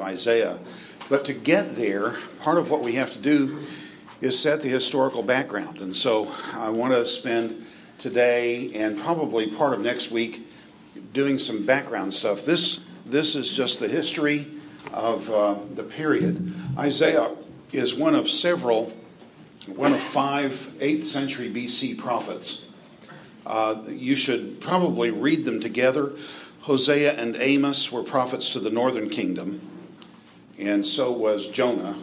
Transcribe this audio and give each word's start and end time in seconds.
of 0.00 0.06
Isaiah. 0.06 0.58
But 1.08 1.24
to 1.26 1.34
get 1.34 1.76
there, 1.76 2.16
part 2.40 2.58
of 2.58 2.70
what 2.70 2.82
we 2.82 2.92
have 2.94 3.12
to 3.12 3.18
do 3.18 3.60
is 4.20 4.38
set 4.38 4.60
the 4.60 4.68
historical 4.68 5.22
background. 5.22 5.78
And 5.78 5.96
so 5.96 6.32
I 6.54 6.70
want 6.70 6.92
to 6.92 7.06
spend 7.06 7.66
today 7.98 8.72
and 8.74 8.98
probably 8.98 9.48
part 9.48 9.72
of 9.72 9.80
next 9.80 10.10
week 10.10 10.46
doing 11.12 11.38
some 11.38 11.66
background 11.66 12.14
stuff. 12.14 12.44
This, 12.44 12.80
this 13.04 13.34
is 13.34 13.52
just 13.52 13.80
the 13.80 13.88
history 13.88 14.46
of 14.92 15.30
uh, 15.30 15.56
the 15.74 15.82
period. 15.82 16.52
Isaiah 16.78 17.34
is 17.72 17.94
one 17.94 18.14
of 18.14 18.30
several, 18.30 18.92
one 19.66 19.92
of 19.92 20.02
five 20.02 20.52
8th 20.78 21.02
century 21.02 21.50
BC 21.50 21.98
prophets. 21.98 22.68
Uh, 23.46 23.82
you 23.88 24.16
should 24.16 24.60
probably 24.60 25.10
read 25.10 25.44
them 25.44 25.60
together. 25.60 26.12
Hosea 26.62 27.14
and 27.14 27.36
Amos 27.36 27.90
were 27.90 28.02
prophets 28.02 28.50
to 28.50 28.60
the 28.60 28.70
northern 28.70 29.08
kingdom, 29.08 29.60
and 30.60 30.86
so 30.86 31.10
was 31.10 31.48
Jonah. 31.48 31.98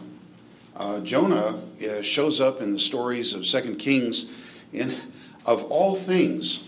Uh, 0.76 1.00
Jonah 1.00 1.60
uh, 1.88 2.02
shows 2.02 2.40
up 2.40 2.60
in 2.60 2.72
the 2.72 2.78
stories 2.78 3.32
of 3.32 3.46
Second 3.46 3.76
Kings 3.76 4.26
in, 4.72 4.94
of 5.46 5.64
all 5.64 5.94
things, 5.94 6.64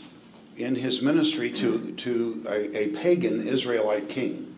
in 0.57 0.75
his 0.75 1.01
ministry 1.01 1.51
to, 1.51 1.93
to 1.93 2.45
a, 2.49 2.77
a 2.77 2.89
pagan 2.89 3.47
Israelite 3.47 4.09
king. 4.09 4.55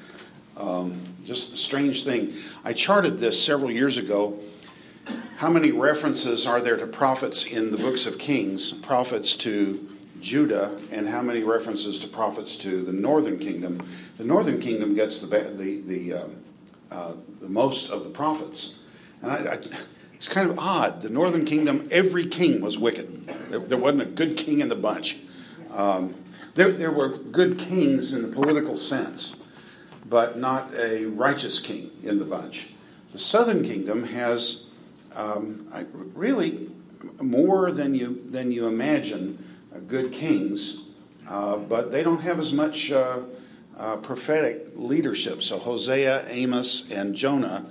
um, 0.56 1.00
just 1.24 1.52
a 1.52 1.56
strange 1.56 2.04
thing. 2.04 2.34
I 2.64 2.72
charted 2.72 3.18
this 3.18 3.42
several 3.42 3.70
years 3.70 3.98
ago. 3.98 4.38
How 5.36 5.50
many 5.50 5.70
references 5.70 6.46
are 6.46 6.60
there 6.60 6.76
to 6.76 6.86
prophets 6.86 7.44
in 7.44 7.70
the 7.70 7.76
books 7.76 8.06
of 8.06 8.18
Kings? 8.18 8.72
Prophets 8.72 9.36
to 9.36 9.88
Judah, 10.20 10.80
and 10.90 11.08
how 11.08 11.20
many 11.20 11.42
references 11.42 11.98
to 11.98 12.08
prophets 12.08 12.56
to 12.56 12.82
the 12.82 12.92
northern 12.92 13.38
kingdom? 13.38 13.82
The 14.16 14.24
northern 14.24 14.60
kingdom 14.60 14.94
gets 14.94 15.18
the 15.18 15.26
the 15.26 15.80
the, 15.80 16.14
um, 16.14 16.43
uh, 16.94 17.14
the 17.40 17.48
most 17.48 17.90
of 17.90 18.04
the 18.04 18.10
prophets, 18.10 18.74
and 19.20 19.32
I, 19.32 19.54
I, 19.54 19.58
it's 20.14 20.28
kind 20.28 20.48
of 20.48 20.58
odd. 20.60 21.02
The 21.02 21.10
northern 21.10 21.44
kingdom, 21.44 21.88
every 21.90 22.24
king 22.24 22.60
was 22.60 22.78
wicked. 22.78 23.26
There, 23.50 23.58
there 23.58 23.78
wasn't 23.78 24.02
a 24.02 24.06
good 24.06 24.36
king 24.36 24.60
in 24.60 24.68
the 24.68 24.76
bunch. 24.76 25.18
Um, 25.72 26.14
there, 26.54 26.70
there 26.70 26.92
were 26.92 27.08
good 27.08 27.58
kings 27.58 28.12
in 28.12 28.22
the 28.22 28.28
political 28.28 28.76
sense, 28.76 29.36
but 30.06 30.38
not 30.38 30.72
a 30.74 31.06
righteous 31.06 31.58
king 31.58 31.90
in 32.04 32.20
the 32.20 32.24
bunch. 32.24 32.68
The 33.10 33.18
southern 33.18 33.64
kingdom 33.64 34.04
has 34.04 34.66
um, 35.16 35.68
really 36.14 36.70
more 37.20 37.72
than 37.72 37.94
you 37.94 38.22
than 38.30 38.52
you 38.52 38.66
imagine 38.68 39.44
uh, 39.74 39.80
good 39.80 40.12
kings, 40.12 40.82
uh, 41.28 41.56
but 41.56 41.90
they 41.90 42.04
don't 42.04 42.20
have 42.20 42.38
as 42.38 42.52
much 42.52 42.92
uh, 43.78 43.96
prophetic 43.96 44.68
leadership. 44.74 45.42
So 45.42 45.58
Hosea, 45.58 46.26
Amos, 46.28 46.90
and 46.90 47.14
Jonah. 47.14 47.66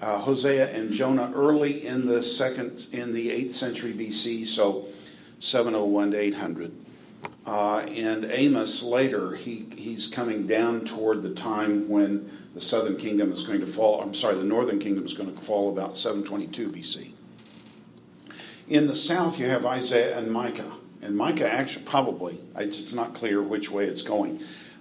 Uh, 0.00 0.18
Hosea 0.18 0.70
and 0.72 0.90
Jonah 0.90 1.32
early 1.34 1.86
in 1.86 2.06
the 2.06 2.22
second 2.22 2.88
in 2.92 3.12
the 3.12 3.30
eighth 3.30 3.54
century 3.54 3.92
BC, 3.92 4.46
so 4.46 4.88
701 5.38 6.10
to 6.12 6.18
800. 6.18 6.72
Uh, 7.46 7.78
and 7.78 8.24
Amos 8.24 8.82
later, 8.82 9.34
he, 9.34 9.66
he's 9.76 10.06
coming 10.06 10.46
down 10.46 10.84
toward 10.84 11.22
the 11.22 11.34
time 11.34 11.88
when 11.88 12.30
the 12.54 12.60
southern 12.60 12.96
kingdom 12.96 13.32
is 13.32 13.42
going 13.42 13.60
to 13.60 13.66
fall. 13.66 14.00
I'm 14.00 14.14
sorry, 14.14 14.36
the 14.36 14.44
northern 14.44 14.78
kingdom 14.78 15.04
is 15.06 15.14
going 15.14 15.34
to 15.34 15.40
fall 15.40 15.70
about 15.70 15.98
722 15.98 16.68
BC. 16.68 17.12
In 18.68 18.86
the 18.86 18.94
south, 18.94 19.38
you 19.38 19.46
have 19.46 19.66
Isaiah 19.66 20.16
and 20.16 20.30
Micah. 20.30 20.72
And 21.00 21.16
Micah 21.16 21.52
actually, 21.52 21.84
probably, 21.84 22.38
it's 22.56 22.92
not 22.92 23.14
clear 23.14 23.42
which 23.42 23.70
way 23.70 23.84
it's 23.84 24.02
going. 24.02 24.40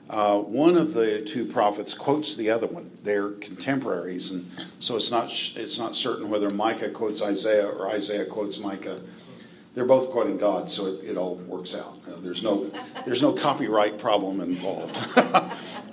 Uh, 0.10 0.40
one 0.40 0.76
of 0.76 0.94
the 0.94 1.22
two 1.22 1.46
prophets 1.46 1.94
quotes 1.94 2.36
the 2.36 2.50
other 2.50 2.68
one. 2.68 2.92
They're 3.04 3.30
contemporaries, 3.32 4.32
and 4.32 4.50
so 4.80 4.98
it's 4.98 5.10
not 5.10 5.32
it's 5.56 5.78
not 5.78 5.96
certain 5.96 6.30
whether 6.30 6.50
Micah 6.50 6.90
quotes 6.90 7.22
Isaiah 7.22 7.68
or 7.68 7.90
Isaiah 7.90 8.26
quotes 8.26 8.58
Micah 8.58 9.00
they're 9.74 9.86
both 9.86 10.10
quoting 10.12 10.38
God, 10.38 10.70
so 10.70 10.88
it, 10.88 11.12
it 11.12 11.18
all 11.18 11.36
works 11.36 11.74
out. 11.74 11.98
Uh, 12.08 12.20
there's 12.20 12.44
no 12.44 12.70
there's 13.06 13.22
no 13.22 13.32
copyright 13.32 14.00
problem 14.00 14.42
involved. 14.42 14.98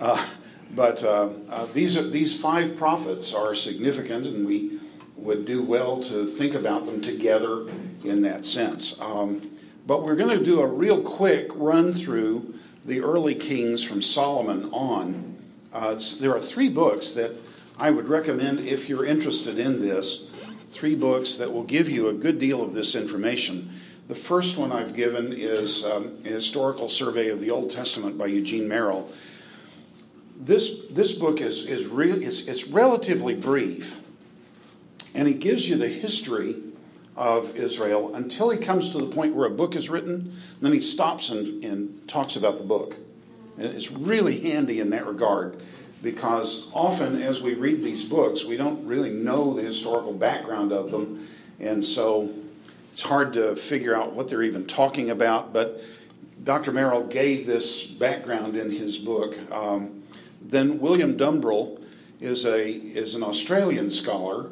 uh, 0.01 0.27
but 0.73 1.03
uh, 1.03 1.29
uh, 1.49 1.67
these 1.67 1.97
are, 1.97 2.03
these 2.03 2.35
five 2.35 2.77
prophets 2.77 3.33
are 3.33 3.55
significant, 3.55 4.27
and 4.27 4.47
we 4.47 4.81
would 5.17 5.45
do 5.45 5.63
well 5.63 6.03
to 6.05 6.27
think 6.27 6.55
about 6.55 6.87
them 6.87 7.01
together 7.01 7.69
in 8.05 8.23
that 8.23 8.45
sense. 8.45 8.95
Um, 9.01 9.51
but 9.87 10.03
we're 10.03 10.17
going 10.17 10.37
to 10.37 10.45
do 10.45 10.61
a 10.61 10.67
real 10.67 11.01
quick 11.03 11.49
run 11.55 11.95
through 11.95 12.55
the 12.89 13.03
early 13.03 13.35
kings 13.35 13.85
from 13.85 14.01
Solomon 14.01 14.71
on. 14.73 15.37
Uh, 15.73 16.01
there 16.21 16.35
are 16.35 16.41
three 16.41 16.71
books 16.71 17.11
that 17.11 17.33
I 17.79 17.91
would 17.91 18.09
recommend 18.09 18.61
if 18.61 18.89
you're 18.89 19.05
interested 19.05 19.59
in 19.59 19.79
this 19.79 20.31
three 20.69 20.95
books 20.95 21.35
that 21.35 21.53
will 21.53 21.65
give 21.65 21.91
you 21.91 22.09
a 22.09 22.15
good 22.15 22.39
deal 22.39 22.63
of 22.63 22.75
this 22.75 22.95
information. 22.95 23.71
The 24.09 24.15
first 24.15 24.57
one 24.57 24.73
I've 24.73 24.95
given 24.95 25.35
is 25.35 25.85
um, 25.85 26.19
a 26.25 26.29
historical 26.29 26.89
survey 26.89 27.29
of 27.29 27.41
the 27.41 27.51
Old 27.51 27.71
Testament 27.71 28.17
by 28.17 28.27
Eugene 28.27 28.67
Merrill. 28.67 29.13
This, 30.41 30.87
this 30.91 31.13
book 31.13 31.43
is, 31.43 31.67
is 31.67 31.87
re- 31.87 32.11
it's, 32.11 32.47
it's 32.47 32.69
relatively 32.69 33.35
brief, 33.35 34.01
and 35.15 35.29
it 35.29 35.41
gives 35.41 35.69
you 35.69 35.77
the 35.77 35.89
history 35.89 36.57
of 37.19 37.57
Israel 37.57 38.15
until 38.15 38.49
he 38.49 38.59
comes 38.59 38.91
to 38.91 38.99
the 38.99 39.09
point 39.09 39.35
where 39.35 39.49
a 39.49 39.51
book 39.51 39.75
is 39.75 39.91
written. 39.91 40.37
Then 40.61 40.73
he 40.73 40.81
stops 40.81 41.31
and, 41.31 41.65
and 41.65 42.07
talks 42.09 42.37
about 42.37 42.59
the 42.59 42.65
book. 42.65 42.95
And 43.57 43.67
it's 43.67 43.91
really 43.91 44.39
handy 44.39 44.79
in 44.79 44.91
that 44.91 45.05
regard 45.05 45.61
because 46.01 46.69
often 46.73 47.21
as 47.21 47.43
we 47.43 47.55
read 47.55 47.83
these 47.83 48.05
books, 48.05 48.45
we 48.45 48.57
don't 48.57 48.87
really 48.87 49.11
know 49.11 49.53
the 49.53 49.63
historical 49.63 50.13
background 50.13 50.73
of 50.73 50.93
them, 50.93 51.27
and 51.59 51.85
so 51.85 52.33
it's 52.93 53.03
hard 53.03 53.33
to 53.33 53.57
figure 53.57 53.97
out 53.97 54.13
what 54.13 54.29
they're 54.29 54.45
even 54.45 54.65
talking 54.65 55.11
about. 55.11 55.53
But 55.53 55.81
Dr. 56.45 56.71
Merrill 56.71 57.05
gave 57.05 57.49
this 57.49 57.85
background 57.85 58.55
in 58.55 58.71
his 58.71 58.97
book. 58.97 59.37
Um, 59.51 60.05
then 60.41 60.79
William 60.79 61.19
Dumbrell 61.19 61.83
is 62.21 62.47
a 62.47 62.71
is 62.71 63.17
an 63.17 63.25
Australian 63.25 63.91
scholar. 63.91 64.51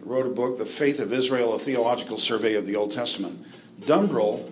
Wrote 0.00 0.26
a 0.26 0.30
book, 0.30 0.58
The 0.58 0.66
Faith 0.66 1.00
of 1.00 1.12
Israel: 1.12 1.54
A 1.54 1.58
Theological 1.58 2.18
Survey 2.18 2.54
of 2.54 2.66
the 2.66 2.76
Old 2.76 2.92
Testament. 2.92 3.44
Dumbrell, 3.80 4.50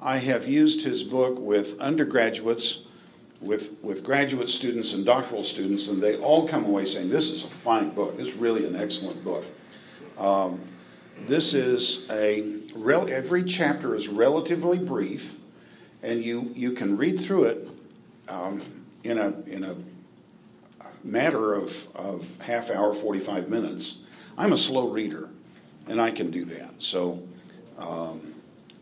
I 0.00 0.18
have 0.18 0.46
used 0.46 0.82
his 0.84 1.02
book 1.02 1.38
with 1.38 1.78
undergraduates 1.80 2.84
with, 3.40 3.76
with 3.82 4.04
graduate 4.04 4.48
students 4.48 4.92
and 4.92 5.04
doctoral 5.04 5.42
students, 5.42 5.88
and 5.88 6.02
they 6.02 6.16
all 6.18 6.46
come 6.46 6.64
away 6.64 6.84
saying, 6.84 7.10
This 7.10 7.30
is 7.30 7.44
a 7.44 7.48
fine 7.48 7.90
book. 7.90 8.16
This 8.16 8.28
is 8.28 8.34
really 8.34 8.66
an 8.66 8.76
excellent 8.76 9.24
book. 9.24 9.44
Um, 10.18 10.60
this 11.26 11.54
is 11.54 12.06
a, 12.10 12.60
every 12.84 13.44
chapter 13.44 13.94
is 13.94 14.08
relatively 14.08 14.78
brief, 14.78 15.36
and 16.02 16.22
you, 16.22 16.52
you 16.54 16.72
can 16.72 16.96
read 16.96 17.20
through 17.20 17.44
it 17.44 17.70
um, 18.28 18.62
in, 19.04 19.18
a, 19.18 19.28
in 19.46 19.64
a 19.64 19.76
matter 21.02 21.54
of, 21.54 21.88
of 21.94 22.26
half 22.40 22.70
hour, 22.70 22.92
45 22.92 23.48
minutes. 23.48 24.04
I'm 24.40 24.54
a 24.54 24.56
slow 24.56 24.88
reader, 24.88 25.28
and 25.86 26.00
I 26.00 26.10
can 26.10 26.30
do 26.30 26.46
that. 26.46 26.70
So, 26.78 27.22
um, 27.76 28.36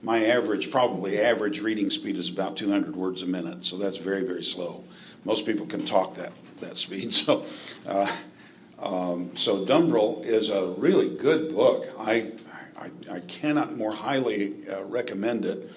my 0.04 0.26
average, 0.26 0.70
probably 0.70 1.20
average 1.20 1.58
reading 1.58 1.90
speed 1.90 2.14
is 2.14 2.28
about 2.28 2.56
200 2.56 2.94
words 2.94 3.22
a 3.22 3.26
minute, 3.26 3.64
so 3.64 3.76
that's 3.76 3.96
very, 3.96 4.22
very 4.22 4.44
slow. 4.44 4.84
Most 5.24 5.46
people 5.46 5.66
can 5.66 5.84
talk 5.84 6.14
that, 6.14 6.30
that 6.60 6.78
speed. 6.78 7.12
So, 7.12 7.44
uh, 7.88 8.08
um, 8.78 9.36
so 9.36 9.66
Dumbrell 9.66 10.24
is 10.24 10.48
a 10.48 10.68
really 10.78 11.08
good 11.08 11.52
book. 11.52 11.88
I, 11.98 12.30
I, 12.76 12.90
I 13.10 13.20
cannot 13.26 13.76
more 13.76 13.90
highly 13.90 14.54
uh, 14.68 14.84
recommend 14.84 15.44
it. 15.44 15.72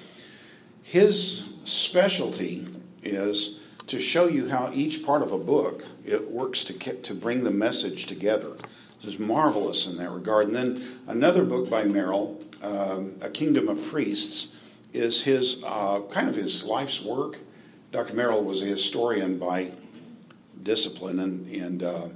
His 0.84 1.42
specialty 1.64 2.68
is 3.02 3.60
to 3.88 4.00
show 4.00 4.28
you 4.28 4.48
how 4.48 4.70
each 4.76 5.04
part 5.04 5.24
of 5.24 5.32
a 5.32 5.40
book 5.40 5.84
it 6.06 6.30
works 6.30 6.64
to, 6.66 6.74
to 6.74 7.16
bring 7.16 7.44
the 7.44 7.50
message 7.50 8.06
together 8.06 8.56
is 9.04 9.20
marvelous 9.20 9.88
in 9.88 9.98
that 9.98 10.12
regard. 10.12 10.48
And 10.48 10.56
then 10.56 10.84
another 11.08 11.44
book 11.44 11.70
by 11.70 11.84
Merrill, 11.84 12.40
um, 12.62 13.16
A 13.22 13.30
Kingdom 13.30 13.68
of 13.68 13.84
Priests, 13.90 14.54
is 14.94 15.22
his 15.22 15.64
uh, 15.64 16.02
kind 16.12 16.30
of 16.30 16.36
his 16.36 16.64
life's 16.64 17.02
work. 17.02 17.38
Dr. 17.92 18.14
Merrill 18.14 18.44
was 18.44 18.62
a 18.62 18.66
historian 18.66 19.38
by 19.38 19.72
discipline, 20.64 21.20
and, 21.20 21.50
and 21.50 21.84
uh, 21.84 22.08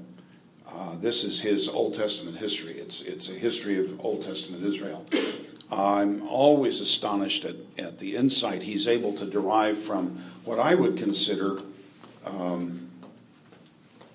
uh, 0.67 0.95
this 0.97 1.23
is 1.23 1.41
his 1.41 1.67
Old 1.67 1.95
Testament 1.95 2.37
history. 2.37 2.73
It's, 2.73 3.01
it's 3.01 3.29
a 3.29 3.33
history 3.33 3.79
of 3.79 3.99
Old 4.03 4.23
Testament 4.23 4.63
Israel. 4.63 5.05
I'm 5.71 6.27
always 6.27 6.79
astonished 6.79 7.45
at, 7.45 7.55
at 7.77 7.97
the 7.97 8.15
insight 8.15 8.61
he's 8.61 8.87
able 8.87 9.13
to 9.13 9.25
derive 9.25 9.79
from 9.79 10.21
what 10.43 10.59
I 10.59 10.75
would 10.75 10.97
consider 10.97 11.59
um, 12.25 12.84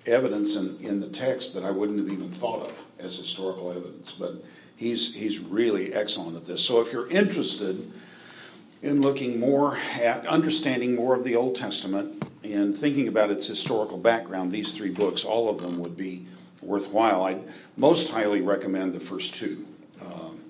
evidence 0.06 0.56
in, 0.56 0.78
in 0.80 1.00
the 1.00 1.08
text 1.08 1.54
that 1.54 1.64
I 1.64 1.70
wouldn't 1.70 1.98
have 1.98 2.10
even 2.10 2.30
thought 2.30 2.66
of 2.68 2.86
as 2.98 3.16
historical 3.16 3.70
evidence. 3.70 4.12
But 4.12 4.34
he's, 4.76 5.14
he's 5.14 5.38
really 5.38 5.92
excellent 5.92 6.36
at 6.36 6.46
this. 6.46 6.64
So 6.64 6.80
if 6.80 6.92
you're 6.92 7.08
interested 7.08 7.90
in 8.82 9.02
looking 9.02 9.38
more 9.38 9.76
at 10.00 10.26
understanding 10.26 10.94
more 10.94 11.14
of 11.14 11.24
the 11.24 11.36
Old 11.36 11.56
Testament 11.56 12.24
and 12.42 12.76
thinking 12.76 13.08
about 13.08 13.30
its 13.30 13.46
historical 13.46 13.98
background, 13.98 14.50
these 14.50 14.72
three 14.72 14.90
books, 14.90 15.24
all 15.24 15.48
of 15.48 15.60
them 15.60 15.78
would 15.80 15.96
be 15.96 16.26
worthwhile. 16.62 17.24
I'd 17.24 17.42
most 17.76 18.08
highly 18.08 18.40
recommend 18.40 18.92
the 18.92 19.00
first 19.00 19.34
two 19.34 19.66
um, 20.00 20.40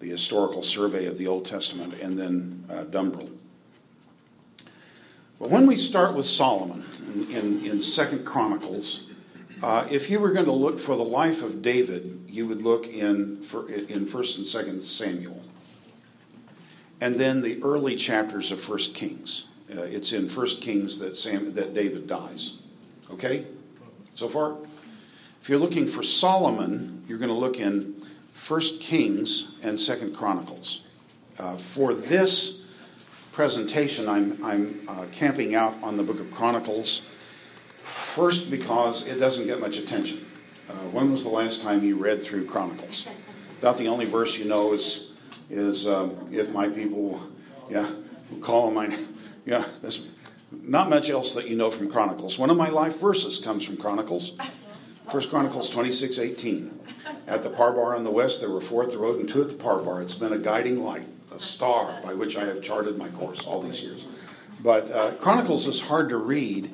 the 0.00 0.08
historical 0.08 0.62
survey 0.62 1.06
of 1.06 1.18
the 1.18 1.26
Old 1.26 1.46
Testament 1.46 1.94
and 1.94 2.18
then 2.18 2.64
uh, 2.70 2.84
Dumbrell. 2.84 3.30
But 5.44 5.50
when 5.50 5.66
we 5.66 5.76
start 5.76 6.14
with 6.14 6.24
Solomon 6.24 6.86
in, 7.06 7.30
in, 7.30 7.66
in 7.66 7.82
Second 7.82 8.24
Chronicles, 8.24 9.02
uh, 9.62 9.86
if 9.90 10.08
you 10.08 10.18
were 10.18 10.32
going 10.32 10.46
to 10.46 10.52
look 10.52 10.80
for 10.80 10.96
the 10.96 11.04
life 11.04 11.42
of 11.42 11.60
David, 11.60 12.24
you 12.30 12.46
would 12.46 12.62
look 12.62 12.86
in 12.86 13.42
for, 13.42 13.70
in 13.70 14.06
First 14.06 14.38
and 14.38 14.46
Second 14.46 14.82
Samuel, 14.82 15.42
and 16.98 17.20
then 17.20 17.42
the 17.42 17.62
early 17.62 17.94
chapters 17.94 18.52
of 18.52 18.58
First 18.58 18.94
Kings. 18.94 19.44
Uh, 19.70 19.82
it's 19.82 20.14
in 20.14 20.30
First 20.30 20.62
Kings 20.62 20.98
that 21.00 21.14
Sam 21.14 21.52
that 21.52 21.74
David 21.74 22.06
dies. 22.06 22.54
Okay, 23.10 23.44
so 24.14 24.30
far. 24.30 24.56
If 25.42 25.50
you're 25.50 25.58
looking 25.58 25.86
for 25.86 26.02
Solomon, 26.02 27.04
you're 27.06 27.18
going 27.18 27.28
to 27.28 27.34
look 27.34 27.60
in 27.60 28.02
First 28.32 28.80
Kings 28.80 29.56
and 29.62 29.78
Second 29.78 30.16
Chronicles. 30.16 30.80
Uh, 31.38 31.58
for 31.58 31.92
this 31.92 32.63
presentation, 33.34 34.08
I'm, 34.08 34.42
I'm 34.44 34.88
uh, 34.88 35.06
camping 35.12 35.56
out 35.56 35.74
on 35.82 35.96
the 35.96 36.04
Book 36.04 36.20
of 36.20 36.30
Chronicles. 36.30 37.02
First, 37.82 38.48
because 38.48 39.06
it 39.06 39.18
doesn't 39.18 39.46
get 39.46 39.60
much 39.60 39.76
attention. 39.76 40.24
Uh, 40.70 40.74
when 40.92 41.10
was 41.10 41.24
the 41.24 41.28
last 41.28 41.60
time 41.60 41.84
you 41.84 41.96
read 41.96 42.22
through 42.22 42.46
Chronicles? 42.46 43.06
About 43.58 43.76
the 43.76 43.88
only 43.88 44.04
verse 44.04 44.38
you 44.38 44.44
know 44.44 44.72
is 44.72 45.12
is 45.50 45.86
um, 45.86 46.16
if 46.32 46.50
my 46.50 46.68
people, 46.68 47.20
yeah, 47.68 47.90
call 48.40 48.68
on 48.68 48.74
my, 48.74 48.96
yeah. 49.44 49.66
There's 49.82 50.08
not 50.50 50.88
much 50.88 51.10
else 51.10 51.32
that 51.34 51.48
you 51.48 51.56
know 51.56 51.70
from 51.70 51.90
Chronicles. 51.90 52.38
One 52.38 52.50
of 52.50 52.56
my 52.56 52.68
life 52.68 52.98
verses 52.98 53.38
comes 53.38 53.64
from 53.64 53.76
Chronicles. 53.76 54.38
First 55.10 55.28
Chronicles 55.28 55.68
26, 55.68 56.18
18. 56.18 56.80
At 57.26 57.42
the 57.42 57.50
Parbar 57.50 57.94
on 57.94 58.04
the 58.04 58.10
west, 58.10 58.40
there 58.40 58.48
were 58.48 58.60
four 58.60 58.84
at 58.84 58.90
the 58.90 58.98
road 58.98 59.18
and 59.18 59.28
two 59.28 59.42
at 59.42 59.48
the 59.48 59.54
Parbar. 59.54 60.00
It's 60.02 60.14
been 60.14 60.32
a 60.32 60.38
guiding 60.38 60.82
light, 60.82 61.06
a 61.34 61.40
star 61.40 62.00
by 62.02 62.14
which 62.14 62.36
I 62.36 62.44
have 62.44 62.62
charted 62.62 62.96
my 62.96 63.08
course 63.10 63.40
all 63.40 63.60
these 63.60 63.80
years. 63.80 64.06
But 64.62 64.90
uh, 64.90 65.14
Chronicles 65.14 65.66
is 65.66 65.80
hard 65.80 66.08
to 66.08 66.16
read, 66.16 66.72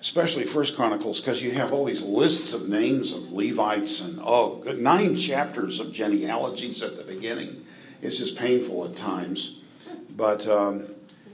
especially 0.00 0.44
First 0.44 0.76
Chronicles, 0.76 1.20
because 1.20 1.42
you 1.42 1.50
have 1.52 1.72
all 1.72 1.84
these 1.84 2.02
lists 2.02 2.52
of 2.52 2.68
names 2.68 3.12
of 3.12 3.32
Levites 3.32 4.00
and, 4.00 4.20
oh, 4.22 4.56
good, 4.56 4.78
nine 4.78 5.16
chapters 5.16 5.80
of 5.80 5.92
genealogies 5.92 6.82
at 6.82 6.96
the 6.96 7.02
beginning. 7.02 7.64
It's 8.02 8.18
just 8.18 8.36
painful 8.36 8.84
at 8.84 8.96
times. 8.96 9.56
But 10.16 10.46
um, 10.46 10.86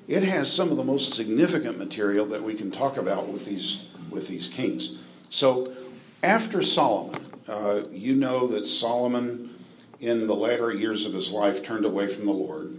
it 0.08 0.22
has 0.22 0.50
some 0.52 0.70
of 0.70 0.76
the 0.76 0.84
most 0.84 1.12
significant 1.14 1.78
material 1.78 2.26
that 2.26 2.42
we 2.42 2.54
can 2.54 2.70
talk 2.70 2.96
about 2.96 3.28
with 3.28 3.44
these, 3.44 3.86
with 4.10 4.28
these 4.28 4.48
kings. 4.48 5.02
So 5.28 5.74
after 6.22 6.62
Solomon, 6.62 7.20
uh, 7.48 7.82
you 7.90 8.14
know 8.14 8.46
that 8.46 8.64
Solomon, 8.64 9.53
in 10.00 10.26
the 10.26 10.34
latter 10.34 10.72
years 10.72 11.04
of 11.04 11.12
his 11.12 11.30
life, 11.30 11.62
turned 11.62 11.84
away 11.84 12.08
from 12.08 12.26
the 12.26 12.32
Lord. 12.32 12.78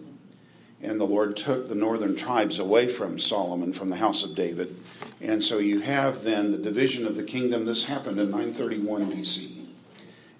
And 0.81 1.00
the 1.00 1.06
Lord 1.06 1.35
took 1.35 1.67
the 1.67 1.75
northern 1.75 2.15
tribes 2.15 2.59
away 2.59 2.88
from 2.88 3.17
Solomon, 3.17 3.73
from 3.73 3.89
the 3.89 3.95
house 3.95 4.23
of 4.23 4.35
David. 4.35 4.75
And 5.21 5.44
so 5.44 5.57
you 5.57 5.79
have 5.79 6.23
then 6.23 6.51
the 6.51 6.57
division 6.57 7.07
of 7.07 7.15
the 7.15 7.23
kingdom. 7.23 7.65
This 7.65 7.85
happened 7.85 8.19
in 8.19 8.29
931 8.29 9.12
BC. 9.12 9.65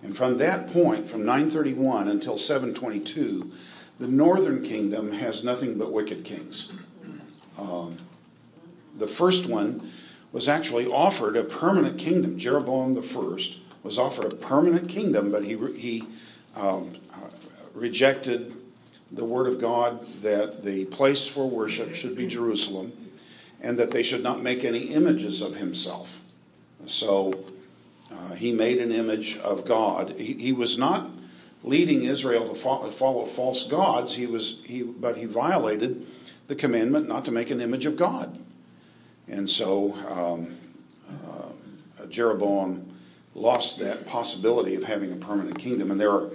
And 0.04 0.16
from 0.16 0.38
that 0.38 0.72
point, 0.72 1.10
from 1.10 1.25
931 1.25 2.07
until 2.07 2.38
722, 2.38 3.51
the 3.98 4.07
northern 4.07 4.62
kingdom 4.62 5.12
has 5.13 5.44
nothing 5.44 5.78
but 5.78 5.92
wicked 5.92 6.24
kings. 6.24 6.69
Um, 7.57 7.98
the 8.98 9.07
first 9.07 9.48
one 9.48 9.92
was 10.31 10.48
actually 10.48 10.86
offered 10.86 11.38
a 11.38 11.44
permanent 11.44 11.98
kingdom. 11.98 12.38
Jeroboam 12.38 12.94
the 12.94 13.01
first 13.01 13.57
was 13.83 13.98
offered 13.98 14.31
a 14.31 14.36
permanent 14.36 14.89
kingdom, 14.89 15.31
but 15.31 15.44
he, 15.44 15.57
he 15.78 16.07
um, 16.56 16.94
rejected 17.74 18.56
the 19.12 19.25
word 19.25 19.48
of 19.48 19.60
God 19.60 20.06
that 20.22 20.63
the 20.63 20.86
place 20.86 21.28
for 21.28 21.50
worship 21.50 21.94
should 21.94 22.16
be 22.16 22.28
Jerusalem 22.28 22.92
and 23.62 23.78
that 23.80 23.92
they 23.92 24.04
should 24.04 24.24
not 24.24 24.42
make 24.42 24.63
any 24.63 24.84
images 24.84 25.42
of 25.42 25.56
himself. 25.56 26.22
So 26.88 27.46
uh, 28.12 28.34
he 28.36 28.52
made 28.52 28.80
an 28.80 28.92
image 28.92 29.38
of 29.38 29.66
God. 29.66 30.18
He, 30.18 30.34
he 30.34 30.52
was 30.52 30.78
not 30.78 31.10
leading 31.63 32.04
Israel 32.04 32.50
to 32.50 32.56
follow, 32.56 32.90
follow 32.92 33.25
false 33.25 33.63
gods, 33.63 34.13
he 34.13 34.28
was, 34.28 34.60
he, 34.63 34.84
but 34.84 35.18
he 35.18 35.25
violated 35.25 36.06
the 36.48 36.56
commandment 36.56 37.07
not 37.07 37.25
to 37.25 37.31
make 37.31 37.50
an 37.50 37.60
image 37.60 37.86
of 37.86 37.98
God. 37.98 38.38
And 39.28 39.50
so 39.50 39.94
um, 40.07 40.57
uh, 41.10 42.06
Jeroboam 42.07 42.94
lost 43.36 43.80
that 43.80 44.08
possibility 44.08 44.76
of 44.76 44.84
having 44.86 45.12
a 45.12 45.16
permanent 45.16 45.60
kingdom. 45.60 45.92
And 45.92 46.00
there 46.00 46.12
are, 46.12 46.32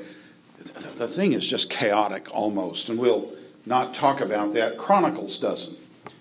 the 0.97 1.09
thing 1.09 1.33
is 1.33 1.47
just 1.47 1.71
chaotic 1.71 2.29
almost. 2.33 2.89
And 2.89 2.99
we'll 2.99 3.33
not 3.67 3.95
talk 3.95 4.21
about 4.21 4.53
that. 4.55 4.79
Chronicles 4.79 5.39
doesn't. 5.39 5.79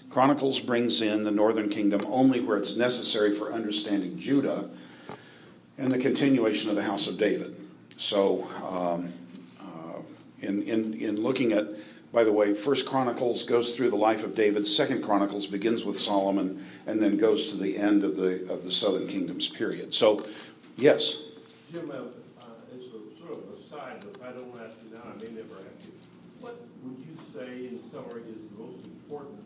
Chronicles 0.09 0.59
brings 0.59 1.01
in 1.01 1.23
the 1.23 1.31
northern 1.31 1.69
kingdom 1.69 2.01
only 2.07 2.39
where 2.39 2.57
it's 2.57 2.75
necessary 2.75 3.35
for 3.35 3.53
understanding 3.53 4.17
Judah 4.17 4.69
and 5.77 5.91
the 5.91 5.99
continuation 5.99 6.69
of 6.69 6.75
the 6.75 6.81
house 6.81 7.07
of 7.07 7.17
David. 7.17 7.55
So, 7.97 8.49
um, 8.67 9.13
uh, 9.59 10.01
in, 10.41 10.63
in, 10.63 10.93
in 10.95 11.21
looking 11.21 11.53
at 11.53 11.67
by 12.11 12.23
the 12.23 12.33
way, 12.33 12.55
First 12.55 12.87
Chronicles 12.87 13.43
goes 13.43 13.73
through 13.73 13.91
the 13.91 13.95
life 13.95 14.23
of 14.23 14.33
David. 14.33 14.67
Second 14.67 15.03
Chronicles 15.03 15.45
begins 15.45 15.85
with 15.85 15.99
Solomon, 15.99 16.65
and 16.87 16.99
then 16.99 17.17
goes 17.17 17.49
to 17.49 17.57
the 17.57 17.77
end 17.77 18.03
of 18.03 18.15
the 18.15 18.51
of 18.51 18.63
the 18.63 18.71
Southern 18.71 19.07
Kingdom's 19.07 19.47
period. 19.47 19.93
So, 19.93 20.19
yes. 20.81 21.17
Jim, 21.71 21.91
uh, 21.91 22.43
it's 22.73 22.85
a 22.85 23.19
sort 23.19 23.33
of 23.33 23.39
a 23.53 23.69
side, 23.69 23.97
but 23.99 24.15
if 24.15 24.23
I 24.23 24.31
don't 24.31 24.53
ask 24.59 24.75
you 24.83 24.95
now, 24.95 25.03
I 25.03 25.17
may 25.17 25.29
never 25.29 25.55
ask 25.55 25.85
you. 25.85 25.93
What 26.39 26.61
would 26.83 26.97
you 26.99 27.17
say, 27.33 27.67
in 27.67 27.79
summary, 27.91 28.23
is 28.23 28.49
the 28.51 28.63
most 28.63 28.83
important 28.85 29.39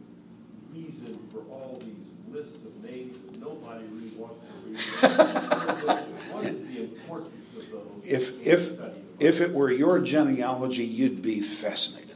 reason 0.71 1.19
for 1.31 1.39
all 1.51 1.81
these 1.81 2.33
lists 2.33 2.63
of 2.65 2.83
names 2.83 3.17
that 3.25 3.39
nobody 3.39 3.85
really 3.85 4.15
wants 4.15 4.45
to 4.47 4.53
read? 4.69 4.79
what 6.31 6.45
is 6.45 6.67
the 6.67 6.83
importance 6.83 7.33
of 7.57 7.71
those? 7.71 8.03
If 8.05 8.47
if 8.47 8.79
if 9.19 9.41
it 9.41 9.53
were 9.53 9.71
your 9.71 9.99
genealogy, 9.99 10.85
you'd 10.85 11.21
be 11.21 11.41
fascinated. 11.41 12.15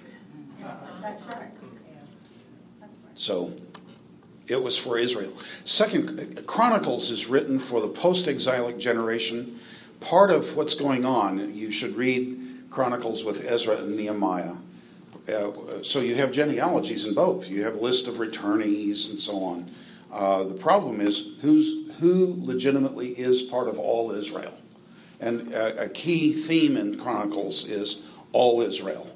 That's 1.01 1.23
right. 1.23 1.51
So 3.15 3.51
it 4.47 4.61
was 4.61 4.77
for 4.77 4.97
Israel. 4.97 5.33
Second 5.65 6.45
Chronicles 6.47 7.11
is 7.11 7.27
written 7.27 7.59
for 7.59 7.81
the 7.81 7.87
post-exilic 7.87 8.77
generation. 8.77 9.59
Part 9.99 10.31
of 10.31 10.55
what's 10.55 10.75
going 10.75 11.05
on, 11.05 11.53
you 11.55 11.71
should 11.71 11.95
read 11.95 12.65
Chronicles 12.69 13.23
with 13.23 13.45
Ezra 13.45 13.77
and 13.77 13.95
Nehemiah. 13.95 14.55
Uh, 15.27 15.51
so 15.83 15.99
you 15.99 16.15
have 16.15 16.31
genealogies 16.31 17.03
in 17.03 17.13
both. 17.13 17.49
You 17.49 17.63
have 17.63 17.75
a 17.75 17.79
list 17.79 18.07
of 18.07 18.15
returnees 18.15 19.09
and 19.09 19.19
so 19.19 19.43
on. 19.43 19.69
Uh, 20.11 20.43
the 20.43 20.53
problem 20.53 21.01
is 21.01 21.31
who's 21.41 21.91
who 21.99 22.35
legitimately 22.39 23.09
is 23.09 23.41
part 23.41 23.67
of 23.67 23.79
all 23.79 24.11
Israel, 24.11 24.53
and 25.19 25.51
a, 25.51 25.85
a 25.85 25.89
key 25.89 26.33
theme 26.33 26.77
in 26.77 26.99
Chronicles 26.99 27.65
is 27.65 28.01
all 28.31 28.61
Israel. 28.61 29.09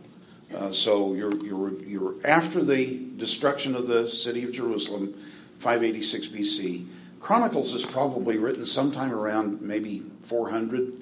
Uh, 0.55 0.71
so 0.71 1.13
you're, 1.13 1.35
you're, 1.45 1.73
you're 1.81 2.15
after 2.25 2.63
the 2.63 3.07
destruction 3.17 3.75
of 3.75 3.87
the 3.87 4.09
city 4.09 4.43
of 4.43 4.51
Jerusalem, 4.51 5.13
586 5.59 6.27
BC. 6.27 6.87
Chronicles 7.19 7.73
is 7.73 7.85
probably 7.85 8.37
written 8.37 8.65
sometime 8.65 9.13
around 9.13 9.61
maybe 9.61 10.03
400 10.23 10.93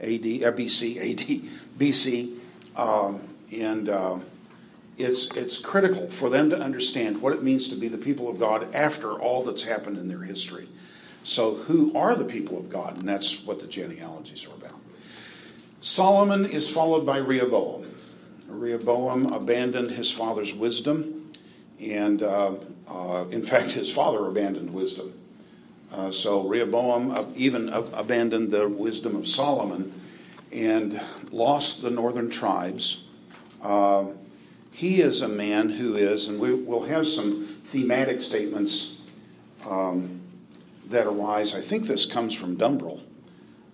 AD, 0.00 0.08
uh, 0.08 0.52
BC, 0.52 0.96
AD, 0.98 1.50
BC, 1.78 2.38
um, 2.76 3.20
and 3.52 3.88
uh, 3.88 4.18
it's 4.98 5.26
it's 5.36 5.58
critical 5.58 6.08
for 6.10 6.30
them 6.30 6.50
to 6.50 6.58
understand 6.58 7.20
what 7.20 7.32
it 7.32 7.42
means 7.42 7.68
to 7.68 7.76
be 7.76 7.88
the 7.88 7.98
people 7.98 8.28
of 8.28 8.38
God 8.38 8.74
after 8.74 9.12
all 9.12 9.44
that's 9.44 9.62
happened 9.62 9.98
in 9.98 10.08
their 10.08 10.22
history. 10.22 10.68
So, 11.24 11.54
who 11.54 11.94
are 11.96 12.14
the 12.14 12.24
people 12.24 12.58
of 12.58 12.70
God? 12.70 12.98
And 12.98 13.08
that's 13.08 13.44
what 13.44 13.60
the 13.60 13.66
genealogies 13.66 14.46
are 14.46 14.54
about. 14.54 14.78
Solomon 15.80 16.46
is 16.46 16.68
followed 16.68 17.04
by 17.04 17.18
Rehoboam. 17.18 17.86
Rehoboam 18.48 19.26
abandoned 19.26 19.90
his 19.90 20.10
father's 20.10 20.54
wisdom, 20.54 21.32
and 21.80 22.22
uh, 22.22 22.54
uh, 22.88 23.24
in 23.30 23.42
fact, 23.42 23.72
his 23.72 23.90
father 23.90 24.26
abandoned 24.26 24.72
wisdom. 24.72 25.12
Uh, 25.92 26.10
so 26.10 26.46
Rehoboam 26.46 27.32
even 27.36 27.68
abandoned 27.68 28.50
the 28.50 28.68
wisdom 28.68 29.16
of 29.16 29.28
Solomon 29.28 29.92
and 30.52 31.00
lost 31.30 31.82
the 31.82 31.90
northern 31.90 32.30
tribes. 32.30 33.04
Uh, 33.62 34.06
he 34.72 35.00
is 35.00 35.22
a 35.22 35.28
man 35.28 35.70
who 35.70 35.96
is, 35.96 36.28
and 36.28 36.38
we, 36.40 36.52
will 36.52 36.84
have 36.84 37.08
some 37.08 37.46
thematic 37.64 38.20
statements 38.20 38.98
um, 39.66 40.20
that 40.88 41.06
arise. 41.06 41.54
I 41.54 41.60
think 41.60 41.86
this 41.86 42.04
comes 42.04 42.34
from 42.34 42.56
Dumbrell. 42.56 43.00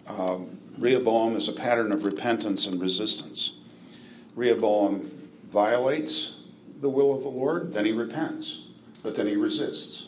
Um, 0.07 0.59
Rehoboam 0.79 1.37
is 1.37 1.49
a 1.49 1.53
pattern 1.53 1.93
of 1.93 2.05
repentance 2.05 2.67
and 2.67 2.81
resistance. 2.81 3.53
Rehoboam 4.35 5.11
violates 5.51 6.37
the 6.81 6.89
will 6.89 7.15
of 7.15 7.23
the 7.23 7.29
Lord, 7.29 7.73
then 7.73 7.85
he 7.85 7.93
repents, 7.93 8.67
but 9.03 9.15
then 9.15 9.27
he 9.27 9.37
resists. 9.37 10.07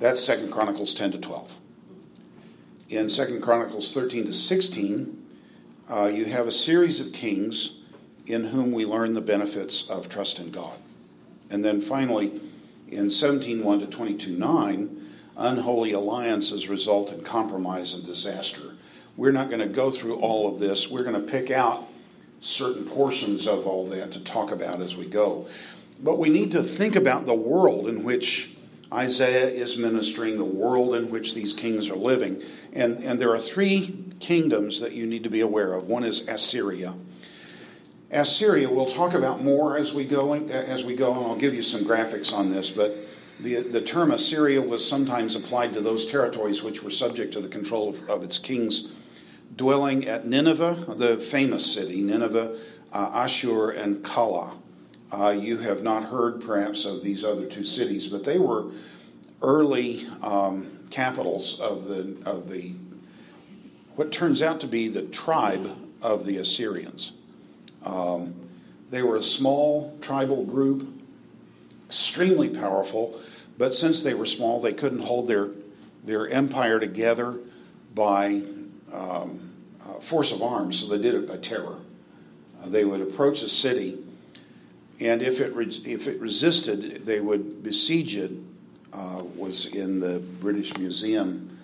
That's 0.00 0.22
Second 0.22 0.50
Chronicles 0.50 0.94
10 0.94 1.12
to 1.12 1.18
12. 1.18 1.54
In 2.88 3.08
Second 3.08 3.40
Chronicles 3.42 3.92
13 3.92 4.26
to 4.26 4.32
16, 4.32 5.24
uh, 5.88 6.10
you 6.12 6.24
have 6.24 6.46
a 6.46 6.52
series 6.52 7.00
of 7.00 7.12
kings 7.12 7.74
in 8.26 8.44
whom 8.44 8.72
we 8.72 8.84
learn 8.84 9.14
the 9.14 9.20
benefits 9.20 9.88
of 9.88 10.08
trust 10.08 10.38
in 10.38 10.50
God. 10.50 10.76
And 11.50 11.64
then 11.64 11.80
finally, 11.80 12.40
in 12.88 13.06
17.1 13.06 13.90
to 13.90 13.96
22.9, 13.96 15.02
unholy 15.36 15.92
alliances 15.92 16.68
result 16.68 17.12
in 17.12 17.22
compromise 17.22 17.94
and 17.94 18.04
disaster. 18.04 18.74
We're 19.16 19.32
not 19.32 19.48
going 19.48 19.60
to 19.60 19.66
go 19.66 19.90
through 19.90 20.16
all 20.16 20.52
of 20.52 20.58
this. 20.58 20.88
We're 20.88 21.04
going 21.04 21.24
to 21.24 21.30
pick 21.30 21.50
out 21.50 21.88
certain 22.42 22.84
portions 22.84 23.46
of 23.46 23.66
all 23.66 23.86
that 23.86 24.10
to 24.12 24.20
talk 24.20 24.50
about 24.50 24.80
as 24.80 24.96
we 24.96 25.06
go. 25.06 25.46
But 26.00 26.18
we 26.18 26.28
need 26.28 26.50
to 26.52 26.62
think 26.62 26.96
about 26.96 27.24
the 27.24 27.34
world 27.34 27.88
in 27.88 28.02
which 28.02 28.50
Isaiah 28.92 29.48
is 29.48 29.76
ministering, 29.76 30.36
the 30.36 30.44
world 30.44 30.96
in 30.96 31.10
which 31.10 31.34
these 31.34 31.52
kings 31.54 31.88
are 31.88 31.96
living. 31.96 32.42
And, 32.72 32.98
and 32.98 33.20
there 33.20 33.30
are 33.30 33.38
three 33.38 34.12
kingdoms 34.18 34.80
that 34.80 34.92
you 34.92 35.06
need 35.06 35.22
to 35.22 35.30
be 35.30 35.40
aware 35.40 35.72
of. 35.72 35.84
One 35.84 36.04
is 36.04 36.28
Assyria. 36.28 36.94
Assyria, 38.10 38.68
we'll 38.68 38.86
talk 38.86 39.14
about 39.14 39.42
more 39.42 39.78
as 39.78 39.94
we 39.94 40.04
go, 40.04 40.34
as 40.34 40.84
we 40.84 40.94
go, 40.94 41.14
and 41.14 41.24
I'll 41.24 41.36
give 41.36 41.54
you 41.54 41.62
some 41.62 41.84
graphics 41.84 42.32
on 42.32 42.52
this. 42.52 42.68
But 42.68 42.96
the, 43.40 43.62
the 43.62 43.80
term 43.80 44.10
Assyria 44.10 44.60
was 44.60 44.86
sometimes 44.86 45.36
applied 45.36 45.72
to 45.74 45.80
those 45.80 46.04
territories 46.04 46.62
which 46.62 46.82
were 46.82 46.90
subject 46.90 47.32
to 47.34 47.40
the 47.40 47.48
control 47.48 47.88
of, 47.88 48.10
of 48.10 48.24
its 48.24 48.38
kings 48.38 48.92
dwelling 49.56 50.06
at 50.06 50.26
Nineveh, 50.26 50.94
the 50.96 51.18
famous 51.18 51.72
city, 51.72 52.02
Nineveh, 52.02 52.56
uh, 52.92 53.10
Ashur, 53.14 53.70
and 53.70 54.04
Calah. 54.04 54.56
Uh, 55.10 55.30
you 55.30 55.58
have 55.58 55.82
not 55.82 56.04
heard 56.04 56.40
perhaps 56.40 56.84
of 56.84 57.02
these 57.02 57.22
other 57.22 57.44
two 57.44 57.64
cities, 57.64 58.08
but 58.08 58.24
they 58.24 58.38
were 58.38 58.70
early 59.42 60.06
um, 60.22 60.78
capitals 60.90 61.60
of 61.60 61.88
the 61.88 62.16
of 62.24 62.48
the 62.48 62.74
what 63.96 64.10
turns 64.10 64.40
out 64.40 64.60
to 64.60 64.66
be 64.66 64.88
the 64.88 65.02
tribe 65.02 65.76
of 66.00 66.24
the 66.24 66.38
Assyrians. 66.38 67.12
Um, 67.84 68.34
they 68.90 69.02
were 69.02 69.16
a 69.16 69.22
small 69.22 69.98
tribal 70.00 70.44
group, 70.44 70.88
extremely 71.86 72.48
powerful, 72.48 73.20
but 73.58 73.74
since 73.74 74.02
they 74.02 74.14
were 74.14 74.26
small, 74.26 74.60
they 74.60 74.72
couldn't 74.72 75.00
hold 75.00 75.28
their 75.28 75.50
their 76.04 76.26
empire 76.28 76.80
together 76.80 77.38
by 77.94 78.42
um, 78.92 79.50
uh, 79.82 79.94
force 79.94 80.32
of 80.32 80.42
arms, 80.42 80.78
so 80.78 80.86
they 80.86 81.02
did 81.02 81.14
it 81.14 81.26
by 81.26 81.36
terror. 81.36 81.78
Uh, 82.62 82.68
they 82.68 82.84
would 82.84 83.00
approach 83.00 83.42
a 83.42 83.48
city, 83.48 83.98
and 85.00 85.22
if 85.22 85.40
it 85.40 85.54
re- 85.54 85.82
if 85.84 86.06
it 86.06 86.20
resisted, 86.20 87.04
they 87.04 87.20
would 87.20 87.62
besiege 87.62 88.16
it. 88.16 88.30
Uh, 88.92 89.22
was 89.36 89.64
in 89.64 90.00
the 90.00 90.18
British 90.18 90.76
Museum 90.76 91.58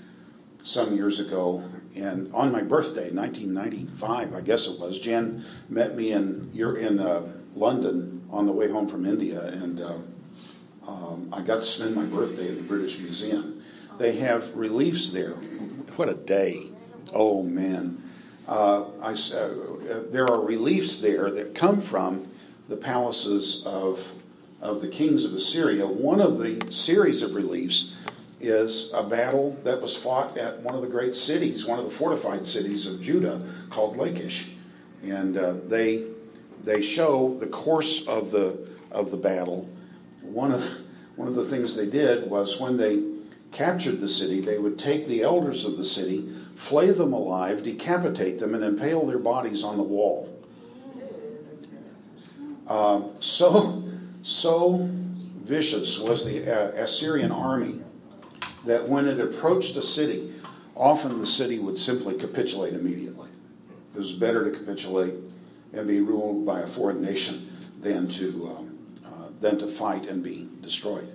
some 0.64 0.96
years 0.96 1.20
ago, 1.20 1.62
and 1.94 2.32
on 2.32 2.50
my 2.50 2.62
birthday, 2.62 3.10
1995, 3.10 4.34
I 4.34 4.40
guess 4.40 4.66
it 4.66 4.80
was, 4.80 4.98
Jan 4.98 5.44
met 5.68 5.94
me 5.94 6.12
in 6.12 6.50
you're 6.54 6.78
in 6.78 6.98
uh, 6.98 7.30
London 7.54 8.26
on 8.30 8.46
the 8.46 8.52
way 8.52 8.70
home 8.70 8.88
from 8.88 9.04
India, 9.04 9.42
and 9.44 9.78
uh, 9.80 9.98
um, 10.86 11.28
I 11.32 11.42
got 11.42 11.56
to 11.56 11.64
spend 11.64 11.94
my 11.94 12.04
birthday 12.04 12.48
at 12.48 12.56
the 12.56 12.62
British 12.62 12.98
Museum. 12.98 13.62
They 13.98 14.12
have 14.16 14.54
reliefs 14.56 15.10
there. 15.10 15.32
What 15.96 16.08
a 16.08 16.14
day! 16.14 16.70
Oh 17.12 17.42
man, 17.42 18.02
uh, 18.46 18.84
I, 19.00 19.12
uh, 19.12 20.02
there 20.10 20.26
are 20.30 20.40
reliefs 20.40 21.00
there 21.00 21.30
that 21.30 21.54
come 21.54 21.80
from 21.80 22.28
the 22.68 22.76
palaces 22.76 23.62
of 23.64 24.12
of 24.60 24.80
the 24.80 24.88
kings 24.88 25.24
of 25.24 25.32
Assyria. 25.32 25.86
One 25.86 26.20
of 26.20 26.38
the 26.38 26.70
series 26.72 27.22
of 27.22 27.34
reliefs 27.34 27.94
is 28.40 28.92
a 28.92 29.02
battle 29.02 29.56
that 29.64 29.80
was 29.80 29.96
fought 29.96 30.36
at 30.36 30.60
one 30.60 30.74
of 30.74 30.80
the 30.80 30.88
great 30.88 31.14
cities, 31.16 31.64
one 31.64 31.78
of 31.78 31.84
the 31.84 31.90
fortified 31.90 32.46
cities 32.46 32.86
of 32.86 33.00
Judah, 33.00 33.42
called 33.70 33.96
Lachish, 33.96 34.48
and 35.02 35.36
uh, 35.36 35.54
they 35.66 36.04
they 36.64 36.82
show 36.82 37.36
the 37.38 37.46
course 37.46 38.06
of 38.06 38.30
the 38.30 38.68
of 38.90 39.10
the 39.10 39.16
battle. 39.16 39.68
One 40.22 40.52
of 40.52 40.60
the, 40.62 40.78
one 41.16 41.28
of 41.28 41.34
the 41.34 41.44
things 41.44 41.74
they 41.74 41.86
did 41.86 42.28
was 42.30 42.60
when 42.60 42.76
they 42.76 43.02
captured 43.50 44.00
the 44.00 44.08
city, 44.08 44.40
they 44.40 44.58
would 44.58 44.78
take 44.78 45.08
the 45.08 45.22
elders 45.22 45.64
of 45.64 45.78
the 45.78 45.84
city, 45.84 46.28
flay 46.58 46.90
them 46.90 47.12
alive, 47.12 47.62
decapitate 47.62 48.40
them, 48.40 48.52
and 48.52 48.64
impale 48.64 49.06
their 49.06 49.18
bodies 49.18 49.62
on 49.62 49.76
the 49.76 49.82
wall. 49.82 50.28
Uh, 52.66 53.02
so, 53.20 53.84
so 54.22 54.88
vicious 55.44 56.00
was 56.00 56.24
the 56.24 56.50
uh, 56.50 56.82
Assyrian 56.82 57.30
army 57.30 57.80
that 58.66 58.86
when 58.86 59.06
it 59.06 59.20
approached 59.20 59.76
a 59.76 59.82
city, 59.82 60.34
often 60.74 61.20
the 61.20 61.26
city 61.26 61.60
would 61.60 61.78
simply 61.78 62.14
capitulate 62.18 62.74
immediately. 62.74 63.28
It 63.94 63.98
was 63.98 64.12
better 64.12 64.50
to 64.50 64.50
capitulate 64.50 65.14
and 65.72 65.86
be 65.86 66.00
ruled 66.00 66.44
by 66.44 66.60
a 66.60 66.66
foreign 66.66 67.00
nation 67.00 67.56
than 67.80 68.08
to, 68.08 68.56
um, 68.58 68.78
uh, 69.06 69.30
than 69.40 69.58
to 69.60 69.68
fight 69.68 70.06
and 70.06 70.24
be 70.24 70.48
destroyed. 70.60 71.08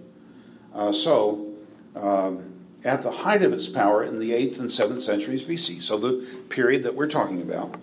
Uh, 0.74 0.94
so, 0.94 1.54
um, 1.96 2.53
at 2.84 3.02
the 3.02 3.12
height 3.12 3.42
of 3.42 3.54
its 3.54 3.68
power 3.68 4.04
in 4.04 4.20
the 4.20 4.32
8th 4.32 4.60
and 4.60 4.70
7th 4.70 5.02
centuries 5.02 5.44
BC, 5.44 5.82
so 5.82 5.98
the 5.98 6.26
period 6.50 6.84
that 6.84 6.96
we're 6.96 7.08
talking 7.08 7.42
about. 7.42 7.76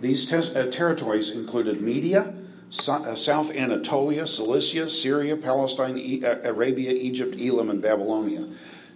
These 0.00 0.32
uh, 0.32 0.68
territories 0.70 1.30
included 1.30 1.80
Media, 1.80 2.34
so, 2.70 2.94
uh, 2.94 3.14
South 3.14 3.52
Anatolia, 3.52 4.26
Cilicia, 4.26 4.88
Syria, 4.88 5.36
Palestine, 5.36 5.98
e- 5.98 6.24
uh, 6.24 6.36
Arabia, 6.42 6.92
Egypt, 6.92 7.40
Elam, 7.40 7.70
and 7.70 7.82
Babylonia. 7.82 8.48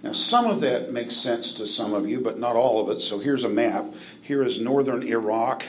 Now, 0.02 0.12
some 0.12 0.46
of 0.46 0.60
that 0.60 0.92
makes 0.92 1.14
sense 1.14 1.52
to 1.52 1.66
some 1.66 1.92
of 1.92 2.08
you, 2.08 2.20
but 2.20 2.38
not 2.38 2.56
all 2.56 2.80
of 2.80 2.96
it. 2.96 3.00
So 3.00 3.18
here's 3.18 3.44
a 3.44 3.48
map. 3.48 3.86
Here 4.20 4.42
is 4.42 4.60
northern 4.60 5.02
Iraq 5.02 5.64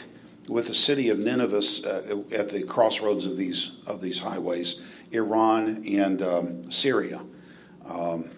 with 0.48 0.68
the 0.68 0.76
city 0.76 1.10
of 1.10 1.20
Nineveh 1.20 1.62
uh, 1.86 2.34
at 2.34 2.50
the 2.50 2.64
crossroads 2.64 3.26
of 3.26 3.36
these, 3.36 3.72
of 3.86 4.02
these 4.02 4.20
highways, 4.20 4.80
Iran 5.12 5.84
and 5.86 6.22
um, 6.22 6.72
Syria. 6.72 7.22
Um, 7.86 8.30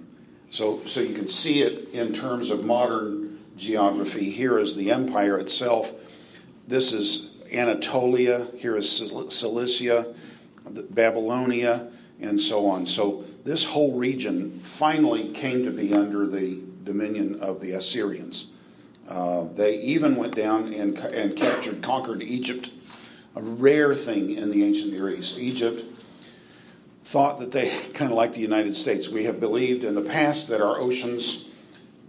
so, 0.50 0.86
so 0.86 1.00
you 1.00 1.14
can 1.14 1.28
see 1.28 1.62
it 1.62 1.90
in 1.94 2.14
terms 2.14 2.50
of 2.50 2.66
modern 2.66 3.40
geography. 3.56 4.30
Here 4.30 4.58
is 4.58 4.76
the 4.76 4.92
empire 4.92 5.38
itself. 5.38 5.92
This 6.68 6.92
is 6.92 7.42
Anatolia. 7.54 8.48
Here 8.58 8.76
is 8.76 8.90
Cilicia, 9.30 10.14
Babylonia, 10.90 11.92
and 12.20 12.40
so 12.40 12.68
on. 12.68 12.86
So 12.86 13.26
this 13.44 13.64
whole 13.64 13.94
region 13.94 14.60
finally 14.62 15.30
came 15.30 15.66
to 15.66 15.72
be 15.72 15.94
under 15.94 16.28
the 16.28 16.62
dominion 16.84 17.40
of 17.40 17.62
the 17.62 17.74
Assyrians. 17.74 18.48
Uh, 19.08 19.44
they 19.46 19.80
even 19.80 20.16
went 20.16 20.36
down 20.36 20.74
and, 20.74 20.98
and 20.98 21.36
captured, 21.36 21.82
conquered 21.82 22.22
Egypt, 22.22 22.72
a 23.36 23.42
rare 23.42 23.96
thing 23.96 24.32
in 24.32 24.52
the 24.52 24.64
ancient 24.64 24.94
Near 24.94 25.10
East. 25.10 25.38
Egypt 25.38 25.84
thought 27.10 27.40
that 27.40 27.52
they, 27.52 27.68
kind 27.96 28.12
of 28.12 28.16
like 28.16 28.34
the 28.34 28.40
United 28.40 28.76
States, 28.76 29.10
we 29.10 29.24
have 29.24 29.40
believed 29.40 29.84
in 29.84 29.96
the 29.96 30.02
past 30.02 30.48
that 30.48 30.62
our 30.62 30.78
oceans 30.78 31.50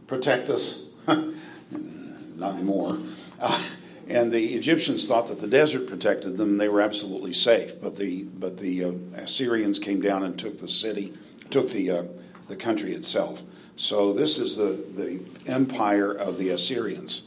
protect 0.07 0.51
us. 0.51 0.89
Not 1.07 2.57
anymore. 2.57 2.99
Uh, 3.41 3.65
and 4.09 4.31
the 4.31 4.53
Egyptians 4.55 5.07
thought 5.07 5.29
that 5.29 5.41
the 5.41 5.47
desert 5.47 5.89
protected 5.89 6.37
them; 6.37 6.59
they 6.59 6.69
were 6.69 6.83
absolutely 6.83 7.33
safe. 7.33 7.81
But 7.81 7.97
the 7.97 8.25
but 8.25 8.59
the 8.59 8.85
uh, 8.85 8.93
Assyrians 9.15 9.79
came 9.79 10.03
down 10.03 10.23
and 10.23 10.39
took 10.39 10.61
the 10.61 10.69
city, 10.69 11.15
took 11.49 11.71
the 11.71 11.91
uh, 11.91 12.03
the 12.49 12.57
country 12.57 12.93
itself. 12.93 13.43
So 13.77 14.13
this 14.13 14.37
is 14.37 14.57
the 14.57 14.85
the 14.97 15.21
empire 15.51 16.13
of 16.13 16.37
the 16.37 16.51
Assyrians. 16.51 17.23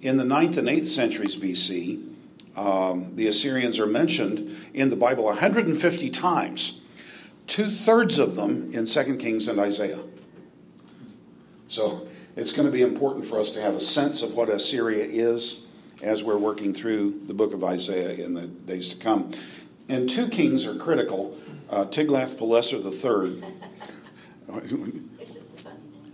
In 0.00 0.16
the 0.16 0.24
9th 0.24 0.56
and 0.56 0.68
8th 0.68 0.88
centuries 0.88 1.36
BC, 1.36 2.14
um, 2.56 3.14
the 3.14 3.26
Assyrians 3.26 3.78
are 3.78 3.86
mentioned 3.86 4.56
in 4.72 4.88
the 4.88 4.96
Bible 4.96 5.24
150 5.24 6.08
times 6.08 6.80
two 7.46 7.70
thirds 7.70 8.18
of 8.18 8.36
them 8.36 8.72
in 8.72 8.86
2 8.86 9.16
Kings 9.16 9.48
and 9.48 9.58
Isaiah. 9.58 10.00
So 11.68 12.06
it's 12.36 12.52
going 12.52 12.66
to 12.66 12.72
be 12.72 12.82
important 12.82 13.26
for 13.26 13.40
us 13.40 13.50
to 13.50 13.62
have 13.62 13.74
a 13.74 13.80
sense 13.80 14.22
of 14.22 14.34
what 14.34 14.48
Assyria 14.48 15.04
is 15.04 15.64
as 16.02 16.22
we're 16.22 16.38
working 16.38 16.74
through 16.74 17.20
the 17.24 17.34
book 17.34 17.52
of 17.52 17.64
Isaiah 17.64 18.12
in 18.24 18.34
the 18.34 18.46
days 18.46 18.90
to 18.90 18.96
come. 18.96 19.30
And 19.88 20.08
two 20.08 20.28
kings 20.28 20.66
are 20.66 20.76
critical 20.76 21.38
uh, 21.70 21.84
Tiglath-Pileser 21.86 22.78
III. 22.78 23.42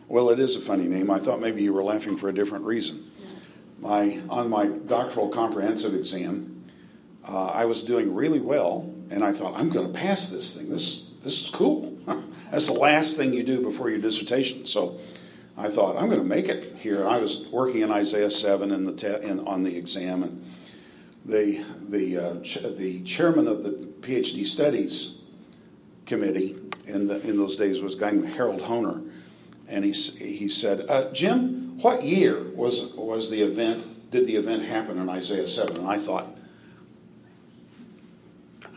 well, 0.08 0.30
it 0.30 0.38
is 0.38 0.56
a 0.56 0.60
funny 0.60 0.86
name. 0.86 1.10
I 1.10 1.18
thought 1.18 1.40
maybe 1.40 1.62
you 1.62 1.72
were 1.72 1.82
laughing 1.82 2.16
for 2.16 2.28
a 2.28 2.32
different 2.32 2.64
reason. 2.64 3.10
My, 3.80 4.20
on 4.28 4.48
my 4.48 4.68
doctoral 4.68 5.28
comprehensive 5.28 5.94
exam, 5.94 6.64
uh, 7.26 7.46
I 7.48 7.64
was 7.64 7.82
doing 7.82 8.14
really 8.14 8.40
well, 8.40 8.92
and 9.10 9.24
I 9.24 9.32
thought, 9.32 9.58
I'm 9.58 9.70
going 9.70 9.92
to 9.92 9.98
pass 9.98 10.28
this 10.28 10.54
thing. 10.54 10.68
This 10.70 11.09
this 11.22 11.42
is 11.42 11.50
cool. 11.50 11.96
That's 12.50 12.66
the 12.66 12.72
last 12.72 13.16
thing 13.16 13.32
you 13.32 13.42
do 13.42 13.60
before 13.60 13.90
your 13.90 13.98
dissertation. 13.98 14.66
So 14.66 14.98
I 15.56 15.68
thought, 15.68 15.96
I'm 15.96 16.08
going 16.08 16.20
to 16.20 16.26
make 16.26 16.48
it 16.48 16.64
here. 16.76 17.06
I 17.06 17.18
was 17.18 17.46
working 17.50 17.82
in 17.82 17.90
Isaiah 17.90 18.30
7 18.30 18.70
in 18.70 18.84
the 18.84 18.94
te- 18.94 19.26
in, 19.26 19.40
on 19.46 19.62
the 19.62 19.76
exam, 19.76 20.22
and 20.22 20.44
the, 21.24 21.64
the, 21.88 22.16
uh, 22.16 22.40
ch- 22.40 22.62
the 22.76 23.02
chairman 23.02 23.46
of 23.46 23.62
the 23.62 23.70
PhD 23.70 24.46
studies 24.46 25.20
committee 26.06 26.56
in, 26.86 27.06
the, 27.06 27.20
in 27.20 27.36
those 27.36 27.56
days 27.56 27.82
was 27.82 27.94
a 27.94 27.98
guy 27.98 28.10
named 28.10 28.28
Harold 28.28 28.60
Hoehner. 28.60 29.08
And 29.68 29.84
he, 29.84 29.92
he 29.92 30.48
said, 30.48 30.86
uh, 30.88 31.12
Jim, 31.12 31.78
what 31.80 32.02
year 32.02 32.42
was, 32.42 32.92
was 32.94 33.30
the 33.30 33.42
event, 33.42 34.10
did 34.10 34.26
the 34.26 34.36
event 34.36 34.64
happen 34.64 34.98
in 34.98 35.08
Isaiah 35.08 35.46
7? 35.46 35.76
And 35.76 35.86
I 35.86 35.98
thought, 35.98 36.36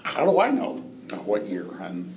how 0.03 0.25
do 0.25 0.39
I 0.39 0.51
know 0.51 0.75
what 1.25 1.47
year? 1.47 1.67
And 1.79 2.13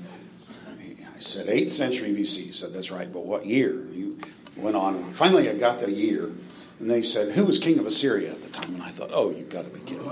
I 1.16 1.18
said, 1.18 1.46
8th 1.46 1.70
century 1.70 2.10
BC. 2.10 2.42
He 2.42 2.52
said, 2.52 2.74
that's 2.74 2.90
right, 2.90 3.10
but 3.10 3.24
what 3.24 3.46
year? 3.46 3.86
He 3.90 4.12
went 4.54 4.76
on. 4.76 4.96
And 4.96 5.16
finally, 5.16 5.48
I 5.48 5.54
got 5.54 5.78
the 5.78 5.90
year. 5.90 6.30
And 6.78 6.90
they 6.90 7.00
said, 7.00 7.32
who 7.32 7.46
was 7.46 7.58
king 7.58 7.78
of 7.78 7.86
Assyria 7.86 8.32
at 8.32 8.42
the 8.42 8.50
time? 8.50 8.74
And 8.74 8.82
I 8.82 8.90
thought, 8.90 9.10
oh, 9.12 9.30
you've 9.30 9.48
got 9.48 9.62
to 9.62 9.70
be 9.70 9.80
kidding. 9.80 10.10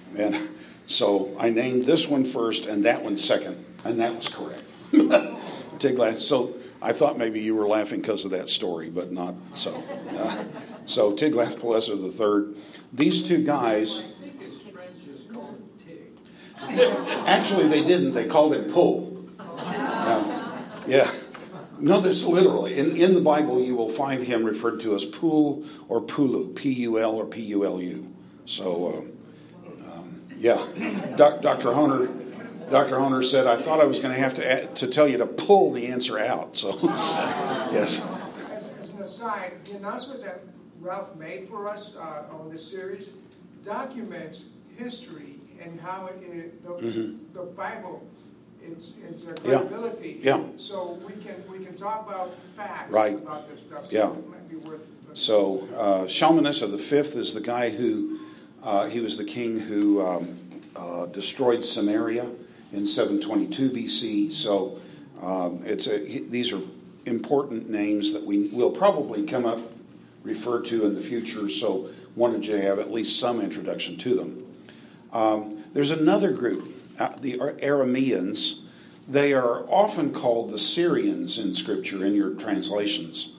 and 0.16 0.48
so 0.88 1.36
I 1.38 1.50
named 1.50 1.84
this 1.84 2.08
one 2.08 2.24
first 2.24 2.66
and 2.66 2.84
that 2.84 3.04
one 3.04 3.16
second, 3.16 3.64
and 3.84 4.00
that 4.00 4.16
was 4.16 4.28
correct. 4.28 4.64
Tiglath. 4.90 6.16
So 6.16 6.56
I 6.82 6.92
thought 6.92 7.16
maybe 7.16 7.40
you 7.40 7.54
were 7.54 7.68
laughing 7.68 8.00
because 8.00 8.24
of 8.24 8.32
that 8.32 8.48
story, 8.48 8.90
but 8.90 9.12
not 9.12 9.34
so. 9.54 9.80
Uh, 10.10 10.44
so 10.86 11.12
Tiglath-Pileser 11.14 11.94
III. 11.94 12.60
These 12.92 13.22
two 13.22 13.44
guys. 13.44 14.02
Actually, 17.26 17.68
they 17.68 17.84
didn't. 17.84 18.14
They 18.14 18.26
called 18.26 18.54
him 18.54 18.64
Pul. 18.72 19.07
Yeah. 20.88 21.10
No, 21.80 22.00
this 22.00 22.24
literally. 22.24 22.76
In, 22.76 22.96
in 22.96 23.14
the 23.14 23.20
Bible, 23.20 23.62
you 23.62 23.76
will 23.76 23.88
find 23.88 24.22
him 24.22 24.44
referred 24.44 24.80
to 24.80 24.94
as 24.94 25.04
Pul 25.04 25.64
or 25.88 26.02
Pulu, 26.02 26.54
P 26.54 26.72
U 26.72 26.98
L 26.98 27.14
or 27.14 27.26
P 27.26 27.40
U 27.42 27.64
L 27.64 27.80
U. 27.80 28.12
So, 28.46 29.08
uh, 29.86 29.92
um, 29.92 30.22
yeah. 30.38 30.56
Dr. 31.16 31.68
Hoehner, 31.68 32.70
Dr. 32.70 32.96
Hoehner 32.96 33.24
said, 33.24 33.46
I 33.46 33.56
thought 33.56 33.80
I 33.80 33.84
was 33.84 34.00
going 34.00 34.14
to 34.14 34.20
have 34.20 34.34
to, 34.34 34.50
add, 34.50 34.74
to 34.76 34.88
tell 34.88 35.06
you 35.06 35.18
to 35.18 35.26
pull 35.26 35.72
the 35.72 35.86
answer 35.86 36.18
out. 36.18 36.56
So, 36.56 36.78
yes. 36.82 38.00
As, 38.50 38.70
as, 38.80 38.90
an 38.90 39.02
aside, 39.02 39.64
the 39.64 39.76
announcement 39.76 40.24
that 40.24 40.42
Ralph 40.80 41.14
made 41.16 41.48
for 41.48 41.68
us 41.68 41.94
uh, 41.96 42.24
on 42.32 42.50
this 42.50 42.68
series 42.68 43.10
documents 43.64 44.44
history 44.76 45.34
and 45.60 45.80
how 45.80 46.06
it, 46.06 46.22
it 46.22 46.62
the, 46.62 46.70
mm-hmm. 46.70 47.32
the 47.34 47.42
Bible 47.42 48.06
it's 48.72 48.92
it's 49.08 49.24
a 49.24 49.34
credibility. 49.42 50.20
Yeah. 50.22 50.38
yeah. 50.38 50.44
So 50.56 50.98
we 51.06 51.12
can 51.22 51.42
we 51.50 51.64
can 51.64 51.76
talk 51.76 52.06
about 52.06 52.34
facts 52.56 52.92
right. 52.92 53.14
about 53.16 53.48
this 53.48 53.62
stuff. 53.62 53.84
So 53.84 53.90
yeah. 53.90 54.10
It 54.10 54.28
might 54.28 54.48
be 54.48 54.56
worth. 54.56 54.82
So 55.14 55.68
uh, 55.76 56.06
Shalmaneser 56.06 56.66
the 56.66 56.78
fifth 56.78 57.16
is 57.16 57.34
the 57.34 57.40
guy 57.40 57.70
who 57.70 58.20
uh, 58.62 58.88
he 58.88 59.00
was 59.00 59.16
the 59.16 59.24
king 59.24 59.58
who 59.58 60.04
um, 60.04 60.38
uh, 60.76 61.06
destroyed 61.06 61.64
Samaria 61.64 62.30
in 62.72 62.84
722 62.84 63.70
BC. 63.70 64.32
So 64.32 64.78
um, 65.22 65.60
it's 65.64 65.86
a, 65.86 65.98
these 65.98 66.52
are 66.52 66.60
important 67.06 67.70
names 67.70 68.12
that 68.12 68.24
we 68.24 68.48
will 68.48 68.70
probably 68.70 69.24
come 69.24 69.46
up 69.46 69.60
refer 70.22 70.60
to 70.60 70.84
in 70.84 70.94
the 70.94 71.00
future. 71.00 71.48
So 71.48 71.88
wanted 72.14 72.44
you 72.44 72.56
to 72.56 72.62
have 72.62 72.78
at 72.78 72.92
least 72.92 73.18
some 73.18 73.40
introduction 73.40 73.96
to 73.98 74.14
them. 74.14 74.44
Um, 75.12 75.64
there's 75.72 75.90
another 75.90 76.32
group 76.32 76.77
the 77.20 77.38
Arameans, 77.38 78.60
they 79.08 79.32
are 79.32 79.64
often 79.70 80.12
called 80.12 80.50
the 80.50 80.58
Syrians 80.58 81.38
in 81.38 81.54
Scripture 81.54 82.04
in 82.04 82.14
your 82.14 82.34
translations. 82.34 83.30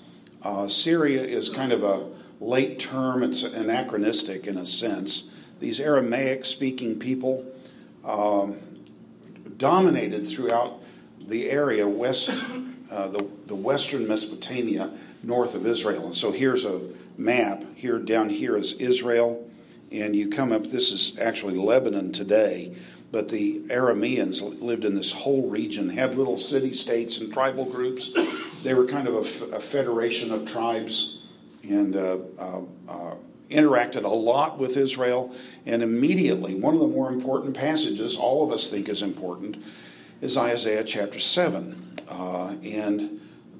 Uh, 0.41 0.67
Syria 0.67 1.21
is 1.21 1.49
kind 1.49 1.71
of 1.71 1.83
a 1.83 2.07
late 2.39 2.79
term, 2.79 3.23
it's 3.23 3.43
anachronistic 3.43 4.47
in 4.47 4.57
a 4.57 4.65
sense. 4.65 5.25
These 5.59 5.79
Aramaic 5.79 6.45
speaking 6.45 6.97
people 6.97 7.45
um, 8.05 8.57
dominated 9.57 10.27
throughout 10.27 10.81
the 11.27 11.49
area 11.51 11.87
west, 11.87 12.29
uh, 12.89 13.09
the, 13.09 13.27
the 13.47 13.55
western 13.55 14.07
Mesopotamia, 14.07 14.91
north 15.21 15.53
of 15.53 15.67
Israel. 15.67 16.07
And 16.07 16.15
so 16.15 16.31
here's 16.31 16.63
a 16.63 16.81
map. 17.17 17.63
Here, 17.75 17.99
down 17.99 18.29
here 18.29 18.55
is 18.55 18.73
Israel, 18.73 19.45
and 19.91 20.15
you 20.15 20.29
come 20.29 20.53
up, 20.53 20.63
this 20.63 20.91
is 20.91 21.19
actually 21.19 21.57
Lebanon 21.57 22.13
today 22.13 22.73
but 23.11 23.27
the 23.27 23.61
Arameans 23.69 24.61
lived 24.61 24.85
in 24.85 24.95
this 24.95 25.11
whole 25.11 25.49
region, 25.49 25.89
had 25.89 26.15
little 26.15 26.37
city 26.37 26.73
states 26.73 27.17
and 27.17 27.33
tribal 27.33 27.65
groups. 27.65 28.11
They 28.63 28.73
were 28.73 28.85
kind 28.85 29.07
of 29.07 29.15
a, 29.15 29.19
f- 29.19 29.53
a 29.53 29.59
federation 29.59 30.31
of 30.31 30.45
tribes 30.45 31.23
and 31.63 31.95
uh, 31.95 32.19
uh, 32.37 32.61
uh, 32.87 33.15
interacted 33.49 34.03
a 34.03 34.07
lot 34.07 34.59
with 34.59 34.77
Israel. 34.77 35.33
And 35.65 35.81
immediately, 35.81 36.55
one 36.55 36.75
of 36.75 36.79
the 36.79 36.87
more 36.87 37.11
important 37.11 37.55
passages 37.55 38.15
all 38.15 38.43
of 38.45 38.51
us 38.51 38.69
think 38.69 38.89
is 38.89 39.01
important 39.01 39.63
is 40.21 40.37
Isaiah 40.37 40.83
chapter 40.83 41.19
7. 41.19 41.95
Uh, 42.09 42.55
and 42.63 43.19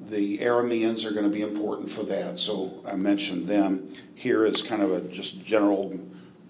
the 0.10 0.40
Arameans 0.40 1.06
are 1.06 1.12
going 1.12 1.26
to 1.26 1.32
be 1.32 1.42
important 1.42 1.90
for 1.90 2.04
that. 2.04 2.40
So 2.40 2.84
I 2.86 2.96
mentioned 2.96 3.48
them 3.48 3.94
here 4.16 4.46
as 4.46 4.62
kind 4.62 4.82
of 4.82 4.92
a 4.92 5.02
just 5.02 5.44
general 5.44 6.00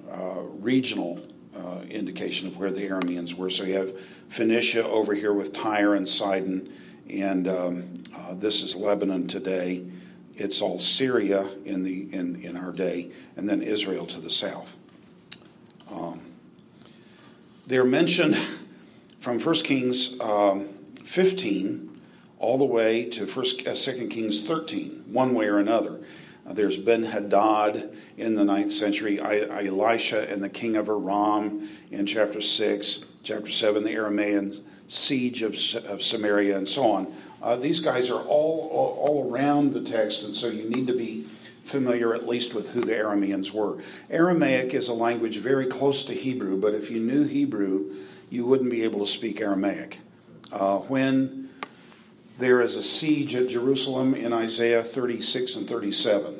uh, 0.09 0.41
regional 0.59 1.21
uh, 1.55 1.81
indication 1.89 2.47
of 2.47 2.57
where 2.57 2.71
the 2.71 2.87
Arameans 2.87 3.33
were. 3.33 3.49
So 3.49 3.63
you 3.63 3.75
have 3.75 3.93
Phoenicia 4.29 4.87
over 4.87 5.13
here 5.13 5.33
with 5.33 5.53
Tyre 5.53 5.95
and 5.95 6.07
Sidon, 6.07 6.73
and 7.09 7.47
um, 7.47 8.03
uh, 8.15 8.35
this 8.35 8.61
is 8.61 8.75
Lebanon 8.75 9.27
today. 9.27 9.85
It's 10.35 10.61
all 10.61 10.79
Syria 10.79 11.49
in 11.65 11.83
the 11.83 12.13
in, 12.13 12.41
in 12.43 12.55
our 12.55 12.71
day, 12.71 13.11
and 13.35 13.49
then 13.49 13.61
Israel 13.61 14.05
to 14.07 14.21
the 14.21 14.29
south. 14.29 14.77
Um, 15.91 16.21
they're 17.67 17.83
mentioned 17.83 18.37
from 19.19 19.39
1 19.39 19.55
Kings 19.55 20.19
um, 20.19 20.69
15 21.03 21.89
all 22.39 22.57
the 22.57 22.65
way 22.65 23.05
to 23.05 23.27
First, 23.27 23.67
uh, 23.67 23.75
2 23.75 24.07
Kings 24.07 24.41
13, 24.41 25.05
one 25.11 25.33
way 25.33 25.45
or 25.47 25.59
another. 25.59 25.98
Uh, 26.49 26.53
there's 26.53 26.77
Ben 26.77 27.03
Hadad 27.03 27.95
in 28.17 28.35
the 28.35 28.43
ninth 28.43 28.71
century, 28.71 29.19
I, 29.19 29.65
Elisha 29.65 30.27
and 30.31 30.43
the 30.43 30.49
king 30.49 30.75
of 30.75 30.89
Aram 30.89 31.69
in 31.91 32.05
chapter 32.05 32.41
6, 32.41 33.05
chapter 33.23 33.51
7, 33.51 33.83
the 33.83 33.91
Aramaean 33.91 34.63
siege 34.87 35.43
of, 35.43 35.53
of 35.85 36.01
Samaria, 36.01 36.57
and 36.57 36.67
so 36.67 36.91
on. 36.91 37.13
Uh, 37.41 37.55
these 37.55 37.79
guys 37.79 38.09
are 38.09 38.21
all, 38.21 38.67
all, 38.71 38.97
all 38.99 39.31
around 39.31 39.73
the 39.73 39.81
text, 39.81 40.23
and 40.23 40.35
so 40.35 40.47
you 40.47 40.67
need 40.67 40.87
to 40.87 40.93
be 40.93 41.27
familiar 41.65 42.15
at 42.15 42.27
least 42.27 42.55
with 42.55 42.69
who 42.69 42.81
the 42.81 42.93
Arameans 42.93 43.53
were. 43.53 43.77
Aramaic 44.09 44.73
is 44.73 44.87
a 44.87 44.93
language 44.93 45.37
very 45.37 45.67
close 45.67 46.03
to 46.05 46.13
Hebrew, 46.15 46.59
but 46.59 46.73
if 46.73 46.89
you 46.89 46.99
knew 46.99 47.25
Hebrew, 47.25 47.95
you 48.31 48.47
wouldn't 48.47 48.71
be 48.71 48.83
able 48.83 49.01
to 49.01 49.07
speak 49.07 49.39
Aramaic. 49.39 49.99
Uh, 50.51 50.79
when 50.79 51.49
there 52.39 52.61
is 52.61 52.75
a 52.75 52.83
siege 52.83 53.35
at 53.35 53.49
Jerusalem 53.49 54.15
in 54.15 54.33
Isaiah 54.33 54.81
36 54.81 55.57
and 55.57 55.67
37. 55.67 56.38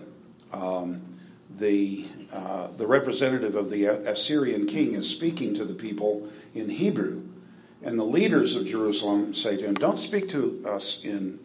Um, 0.51 1.01
the, 1.57 2.05
uh, 2.31 2.71
the 2.71 2.87
representative 2.87 3.55
of 3.55 3.69
the 3.69 3.85
Assyrian 3.85 4.65
king 4.65 4.93
is 4.93 5.09
speaking 5.09 5.53
to 5.55 5.65
the 5.65 5.73
people 5.73 6.27
in 6.53 6.69
Hebrew. 6.69 7.23
And 7.81 7.97
the 7.97 8.05
leaders 8.05 8.55
of 8.55 8.65
Jerusalem 8.65 9.33
say 9.33 9.57
to 9.57 9.63
him, 9.63 9.73
Don't 9.75 9.99
speak 9.99 10.29
to 10.29 10.63
us 10.67 11.03
in, 11.03 11.39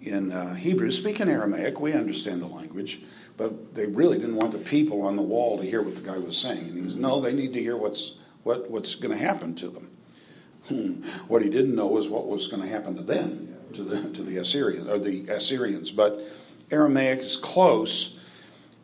in 0.00 0.32
uh, 0.32 0.54
Hebrew, 0.54 0.90
speak 0.90 1.20
in 1.20 1.28
Aramaic. 1.28 1.80
We 1.80 1.92
understand 1.92 2.42
the 2.42 2.46
language. 2.46 3.00
But 3.36 3.74
they 3.74 3.86
really 3.86 4.18
didn't 4.18 4.36
want 4.36 4.52
the 4.52 4.58
people 4.58 5.02
on 5.02 5.16
the 5.16 5.22
wall 5.22 5.58
to 5.58 5.64
hear 5.64 5.82
what 5.82 5.96
the 5.96 6.02
guy 6.02 6.18
was 6.18 6.36
saying. 6.36 6.68
And 6.68 6.84
he 6.84 6.90
said, 6.90 7.00
No, 7.00 7.20
they 7.20 7.32
need 7.32 7.54
to 7.54 7.60
hear 7.60 7.76
what's, 7.76 8.12
what, 8.42 8.70
what's 8.70 8.94
going 8.94 9.16
to 9.16 9.24
happen 9.24 9.54
to 9.56 9.68
them. 9.68 9.90
Hmm. 10.68 11.02
What 11.26 11.42
he 11.42 11.50
didn't 11.50 11.74
know 11.74 11.86
was 11.86 12.08
what 12.08 12.28
was 12.28 12.46
going 12.46 12.62
to 12.62 12.68
happen 12.68 12.96
to 12.96 13.02
them 13.02 13.52
to 13.74 13.82
the 13.82 14.10
to 14.10 14.22
the 14.22 14.36
Assyrians 14.36 14.88
or 14.88 14.98
the 14.98 15.28
Assyrians, 15.28 15.90
but 15.90 16.20
Aramaic 16.70 17.20
is 17.20 17.36
close. 17.36 18.18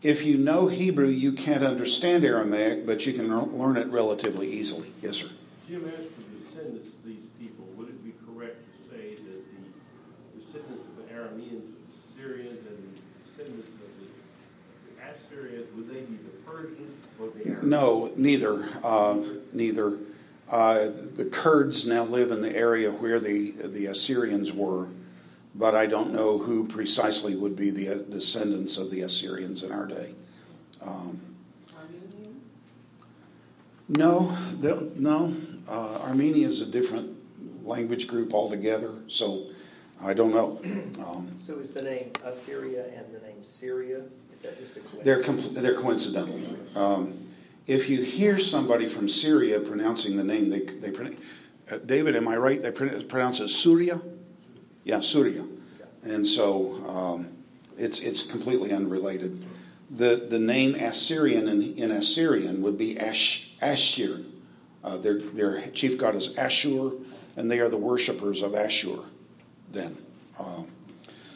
If 0.03 0.25
you 0.25 0.39
know 0.39 0.69
Hebrew, 0.69 1.09
you 1.09 1.33
can't 1.33 1.65
understand 1.65 2.25
Aramaic, 2.25 2.87
but 2.87 3.05
you 3.05 3.13
can 3.13 3.29
learn 3.59 3.77
it 3.77 3.89
relatively 3.89 4.49
easily. 4.49 4.93
Yes, 5.03 5.17
sir. 5.17 5.29
Jim, 5.69 5.85
as 5.87 6.05
for 6.05 6.23
descendants 6.55 6.87
of 6.87 7.05
these 7.05 7.27
people, 7.41 7.65
would 7.77 7.89
it 7.89 8.05
be 8.05 8.15
correct 8.25 8.57
to 8.73 8.97
say 8.97 9.15
that 9.17 9.25
the 9.25 10.41
descendants 10.41 10.87
of 10.87 10.97
the 10.97 11.13
Arameans, 11.13 11.63
the 11.63 12.21
Syrians, 12.21 12.59
and 12.59 12.79
the 12.79 13.37
descendants 13.37 13.69
of 13.69 13.91
the 13.99 15.03
Assyrians, 15.03 15.67
would 15.75 15.89
they 15.89 16.03
be 16.03 16.17
the 16.17 16.51
Persians 16.51 17.05
or 17.21 17.31
the 17.31 17.51
Arameans? 17.51 17.63
No, 17.65 18.13
neither. 18.17 18.69
Uh, 18.85 19.19
neither. 19.53 19.99
Uh, 20.49 20.91
the 21.15 21.29
Kurds 21.31 21.87
now 21.87 22.05
live 22.05 22.31
in 22.31 22.41
the 22.41 22.57
area 22.57 22.93
where 22.93 23.19
the, 23.19 23.51
the 23.51 23.87
Assyrians 23.87 24.53
were, 24.53 24.87
but 25.59 25.75
I 25.75 25.87
don't 25.87 26.13
know 26.13 26.39
who 26.39 26.67
precisely 26.67 27.35
would 27.35 27.57
be 27.57 27.71
the 27.71 27.97
descendants 28.09 28.79
of 28.79 28.93
the 28.93 29.03
Assyrians 29.03 29.65
in 29.65 29.73
our 29.73 29.87
day. 29.87 30.15
Um, 30.81 31.21
no, 33.89 34.37
no. 34.95 35.37
Uh, 35.69 35.99
Armenia 36.03 36.47
is 36.47 36.61
a 36.61 36.67
different 36.67 37.17
language 37.67 38.07
group 38.07 38.33
altogether, 38.33 38.93
so 39.09 39.47
I 40.03 40.15
don't 40.15 40.33
know. 40.33 40.61
Um, 41.05 41.33
so 41.37 41.59
is 41.59 41.73
the 41.73 41.83
name 41.83 42.13
Assyria 42.25 42.87
and 42.95 43.07
the 43.13 43.27
name 43.27 43.43
Syria? 43.43 44.03
Is 44.33 44.41
that 44.43 44.59
just 44.59 44.77
a 44.77 44.81
coincidence? 44.81 45.05
They're, 45.05 45.23
com- 45.23 45.55
they're 45.55 45.81
coincidental. 45.81 46.41
Um, 46.77 47.27
if 47.67 47.89
you 47.89 48.03
hear 48.03 48.39
somebody 48.39 48.89
from 48.89 49.09
Syria 49.09 49.59
pronouncing 49.61 50.17
the 50.17 50.25
name, 50.25 50.51
they, 50.51 50.61
they 50.61 50.93
uh, 51.71 51.79
David, 51.79 52.15
am 52.15 52.29
I 52.29 52.37
right? 52.37 52.63
They 52.63 52.71
pronounce 52.71 53.41
it 53.41 53.49
Surya? 53.49 54.01
Yeah, 54.85 55.01
Surya. 55.01 55.45
And 56.03 56.27
so 56.27 56.85
um, 56.89 57.29
it's, 57.77 58.01
it's 58.01 58.23
completely 58.23 58.73
unrelated. 58.73 59.45
The, 59.91 60.27
the 60.29 60.39
name 60.39 60.75
Assyrian 60.75 61.49
in, 61.49 61.75
in 61.77 61.91
Assyrian 61.91 62.63
would 62.63 62.77
be 62.77 62.99
Ash, 62.99 63.51
Ashur. 63.61 64.21
Uh, 64.85 64.97
their, 64.99 65.19
their 65.19 65.67
chief 65.69 65.99
god 65.99 66.15
is 66.15 66.37
Ashur, 66.37 66.93
and 67.37 67.51
they 67.51 67.61
are 67.61 67.69
the 67.69 67.79
worshippers 67.79 68.43
of 68.43 68.55
Ashur 68.55 68.99
then. 69.73 69.97
Uh, 70.39 70.63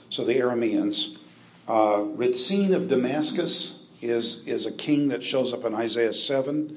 so 0.09 0.24
the 0.24 0.35
Arameans. 0.35 1.18
Uh, 1.68 2.02
Rezin 2.05 2.74
of 2.74 2.88
Damascus 2.88 3.87
is, 4.00 4.46
is 4.46 4.66
a 4.66 4.72
king 4.72 5.09
that 5.09 5.24
shows 5.24 5.52
up 5.52 5.64
in 5.64 5.74
Isaiah 5.74 6.12
7. 6.12 6.76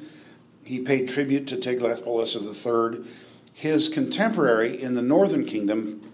He 0.63 0.79
paid 0.79 1.07
tribute 1.07 1.47
to 1.47 1.57
Tiglath-Pileser 1.57 2.39
III. 2.39 3.05
His 3.53 3.89
contemporary 3.89 4.81
in 4.81 4.93
the 4.93 5.01
northern 5.01 5.45
kingdom, 5.45 6.11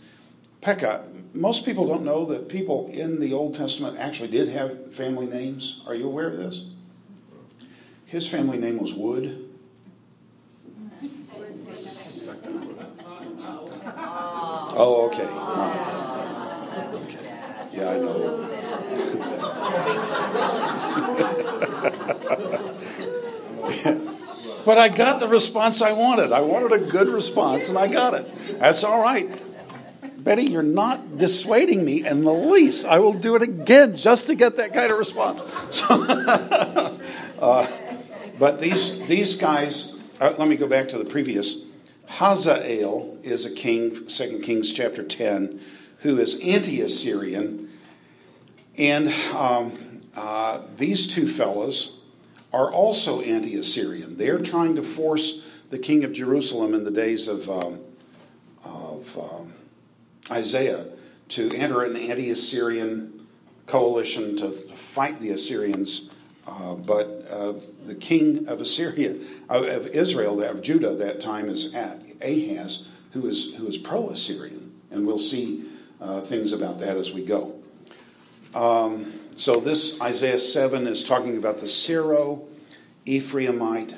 Pekah, 0.61 1.03
most 1.33 1.65
people 1.65 1.87
don't 1.87 2.03
know 2.03 2.23
that 2.25 2.47
people 2.47 2.87
in 2.91 3.19
the 3.19 3.33
Old 3.33 3.55
Testament 3.55 3.97
actually 3.97 4.29
did 4.29 4.49
have 4.49 4.93
family 4.93 5.25
names. 5.25 5.81
Are 5.87 5.95
you 5.95 6.05
aware 6.05 6.27
of 6.27 6.37
this? 6.37 6.61
His 8.05 8.27
family 8.27 8.59
name 8.59 8.77
was 8.77 8.93
Wood. 8.93 9.47
Oh, 13.93 14.67
oh 14.75 15.07
okay. 15.07 15.27
Okay. 16.97 17.25
Yeah, 17.71 17.89
I 17.89 17.97
know. 17.97 18.47
but 24.65 24.77
I 24.77 24.89
got 24.89 25.19
the 25.19 25.27
response 25.27 25.81
I 25.81 25.93
wanted. 25.93 26.31
I 26.31 26.41
wanted 26.41 26.73
a 26.73 26.79
good 26.79 27.07
response, 27.07 27.69
and 27.69 27.77
I 27.77 27.87
got 27.87 28.13
it. 28.13 28.59
That's 28.59 28.83
all 28.83 29.01
right. 29.01 29.29
Betty, 30.23 30.43
you're 30.43 30.61
not 30.61 31.17
dissuading 31.17 31.83
me 31.83 32.05
in 32.05 32.23
the 32.23 32.33
least. 32.33 32.85
I 32.85 32.99
will 32.99 33.13
do 33.13 33.35
it 33.35 33.41
again 33.41 33.95
just 33.95 34.27
to 34.27 34.35
get 34.35 34.57
that 34.57 34.73
kind 34.73 34.91
of 34.91 34.99
response. 34.99 35.41
So, 35.71 36.03
uh, 37.39 37.67
but 38.37 38.59
these 38.59 39.05
these 39.07 39.35
guys, 39.35 39.99
uh, 40.19 40.35
let 40.37 40.47
me 40.47 40.57
go 40.57 40.67
back 40.67 40.89
to 40.89 40.97
the 40.97 41.05
previous. 41.05 41.63
Hazael 42.05 43.17
is 43.23 43.45
a 43.45 43.51
king, 43.51 44.09
Second 44.09 44.43
Kings 44.43 44.73
chapter 44.73 45.01
ten, 45.01 45.61
who 45.99 46.19
is 46.19 46.39
anti-Assyrian, 46.41 47.69
and 48.77 49.07
um, 49.33 50.01
uh, 50.15 50.61
these 50.77 51.07
two 51.07 51.27
fellows 51.27 51.99
are 52.53 52.71
also 52.71 53.21
anti-Assyrian. 53.21 54.17
They 54.17 54.29
are 54.29 54.39
trying 54.39 54.75
to 54.75 54.83
force 54.83 55.43
the 55.69 55.79
king 55.79 56.03
of 56.03 56.11
Jerusalem 56.11 56.73
in 56.73 56.83
the 56.83 56.91
days 56.91 57.27
of 57.27 57.49
um, 57.49 57.79
of 58.63 59.17
um, 59.17 59.53
Isaiah 60.29 60.87
to 61.29 61.51
enter 61.53 61.83
an 61.83 61.95
anti 61.95 62.29
Assyrian 62.29 63.27
coalition 63.65 64.37
to 64.37 64.51
fight 64.75 65.19
the 65.21 65.31
Assyrians. 65.31 66.13
Uh, 66.45 66.73
but 66.73 67.25
uh, 67.29 67.53
the 67.85 67.95
king 67.95 68.47
of 68.47 68.59
Assyria, 68.59 69.15
of 69.47 69.87
Israel, 69.87 70.41
of 70.41 70.61
Judah, 70.61 70.95
that 70.95 71.21
time 71.21 71.49
is 71.49 71.73
at 71.73 72.03
Ahaz, 72.21 72.87
who 73.11 73.27
is, 73.27 73.53
who 73.55 73.67
is 73.67 73.77
pro 73.77 74.09
Assyrian. 74.09 74.71
And 74.89 75.05
we'll 75.05 75.19
see 75.19 75.65
uh, 76.01 76.21
things 76.21 76.51
about 76.51 76.79
that 76.79 76.97
as 76.97 77.11
we 77.11 77.23
go. 77.23 77.53
Um, 78.55 79.13
so, 79.35 79.55
this 79.59 79.99
Isaiah 80.01 80.39
7 80.39 80.87
is 80.87 81.03
talking 81.03 81.37
about 81.37 81.59
the 81.59 81.67
Syro 81.67 82.47
Ephraimite 83.05 83.97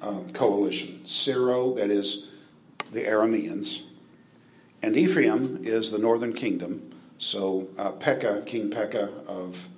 uh, 0.00 0.20
coalition. 0.32 1.04
Syro, 1.04 1.74
that 1.74 1.90
is 1.90 2.28
the 2.92 3.02
Arameans, 3.02 3.82
and 4.82 4.96
Ephraim 4.96 5.60
is 5.62 5.90
the 5.90 5.98
northern 5.98 6.32
kingdom. 6.32 6.92
So 7.18 7.68
uh, 7.78 7.92
Pekah, 7.92 8.42
King 8.44 8.68
Pekah 8.70 9.10
of 9.28 9.68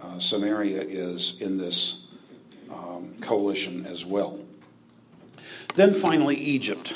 uh, 0.00 0.18
Samaria, 0.18 0.80
is 0.80 1.40
in 1.40 1.58
this 1.58 2.06
um, 2.70 3.14
coalition 3.20 3.84
as 3.84 4.06
well. 4.06 4.40
Then 5.74 5.92
finally, 5.92 6.36
Egypt. 6.36 6.94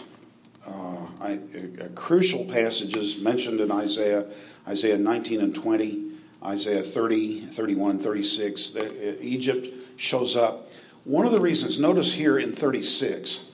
Uh, 0.66 1.07
I, 1.20 1.40
a, 1.55 1.85
a 1.85 1.88
crucial 1.90 2.46
passages 2.46 3.18
mentioned 3.18 3.61
in 3.61 3.70
Isaiah, 3.70 4.27
Isaiah 4.66 4.96
19 4.96 5.40
and 5.42 5.55
20, 5.55 6.12
Isaiah 6.42 6.83
30, 6.83 7.46
31, 7.46 7.99
36. 7.99 8.70
The, 8.70 8.87
uh, 8.87 9.16
Egypt 9.20 9.68
shows 9.96 10.35
up. 10.35 10.70
One 11.05 11.27
of 11.27 11.33
the 11.33 11.40
reasons, 11.40 11.79
notice 11.79 12.12
here 12.12 12.38
in 12.38 12.55
36, 12.55 13.51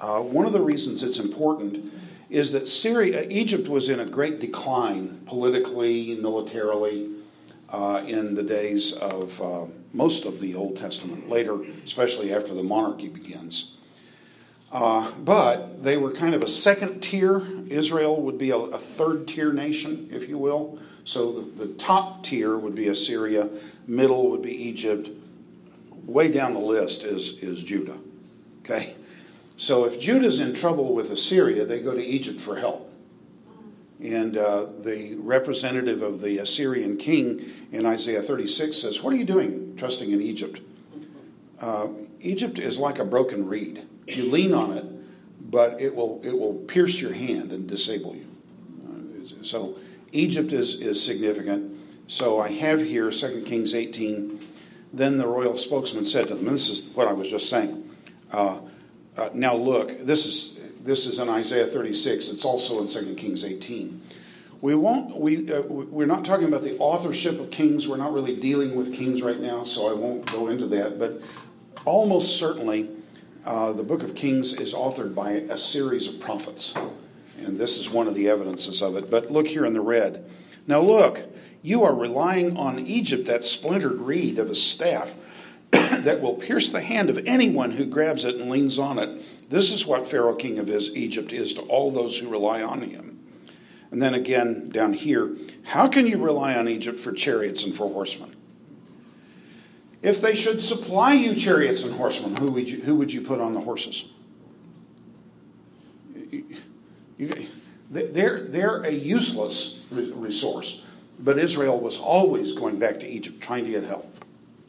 uh, 0.00 0.20
one 0.20 0.46
of 0.46 0.52
the 0.52 0.60
reasons 0.60 1.02
it's 1.02 1.18
important 1.18 1.92
is 2.32 2.52
that 2.52 2.66
Syria, 2.66 3.26
Egypt 3.28 3.68
was 3.68 3.90
in 3.90 4.00
a 4.00 4.06
great 4.06 4.40
decline 4.40 5.20
politically, 5.26 6.16
militarily, 6.16 7.10
uh, 7.68 8.02
in 8.06 8.34
the 8.34 8.42
days 8.42 8.94
of 8.94 9.40
uh, 9.42 9.66
most 9.92 10.24
of 10.24 10.40
the 10.40 10.54
Old 10.54 10.78
Testament, 10.78 11.28
later, 11.28 11.60
especially 11.84 12.32
after 12.32 12.54
the 12.54 12.62
monarchy 12.62 13.08
begins. 13.08 13.76
Uh, 14.72 15.12
but 15.18 15.84
they 15.84 15.98
were 15.98 16.10
kind 16.10 16.34
of 16.34 16.42
a 16.42 16.48
second 16.48 17.02
tier. 17.02 17.46
Israel 17.68 18.22
would 18.22 18.38
be 18.38 18.48
a, 18.48 18.56
a 18.56 18.78
third 18.78 19.28
tier 19.28 19.52
nation, 19.52 20.08
if 20.10 20.26
you 20.26 20.38
will. 20.38 20.78
So 21.04 21.32
the, 21.32 21.66
the 21.66 21.74
top 21.74 22.24
tier 22.24 22.56
would 22.56 22.74
be 22.74 22.88
Assyria, 22.88 23.50
middle 23.86 24.30
would 24.30 24.40
be 24.40 24.54
Egypt, 24.68 25.10
way 26.06 26.30
down 26.30 26.54
the 26.54 26.60
list 26.60 27.04
is, 27.04 27.32
is 27.42 27.62
Judah. 27.62 27.98
Okay? 28.64 28.94
So 29.62 29.84
if 29.84 30.00
Judah's 30.00 30.40
in 30.40 30.54
trouble 30.54 30.92
with 30.92 31.12
Assyria, 31.12 31.64
they 31.64 31.78
go 31.78 31.94
to 31.94 32.04
Egypt 32.04 32.40
for 32.40 32.56
help. 32.56 32.92
And 34.02 34.36
uh, 34.36 34.66
the 34.80 35.14
representative 35.20 36.02
of 36.02 36.20
the 36.20 36.38
Assyrian 36.38 36.96
king 36.96 37.48
in 37.70 37.86
Isaiah 37.86 38.22
36 38.22 38.76
says, 38.76 39.02
What 39.04 39.12
are 39.12 39.16
you 39.16 39.24
doing 39.24 39.76
trusting 39.76 40.10
in 40.10 40.20
Egypt? 40.20 40.60
Uh, 41.60 41.86
Egypt 42.18 42.58
is 42.58 42.80
like 42.80 42.98
a 42.98 43.04
broken 43.04 43.46
reed. 43.46 43.86
You 44.08 44.24
lean 44.24 44.52
on 44.52 44.72
it, 44.72 44.84
but 45.48 45.80
it 45.80 45.94
will, 45.94 46.20
it 46.24 46.36
will 46.36 46.54
pierce 46.54 47.00
your 47.00 47.12
hand 47.12 47.52
and 47.52 47.68
disable 47.68 48.16
you. 48.16 48.26
Uh, 48.84 49.44
so 49.44 49.76
Egypt 50.10 50.52
is, 50.52 50.74
is 50.74 51.00
significant. 51.00 51.78
So 52.08 52.40
I 52.40 52.48
have 52.48 52.80
here 52.80 53.12
2 53.12 53.44
Kings 53.46 53.74
18. 53.76 54.44
Then 54.92 55.18
the 55.18 55.28
royal 55.28 55.56
spokesman 55.56 56.04
said 56.04 56.26
to 56.26 56.34
them, 56.34 56.48
and 56.48 56.56
this 56.56 56.68
is 56.68 56.82
what 56.96 57.06
I 57.06 57.12
was 57.12 57.30
just 57.30 57.48
saying. 57.48 57.88
Uh, 59.16 59.28
now 59.34 59.54
look, 59.54 59.98
this 60.00 60.26
is 60.26 60.58
this 60.82 61.06
is 61.06 61.18
in 61.18 61.28
Isaiah 61.28 61.66
36. 61.66 62.28
It's 62.28 62.44
also 62.44 62.80
in 62.80 62.88
2 62.88 63.14
Kings 63.14 63.44
18. 63.44 64.00
We 64.60 64.74
won't. 64.74 65.16
We 65.16 65.52
uh, 65.52 65.62
we're 65.62 66.06
not 66.06 66.24
talking 66.24 66.46
about 66.46 66.62
the 66.62 66.78
authorship 66.78 67.40
of 67.40 67.50
kings. 67.50 67.88
We're 67.88 67.96
not 67.96 68.12
really 68.12 68.36
dealing 68.36 68.76
with 68.76 68.94
kings 68.94 69.20
right 69.20 69.40
now, 69.40 69.64
so 69.64 69.90
I 69.90 69.92
won't 69.92 70.24
go 70.30 70.48
into 70.48 70.66
that. 70.68 70.98
But 70.98 71.20
almost 71.84 72.38
certainly, 72.38 72.88
uh, 73.44 73.72
the 73.72 73.82
book 73.82 74.02
of 74.02 74.14
Kings 74.14 74.54
is 74.54 74.72
authored 74.72 75.14
by 75.14 75.32
a 75.32 75.58
series 75.58 76.06
of 76.06 76.20
prophets, 76.20 76.74
and 77.38 77.58
this 77.58 77.78
is 77.78 77.90
one 77.90 78.06
of 78.06 78.14
the 78.14 78.28
evidences 78.28 78.82
of 78.82 78.96
it. 78.96 79.10
But 79.10 79.32
look 79.32 79.48
here 79.48 79.64
in 79.64 79.74
the 79.74 79.80
red. 79.80 80.30
Now 80.68 80.80
look, 80.80 81.24
you 81.60 81.82
are 81.82 81.94
relying 81.94 82.56
on 82.56 82.78
Egypt, 82.78 83.26
that 83.26 83.44
splintered 83.44 84.00
reed 84.00 84.38
of 84.38 84.48
a 84.48 84.54
staff 84.54 85.12
that 86.02 86.20
will 86.20 86.34
pierce 86.34 86.68
the 86.68 86.80
hand 86.80 87.08
of 87.08 87.18
anyone 87.26 87.70
who 87.70 87.86
grabs 87.86 88.24
it 88.24 88.36
and 88.36 88.50
leans 88.50 88.78
on 88.78 88.98
it. 88.98 89.22
This 89.48 89.72
is 89.72 89.86
what 89.86 90.08
Pharaoh, 90.08 90.34
king 90.34 90.58
of 90.58 90.68
Egypt, 90.68 91.32
is 91.32 91.54
to 91.54 91.62
all 91.62 91.90
those 91.90 92.18
who 92.18 92.28
rely 92.28 92.62
on 92.62 92.82
him. 92.82 93.18
And 93.90 94.00
then 94.00 94.14
again 94.14 94.70
down 94.70 94.92
here, 94.92 95.36
how 95.64 95.88
can 95.88 96.06
you 96.06 96.18
rely 96.18 96.54
on 96.54 96.68
Egypt 96.68 97.00
for 97.00 97.12
chariots 97.12 97.64
and 97.64 97.74
for 97.74 97.90
horsemen? 97.90 98.34
If 100.02 100.20
they 100.20 100.34
should 100.34 100.62
supply 100.62 101.14
you 101.14 101.34
chariots 101.36 101.84
and 101.84 101.94
horsemen, 101.94 102.36
who 102.36 102.52
would 102.52 102.68
you, 102.68 102.82
who 102.82 102.96
would 102.96 103.12
you 103.12 103.20
put 103.20 103.40
on 103.40 103.52
the 103.54 103.60
horses? 103.60 104.06
They're, 107.90 108.44
they're 108.44 108.82
a 108.82 108.90
useless 108.90 109.80
resource, 109.90 110.82
but 111.18 111.38
Israel 111.38 111.78
was 111.78 111.98
always 111.98 112.52
going 112.52 112.78
back 112.78 113.00
to 113.00 113.06
Egypt 113.06 113.40
trying 113.40 113.64
to 113.64 113.70
get 113.70 113.84
help. 113.84 114.24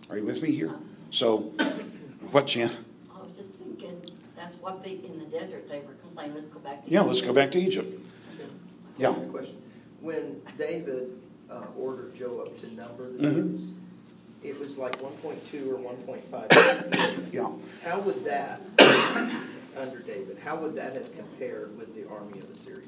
Are 0.09 0.17
you 0.17 0.25
with 0.25 0.41
me 0.41 0.51
here? 0.51 0.75
So, 1.13 1.37
what, 2.31 2.47
Jan? 2.47 2.71
I 3.15 3.21
was 3.21 3.37
just 3.37 3.53
thinking, 3.53 4.01
that's 4.35 4.55
what 4.55 4.83
they, 4.83 4.93
in 5.05 5.19
the 5.19 5.25
desert, 5.25 5.69
they 5.69 5.81
were 5.81 5.93
complaining, 6.01 6.33
let's 6.33 6.47
go 6.47 6.57
back 6.59 6.83
to 6.83 6.89
Yeah, 6.91 7.01
let's 7.01 7.21
go 7.21 7.31
back 7.31 7.51
to 7.51 7.59
Egypt. 7.59 7.87
Yeah. 8.97 9.11
That's 9.11 9.19
a 9.23 9.27
question. 9.29 9.61
When 10.01 10.41
David 10.57 11.15
uh, 11.51 11.61
ordered 11.77 12.15
Joab 12.15 12.57
to 12.61 12.73
number 12.73 13.11
the 13.11 13.27
Mhm. 13.27 13.33
troops, 13.33 13.67
it 14.41 14.57
was 14.57 14.79
like 14.79 14.99
one 15.03 15.13
point 15.17 15.45
two 15.45 15.71
or 15.71 15.77
one 15.77 15.97
point 15.97 16.27
five. 16.29 16.47
Yeah. 17.31 17.51
How 17.83 17.99
would 17.99 18.23
that, 18.25 18.61
under 19.77 19.99
David, 19.99 20.39
how 20.43 20.55
would 20.55 20.73
that 20.75 20.95
have 20.95 21.15
compared 21.15 21.77
with 21.77 21.93
the 21.93 22.09
army 22.09 22.39
of 22.39 22.49
Assyria? 22.49 22.87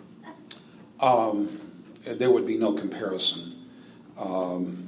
Um, 0.99 1.59
there 2.05 2.31
would 2.31 2.47
be 2.47 2.57
no 2.57 2.73
comparison. 2.73 3.53
Um, 4.17 4.84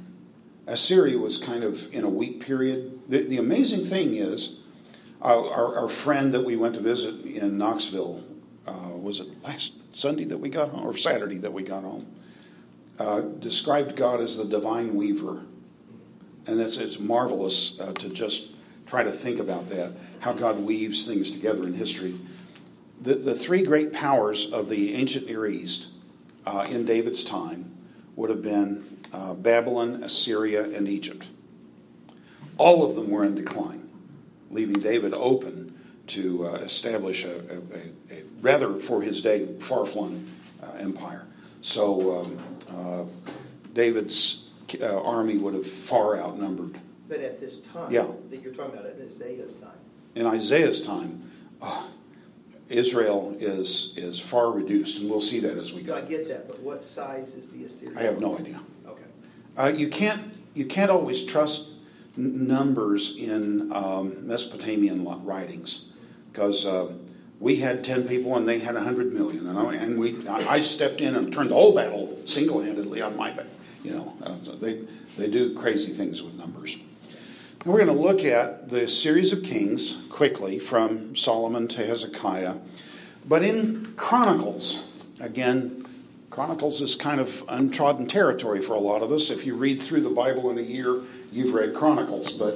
Assyria 0.68 1.18
was 1.18 1.38
kind 1.38 1.64
of 1.64 1.92
in 1.94 2.04
a 2.04 2.08
weak 2.08 2.44
period. 2.44 3.00
The, 3.08 3.22
the 3.22 3.38
amazing 3.38 3.84
thing 3.86 4.14
is, 4.14 4.56
our, 5.20 5.76
our, 5.76 5.88
friend 5.88 6.32
that 6.34 6.44
we 6.44 6.54
went 6.54 6.76
to 6.76 6.80
visit 6.80 7.24
in 7.24 7.58
Knoxville 7.58 8.22
uh, 8.66 8.90
was 8.94 9.18
it 9.18 9.42
last 9.42 9.72
Sunday 9.92 10.24
that 10.24 10.38
we 10.38 10.48
got 10.48 10.68
home, 10.68 10.86
or 10.86 10.96
Saturday 10.96 11.38
that 11.38 11.52
we 11.52 11.64
got 11.64 11.82
home, 11.82 12.06
uh, 13.00 13.20
described 13.20 13.96
God 13.96 14.20
as 14.20 14.36
the 14.36 14.44
divine 14.44 14.94
weaver. 14.94 15.42
And 16.46 16.60
it's, 16.60 16.76
it's 16.76 17.00
marvelous 17.00 17.80
uh, 17.80 17.92
to 17.94 18.08
just 18.10 18.50
try 18.86 19.02
to 19.02 19.10
think 19.10 19.40
about 19.40 19.68
that, 19.70 19.96
how 20.20 20.32
God 20.32 20.60
weaves 20.60 21.04
things 21.04 21.32
together 21.32 21.64
in 21.64 21.74
history. 21.74 22.14
The, 23.00 23.14
the 23.14 23.34
three 23.34 23.62
great 23.62 23.92
powers 23.92 24.52
of 24.52 24.68
the 24.68 24.94
ancient 24.94 25.26
Near 25.26 25.46
East 25.46 25.88
uh, 26.46 26.66
in 26.70 26.84
David's 26.84 27.24
time 27.24 27.76
would 28.16 28.30
have 28.30 28.42
been 28.42 28.87
uh, 29.12 29.34
Babylon, 29.34 30.02
Assyria, 30.02 30.64
and 30.64 30.88
Egypt. 30.88 31.26
All 32.56 32.84
of 32.84 32.96
them 32.96 33.10
were 33.10 33.24
in 33.24 33.34
decline, 33.34 33.88
leaving 34.50 34.80
David 34.80 35.14
open 35.14 35.78
to 36.08 36.46
uh, 36.46 36.54
establish 36.56 37.24
a, 37.24 37.38
a, 37.38 38.14
a, 38.14 38.22
rather 38.40 38.78
for 38.80 39.02
his 39.02 39.20
day 39.22 39.46
far 39.60 39.86
flung 39.86 40.26
uh, 40.62 40.72
empire. 40.78 41.26
So 41.60 42.20
um, 42.20 42.38
uh, 42.70 43.04
David's 43.74 44.48
uh, 44.80 45.00
army 45.02 45.36
would 45.36 45.54
have 45.54 45.66
far 45.66 46.18
outnumbered. 46.18 46.78
But 47.08 47.20
at 47.20 47.40
this 47.40 47.60
time 47.60 47.90
yeah. 47.92 48.06
that 48.30 48.42
you're 48.42 48.52
talking 48.52 48.74
about, 48.74 48.86
at 48.86 49.00
Isaiah's 49.00 49.56
time. 49.56 49.78
In 50.14 50.26
Isaiah's 50.26 50.82
time, 50.82 51.30
uh, 51.62 51.84
Israel 52.68 53.34
is 53.38 53.94
is 53.96 54.20
far 54.20 54.52
reduced, 54.52 55.00
and 55.00 55.08
we'll 55.08 55.20
see 55.20 55.40
that 55.40 55.56
as 55.56 55.72
we 55.72 55.82
go. 55.82 55.96
I 55.96 56.02
get 56.02 56.28
that, 56.28 56.48
but 56.48 56.60
what 56.60 56.84
size 56.84 57.34
is 57.34 57.50
the 57.50 57.64
Assyrian? 57.64 57.96
I 57.96 58.02
have 58.02 58.20
no 58.20 58.36
idea. 58.36 58.60
Uh, 59.58 59.72
you 59.74 59.88
can't 59.88 60.22
you 60.54 60.64
can't 60.64 60.90
always 60.90 61.24
trust 61.24 61.70
n- 62.16 62.46
numbers 62.46 63.16
in 63.18 63.72
um, 63.72 64.24
Mesopotamian 64.26 65.04
writings 65.24 65.86
because 66.32 66.64
uh, 66.64 66.92
we 67.40 67.56
had 67.56 67.82
ten 67.82 68.06
people 68.06 68.36
and 68.36 68.46
they 68.46 68.60
had 68.60 68.76
hundred 68.76 69.12
million, 69.12 69.48
and, 69.48 69.58
I, 69.58 69.74
and 69.74 69.98
we 69.98 70.26
I 70.28 70.60
stepped 70.60 71.00
in 71.00 71.16
and 71.16 71.32
turned 71.32 71.50
the 71.50 71.54
whole 71.54 71.74
battle 71.74 72.16
single 72.24 72.62
handedly 72.62 73.02
on 73.02 73.16
my 73.16 73.32
back. 73.32 73.46
You 73.82 73.94
know, 73.94 74.12
uh, 74.22 74.36
they 74.60 74.84
they 75.16 75.28
do 75.28 75.54
crazy 75.54 75.92
things 75.92 76.22
with 76.22 76.38
numbers. 76.38 76.76
And 77.64 77.72
we're 77.72 77.84
going 77.84 77.96
to 77.96 78.02
look 78.02 78.24
at 78.24 78.68
the 78.68 78.86
series 78.86 79.32
of 79.32 79.42
kings 79.42 79.96
quickly 80.08 80.60
from 80.60 81.16
Solomon 81.16 81.66
to 81.68 81.84
Hezekiah. 81.84 82.54
But 83.26 83.42
in 83.42 83.94
Chronicles, 83.96 84.88
again, 85.18 85.77
Chronicles 86.30 86.80
is 86.80 86.94
kind 86.94 87.20
of 87.20 87.42
untrodden 87.48 88.06
territory 88.06 88.60
for 88.60 88.74
a 88.74 88.78
lot 88.78 89.02
of 89.02 89.10
us. 89.12 89.30
If 89.30 89.46
you 89.46 89.54
read 89.54 89.82
through 89.82 90.02
the 90.02 90.10
Bible 90.10 90.50
in 90.50 90.58
a 90.58 90.62
year, 90.62 91.00
you've 91.32 91.54
read 91.54 91.74
Chronicles, 91.74 92.32
but 92.32 92.54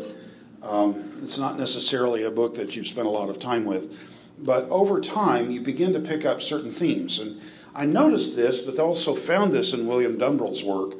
um, 0.62 1.18
it's 1.22 1.38
not 1.38 1.58
necessarily 1.58 2.24
a 2.24 2.30
book 2.30 2.54
that 2.54 2.76
you've 2.76 2.86
spent 2.86 3.06
a 3.06 3.10
lot 3.10 3.30
of 3.30 3.38
time 3.38 3.64
with. 3.64 3.98
But 4.38 4.68
over 4.68 5.00
time, 5.00 5.50
you 5.50 5.60
begin 5.60 5.92
to 5.94 6.00
pick 6.00 6.24
up 6.24 6.42
certain 6.42 6.70
themes. 6.70 7.18
And 7.18 7.40
I 7.74 7.86
noticed 7.86 8.36
this, 8.36 8.58
but 8.58 8.78
also 8.78 9.14
found 9.14 9.52
this 9.52 9.72
in 9.72 9.86
William 9.86 10.18
Dumbrell's 10.18 10.62
work. 10.62 10.94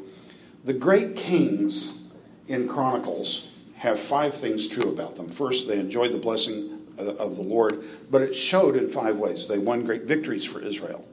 The 0.65 0.73
great 0.73 1.17
kings 1.17 2.05
in 2.49 2.69
Chronicles 2.69 3.49
have 3.77 3.99
five 3.99 4.35
things 4.35 4.67
true 4.67 4.89
about 4.89 5.17
them. 5.17 5.29
First, 5.29 5.69
they 5.69 5.79
enjoyed 5.79 6.13
the 6.13 6.19
blessing 6.19 6.87
of 6.97 7.37
the 7.37 7.43
Lord, 7.43 7.85
but 8.11 8.23
it 8.23 8.35
showed 8.35 8.77
in 8.77 8.89
five 8.89 9.19
ways. 9.19 9.47
They 9.47 9.59
won 9.59 9.85
great 9.85 10.05
victories 10.05 10.45
for 10.45 10.61
Israel. 10.61 11.05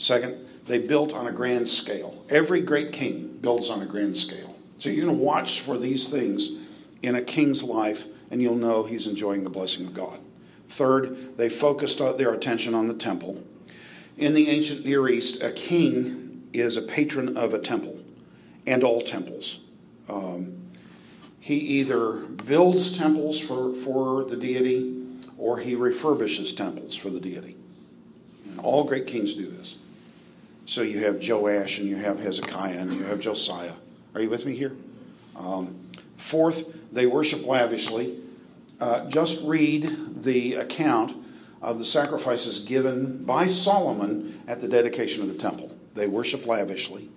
Second, 0.00 0.46
they 0.64 0.78
built 0.78 1.12
on 1.12 1.26
a 1.26 1.32
grand 1.32 1.68
scale. 1.68 2.24
Every 2.30 2.62
great 2.62 2.90
king 2.90 3.36
builds 3.42 3.68
on 3.68 3.82
a 3.82 3.86
grand 3.86 4.16
scale. 4.16 4.56
So 4.78 4.88
you're 4.88 5.04
going 5.04 5.14
to 5.14 5.22
watch 5.22 5.60
for 5.60 5.76
these 5.76 6.08
things 6.08 6.52
in 7.02 7.16
a 7.16 7.22
king's 7.22 7.62
life, 7.62 8.06
and 8.30 8.40
you'll 8.40 8.54
know 8.54 8.82
he's 8.82 9.06
enjoying 9.06 9.44
the 9.44 9.50
blessing 9.50 9.86
of 9.86 9.92
God. 9.92 10.18
Third, 10.70 11.36
they 11.36 11.50
focused 11.50 11.98
their 11.98 12.32
attention 12.32 12.74
on 12.74 12.88
the 12.88 12.94
temple. 12.94 13.42
In 14.16 14.32
the 14.32 14.48
ancient 14.48 14.86
Near 14.86 15.06
East, 15.06 15.42
a 15.42 15.52
king 15.52 16.48
is 16.54 16.78
a 16.78 16.82
patron 16.82 17.36
of 17.36 17.52
a 17.52 17.58
temple 17.58 18.00
and 18.66 18.82
all 18.82 19.02
temples. 19.02 19.58
Um, 20.08 20.56
he 21.40 21.56
either 21.56 22.12
builds 22.12 22.96
temples 22.96 23.38
for, 23.38 23.74
for 23.74 24.24
the 24.24 24.36
deity 24.36 24.96
or 25.36 25.58
he 25.58 25.74
refurbishes 25.74 26.56
temples 26.56 26.96
for 26.96 27.10
the 27.10 27.20
deity. 27.20 27.56
And 28.46 28.60
all 28.60 28.84
great 28.84 29.06
kings 29.06 29.34
do 29.34 29.50
this. 29.50 29.76
So 30.70 30.82
you 30.82 31.00
have 31.00 31.16
Joash 31.28 31.80
and 31.80 31.88
you 31.88 31.96
have 31.96 32.20
Hezekiah 32.20 32.78
and 32.78 32.92
you 32.92 33.02
have 33.02 33.18
Josiah. 33.18 33.72
Are 34.14 34.20
you 34.20 34.30
with 34.30 34.46
me 34.46 34.54
here? 34.54 34.70
Um, 35.34 35.76
fourth, 36.14 36.64
they 36.92 37.06
worship 37.06 37.44
lavishly. 37.44 38.20
Uh, 38.78 39.08
just 39.08 39.42
read 39.42 40.22
the 40.22 40.54
account 40.54 41.16
of 41.60 41.78
the 41.78 41.84
sacrifices 41.84 42.60
given 42.60 43.24
by 43.24 43.48
Solomon 43.48 44.40
at 44.46 44.60
the 44.60 44.68
dedication 44.68 45.22
of 45.22 45.28
the 45.28 45.34
temple. 45.34 45.76
They 45.96 46.06
worship 46.06 46.46
lavishly. 46.46 47.08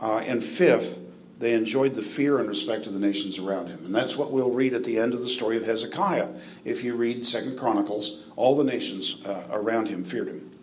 Uh, 0.00 0.22
and 0.26 0.42
fifth, 0.42 1.00
they 1.38 1.52
enjoyed 1.52 1.94
the 1.94 2.00
fear 2.00 2.38
and 2.38 2.48
respect 2.48 2.86
of 2.86 2.94
the 2.94 2.98
nations 2.98 3.38
around 3.38 3.66
him. 3.66 3.84
And 3.84 3.94
that's 3.94 4.16
what 4.16 4.32
we'll 4.32 4.50
read 4.50 4.72
at 4.72 4.82
the 4.82 4.98
end 4.98 5.12
of 5.12 5.20
the 5.20 5.28
story 5.28 5.58
of 5.58 5.66
Hezekiah. 5.66 6.30
If 6.64 6.82
you 6.82 6.94
read 6.94 7.26
Second 7.26 7.58
Chronicles, 7.58 8.22
all 8.34 8.56
the 8.56 8.64
nations 8.64 9.18
uh, 9.26 9.46
around 9.50 9.88
him 9.88 10.06
feared 10.06 10.28
him. 10.28 10.55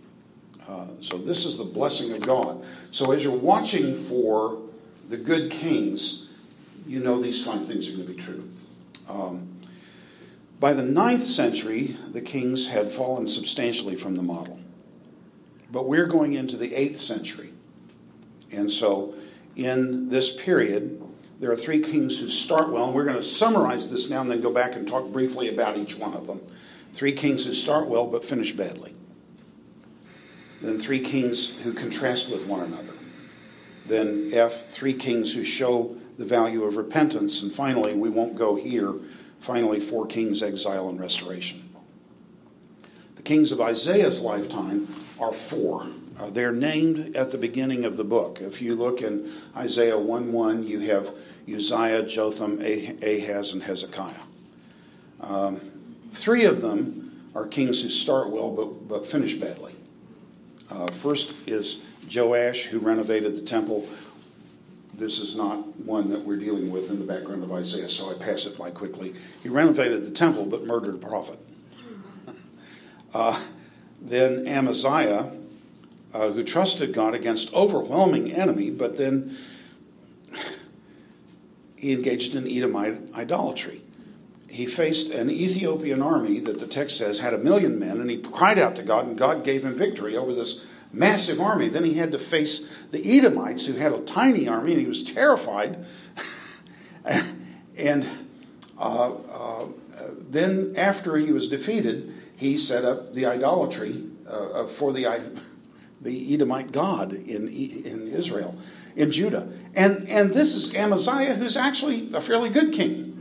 Uh, 0.68 0.88
so 1.02 1.18
this 1.18 1.46
is 1.46 1.58
the 1.58 1.64
blessing 1.64 2.14
of 2.14 2.22
God. 2.22 2.64
So 2.92 3.12
as 3.12 3.24
you're 3.24 3.34
watching 3.34 3.96
for 3.96 4.62
the 5.10 5.18
good 5.18 5.52
kings, 5.52 6.30
you 6.88 7.00
know 7.00 7.22
these 7.22 7.44
five 7.44 7.66
things 7.66 7.88
are 7.88 7.92
going 7.92 8.08
to 8.08 8.14
be 8.14 8.20
true. 8.20 8.50
Um, 9.10 9.50
by 10.60 10.74
the 10.74 10.84
ninth 10.84 11.28
century, 11.28 11.98
the 12.12 12.22
kings 12.22 12.68
had 12.68 12.92
fallen 12.92 13.28
substantially 13.28 13.96
from 13.96 14.16
the 14.16 14.24
model. 14.24 14.60
But 15.72 15.88
we're 15.88 16.08
going 16.08 16.34
into 16.34 16.56
the 16.56 16.74
eighth 16.74 17.00
century. 17.00 17.50
And 18.52 18.72
so 18.72 19.16
in 19.56 20.10
this 20.10 20.34
period, 20.34 21.02
there 21.40 21.52
are 21.52 21.56
three 21.58 21.80
kings 21.80 22.20
who 22.20 22.30
start 22.30 22.70
well, 22.70 22.86
and 22.86 22.96
we're 22.96 23.04
going 23.04 23.18
to 23.18 23.24
summarize 23.24 23.90
this 23.90 24.10
now 24.10 24.22
and 24.22 24.32
then 24.32 24.40
go 24.40 24.52
back 24.52 24.76
and 24.76 24.88
talk 24.88 25.12
briefly 25.12 25.50
about 25.50 25.78
each 25.78 25.98
one 25.98 26.14
of 26.14 26.28
them. 26.28 26.42
Three 26.94 27.12
kings 27.12 27.44
who 27.44 27.54
start 27.54 27.88
well 27.88 28.06
but 28.06 28.24
finish 28.24 28.54
badly. 28.54 28.96
Then 30.64 30.80
three 30.80 31.02
kings 31.02 31.50
who 31.62 31.74
contrast 31.74 32.30
with 32.30 32.46
one 32.48 32.62
another. 32.62 32.94
Then 33.86 34.30
F, 34.32 34.70
three 34.70 34.94
kings 34.94 35.34
who 35.34 35.44
show 35.44 35.98
the 36.18 36.26
value 36.26 36.64
of 36.64 36.78
repentance. 36.78 37.42
And 37.42 37.54
finally, 37.54 37.96
we 37.96 38.10
won't 38.10 38.38
go 38.38 38.56
here, 38.56 38.94
finally, 39.40 39.82
four 39.82 40.08
kings, 40.08 40.42
exile, 40.42 40.88
and 40.88 41.02
restoration. 41.02 41.70
The 43.16 43.24
kings 43.24 43.52
of 43.52 43.60
Isaiah's 43.60 44.22
lifetime 44.22 44.88
are 45.20 45.34
four. 45.34 45.86
Uh, 46.18 46.30
they're 46.30 46.54
named 46.54 47.14
at 47.18 47.32
the 47.32 47.38
beginning 47.38 47.84
of 47.84 47.98
the 47.98 48.06
book. 48.06 48.40
If 48.40 48.62
you 48.62 48.76
look 48.76 49.02
in 49.02 49.30
Isaiah 49.58 50.00
1 50.00 50.32
1, 50.32 50.64
you 50.64 50.80
have 50.80 51.14
Uzziah, 51.46 52.04
Jotham, 52.04 52.62
Ahaz, 52.62 53.52
and 53.52 53.62
Hezekiah. 53.62 54.14
Um, 55.20 55.60
three 56.12 56.46
of 56.46 56.62
them 56.62 57.30
are 57.36 57.48
kings 57.48 57.82
who 57.82 57.90
start 57.90 58.30
well 58.30 58.50
but, 58.52 58.88
but 58.88 59.06
finish 59.06 59.34
badly. 59.34 59.76
Uh, 60.70 60.88
first 60.88 61.34
is 61.46 61.82
Joash, 62.14 62.64
who 62.66 62.80
renovated 62.80 63.36
the 63.36 63.42
temple. 63.42 63.88
This 64.94 65.20
is 65.20 65.36
not 65.36 65.76
one 65.80 66.10
that 66.10 66.22
we're 66.22 66.38
dealing 66.38 66.72
with 66.72 66.90
in 66.90 67.00
the 67.00 67.06
background 67.06 67.44
of 67.44 67.52
Isaiah, 67.52 67.90
so 67.90 68.12
I 68.12 68.14
pass 68.14 68.46
it 68.46 68.58
by 68.58 68.72
quickly. 68.72 69.14
He 69.42 69.50
renovated 69.50 70.06
the 70.06 70.12
temple 70.12 70.46
but 70.46 70.66
murdered 70.66 70.96
a 70.96 70.98
prophet. 71.00 71.40
uh, 73.14 73.42
then 74.02 74.48
Amaziah, 74.48 75.32
uh, 76.14 76.30
who 76.30 76.44
trusted 76.44 76.94
God 76.94 77.16
against 77.16 77.54
overwhelming 77.54 78.32
enemy, 78.32 78.70
but 78.70 78.98
then 78.98 79.36
he 81.76 81.92
engaged 81.92 82.36
in 82.36 82.48
Edomite 82.48 83.14
idolatry. 83.16 83.82
He 84.54 84.68
faced 84.68 85.10
an 85.10 85.32
Ethiopian 85.32 86.04
army 86.04 86.40
that 86.42 86.60
the 86.60 86.68
text 86.68 87.00
says 87.00 87.18
had 87.18 87.34
a 87.34 87.40
million 87.40 87.80
men, 87.80 88.00
and 88.00 88.08
he 88.08 88.18
cried 88.18 88.60
out 88.60 88.76
to 88.76 88.84
God, 88.84 89.08
and 89.08 89.18
God 89.18 89.44
gave 89.44 89.66
him 89.66 89.76
victory 89.76 90.16
over 90.16 90.32
this 90.32 90.64
massive 90.92 91.42
army. 91.42 91.70
Then 91.70 91.84
he 91.84 91.96
had 91.96 92.12
to 92.12 92.20
face 92.20 92.72
the 92.92 93.18
Edomites, 93.18 93.66
who 93.66 93.74
had 93.74 93.94
a 93.94 94.02
tiny 94.02 94.48
army, 94.48 94.74
and 94.74 94.82
he 94.82 94.88
was 94.88 95.02
terrified. 95.02 95.84
and 97.76 98.08
uh, 98.78 99.14
uh, 99.14 99.66
then, 100.30 100.76
after 100.78 101.18
he 101.18 101.32
was 101.32 101.48
defeated, 101.48 102.14
he 102.36 102.56
set 102.56 102.86
up 102.86 103.16
the 103.16 103.26
idolatry 103.26 104.04
uh, 104.30 104.68
for 104.68 104.94
the 104.94 105.34
the 106.00 106.32
Edomite 106.32 106.72
god 106.72 107.12
in, 107.12 107.48
in 107.48 108.08
Israel, 108.08 108.56
in 108.96 109.12
Judah. 109.12 109.52
And, 109.74 110.08
and 110.08 110.32
this 110.32 110.54
is 110.54 110.76
Amaziah, 110.76 111.34
who's 111.34 111.58
actually 111.58 112.14
a 112.14 112.22
fairly 112.22 112.52
good 112.52 112.72
king. 112.72 113.13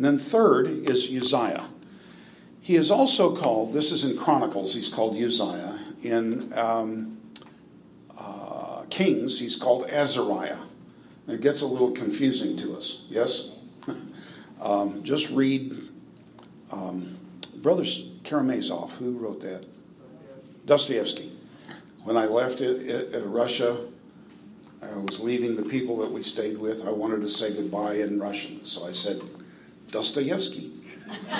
And 0.00 0.06
then 0.06 0.18
third 0.18 0.66
is 0.88 1.10
Uzziah. 1.10 1.68
He 2.62 2.74
is 2.74 2.90
also 2.90 3.36
called, 3.36 3.74
this 3.74 3.92
is 3.92 4.02
in 4.02 4.16
Chronicles, 4.16 4.72
he's 4.72 4.88
called 4.88 5.14
Uzziah. 5.14 5.78
In 6.00 6.54
um, 6.56 7.20
uh, 8.16 8.84
Kings, 8.88 9.38
he's 9.38 9.56
called 9.56 9.90
Azariah. 9.90 10.60
It 11.28 11.42
gets 11.42 11.60
a 11.60 11.66
little 11.66 11.90
confusing 11.90 12.56
to 12.56 12.78
us, 12.78 13.02
yes? 13.10 13.56
um, 14.62 15.02
just 15.02 15.28
read 15.32 15.76
um, 16.72 17.18
Brothers 17.56 18.04
Karamazov, 18.24 18.96
who 18.96 19.18
wrote 19.18 19.42
that? 19.42 19.66
Dostoevsky. 20.64 21.30
When 22.04 22.16
I 22.16 22.24
left 22.24 22.62
it, 22.62 22.88
it, 22.88 23.14
it, 23.16 23.26
Russia, 23.26 23.86
I 24.82 24.96
was 24.96 25.20
leaving 25.20 25.56
the 25.56 25.62
people 25.62 25.98
that 25.98 26.10
we 26.10 26.22
stayed 26.22 26.56
with. 26.56 26.88
I 26.88 26.90
wanted 26.90 27.20
to 27.20 27.28
say 27.28 27.54
goodbye 27.54 27.96
in 27.96 28.18
Russian, 28.18 28.64
so 28.64 28.86
I 28.86 28.92
said, 28.92 29.20
Dostoevsky. 29.90 30.72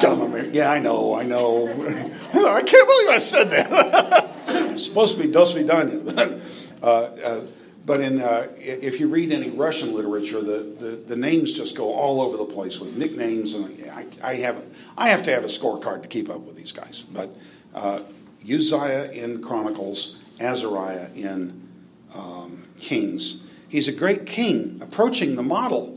Dumb 0.00 0.20
American. 0.20 0.54
Yeah, 0.54 0.70
I 0.70 0.80
know, 0.80 1.14
I 1.14 1.24
know. 1.24 1.68
I 1.68 2.62
can't 2.62 2.88
believe 2.88 3.08
I 3.08 3.18
said 3.18 3.50
that. 3.50 4.78
supposed 4.78 5.16
to 5.16 5.22
be 5.22 5.30
Dos 5.30 5.52
Vidania. 5.54 6.40
uh, 6.82 6.86
uh, 6.86 7.44
but 7.86 8.00
in, 8.00 8.20
uh, 8.20 8.48
if 8.56 8.98
you 8.98 9.08
read 9.08 9.30
any 9.30 9.50
Russian 9.50 9.94
literature, 9.94 10.40
the, 10.40 10.74
the, 10.78 10.96
the, 10.96 11.16
names 11.16 11.52
just 11.52 11.76
go 11.76 11.92
all 11.92 12.22
over 12.22 12.38
the 12.38 12.46
place 12.46 12.78
with 12.78 12.96
nicknames, 12.96 13.52
and 13.52 13.90
I, 13.90 14.06
I 14.22 14.34
have 14.36 14.64
I 14.96 15.10
have 15.10 15.22
to 15.24 15.30
have 15.30 15.44
a 15.44 15.48
scorecard 15.48 16.02
to 16.02 16.08
keep 16.08 16.30
up 16.30 16.40
with 16.40 16.56
these 16.56 16.72
guys. 16.72 17.04
But 17.12 17.36
uh, 17.74 18.00
Uzziah 18.42 19.10
in 19.12 19.42
Chronicles, 19.42 20.16
Azariah 20.40 21.10
in 21.14 21.68
um, 22.14 22.64
Kings. 22.80 23.42
He's 23.68 23.88
a 23.88 23.92
great 23.92 24.24
king, 24.24 24.78
approaching 24.80 25.36
the 25.36 25.42
model, 25.42 25.93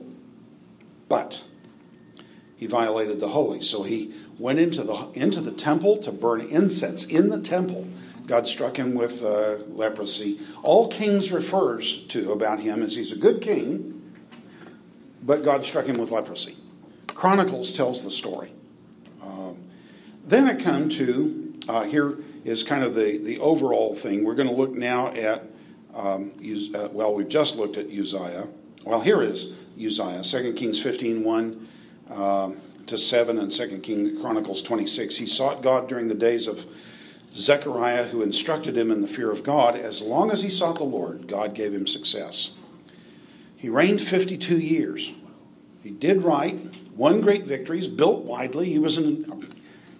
but 1.09 1.43
he 2.55 2.65
violated 2.65 3.19
the 3.19 3.29
holy. 3.29 3.61
So 3.61 3.83
he 3.83 4.13
went 4.39 4.59
into 4.59 4.83
the 4.83 5.09
into 5.13 5.41
the 5.41 5.51
temple 5.51 5.97
to 5.97 6.11
burn 6.11 6.41
incense 6.41 7.05
in 7.05 7.29
the 7.29 7.39
temple. 7.39 7.87
God 8.25 8.47
struck 8.47 8.77
him 8.77 8.93
with 8.93 9.23
uh, 9.23 9.59
leprosy. 9.69 10.39
All 10.61 10.89
Kings 10.89 11.31
refers 11.31 12.05
to 12.07 12.33
about 12.33 12.59
him 12.59 12.83
as 12.83 12.93
he's 12.93 13.13
a 13.13 13.15
good 13.15 13.41
king, 13.41 14.13
but 15.23 15.43
God 15.43 15.63
struck 15.63 15.85
him 15.85 15.97
with 15.97 16.11
leprosy. 16.11 16.57
Chronicles 17.07 17.71
tells 17.71 18.03
the 18.03 18.11
story. 18.11 18.51
Um, 19.23 19.57
then 20.25 20.45
I 20.45 20.55
come 20.55 20.89
to 20.89 21.47
uh, 21.67 21.83
here 21.83 22.17
is 22.45 22.63
kind 22.63 22.83
of 22.83 22.95
the, 22.95 23.17
the 23.17 23.39
overall 23.39 23.93
thing. 23.93 24.23
We're 24.23 24.35
going 24.35 24.47
to 24.47 24.53
look 24.53 24.71
now 24.71 25.11
at, 25.13 25.43
um, 25.93 26.31
uh, 26.73 26.89
well, 26.91 27.13
we've 27.13 27.27
just 27.27 27.55
looked 27.55 27.77
at 27.77 27.87
Uzziah. 27.87 28.47
Well, 28.87 29.01
here 29.01 29.21
is 29.21 29.51
Uzziah, 29.77 30.23
2 30.23 30.53
Kings 30.53 30.79
15 30.79 31.21
1 31.21 31.67
um, 32.09 32.61
to 32.85 32.97
7 32.97 33.37
and 33.37 33.51
2 33.51 33.79
King 33.79 34.21
Chronicles 34.21 34.61
26. 34.61 35.13
He 35.17 35.25
sought 35.25 35.61
God 35.61 35.89
during 35.89 36.07
the 36.07 36.15
days 36.15 36.47
of 36.47 36.65
Zechariah, 37.35 38.05
who 38.05 38.21
instructed 38.21 38.77
him 38.77 38.89
in 38.89 39.01
the 39.01 39.07
fear 39.09 39.29
of 39.29 39.43
God. 39.43 39.75
As 39.75 40.01
long 40.01 40.31
as 40.31 40.41
he 40.41 40.47
sought 40.49 40.77
the 40.77 40.85
Lord, 40.85 41.27
God 41.27 41.53
gave 41.53 41.73
him 41.73 41.85
success. 41.85 42.51
He 43.57 43.67
reigned 43.67 44.01
52 44.01 44.57
years. 44.57 45.11
He 45.83 45.91
did 45.91 46.23
right, 46.23 46.57
won 46.95 47.19
great 47.19 47.43
victories, 47.43 47.89
built 47.89 48.23
widely. 48.23 48.69
He 48.69 48.79
was 48.79 48.95
an 48.95 49.49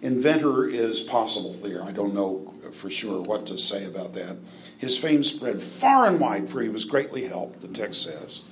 inventor, 0.02 0.69
is 0.69 1.02
possible 1.02 1.56
there. 1.62 1.84
I 1.84 1.91
don't 1.91 2.13
know 2.13 2.54
for 2.71 2.89
sure 2.89 3.21
what 3.21 3.47
to 3.47 3.58
say 3.58 3.84
about 3.84 4.13
that. 4.13 4.38
His 4.78 4.97
fame 4.97 5.26
spread 5.26 5.62
far 5.62 6.08
and 6.08 6.21
wide, 6.21 6.47
for 6.47 6.62
he 6.62 6.69
was 6.69 6.86
greatly 6.86 7.28
helped, 7.28 7.60
the 7.60 7.67
text 7.67 8.04
says, 8.04 8.43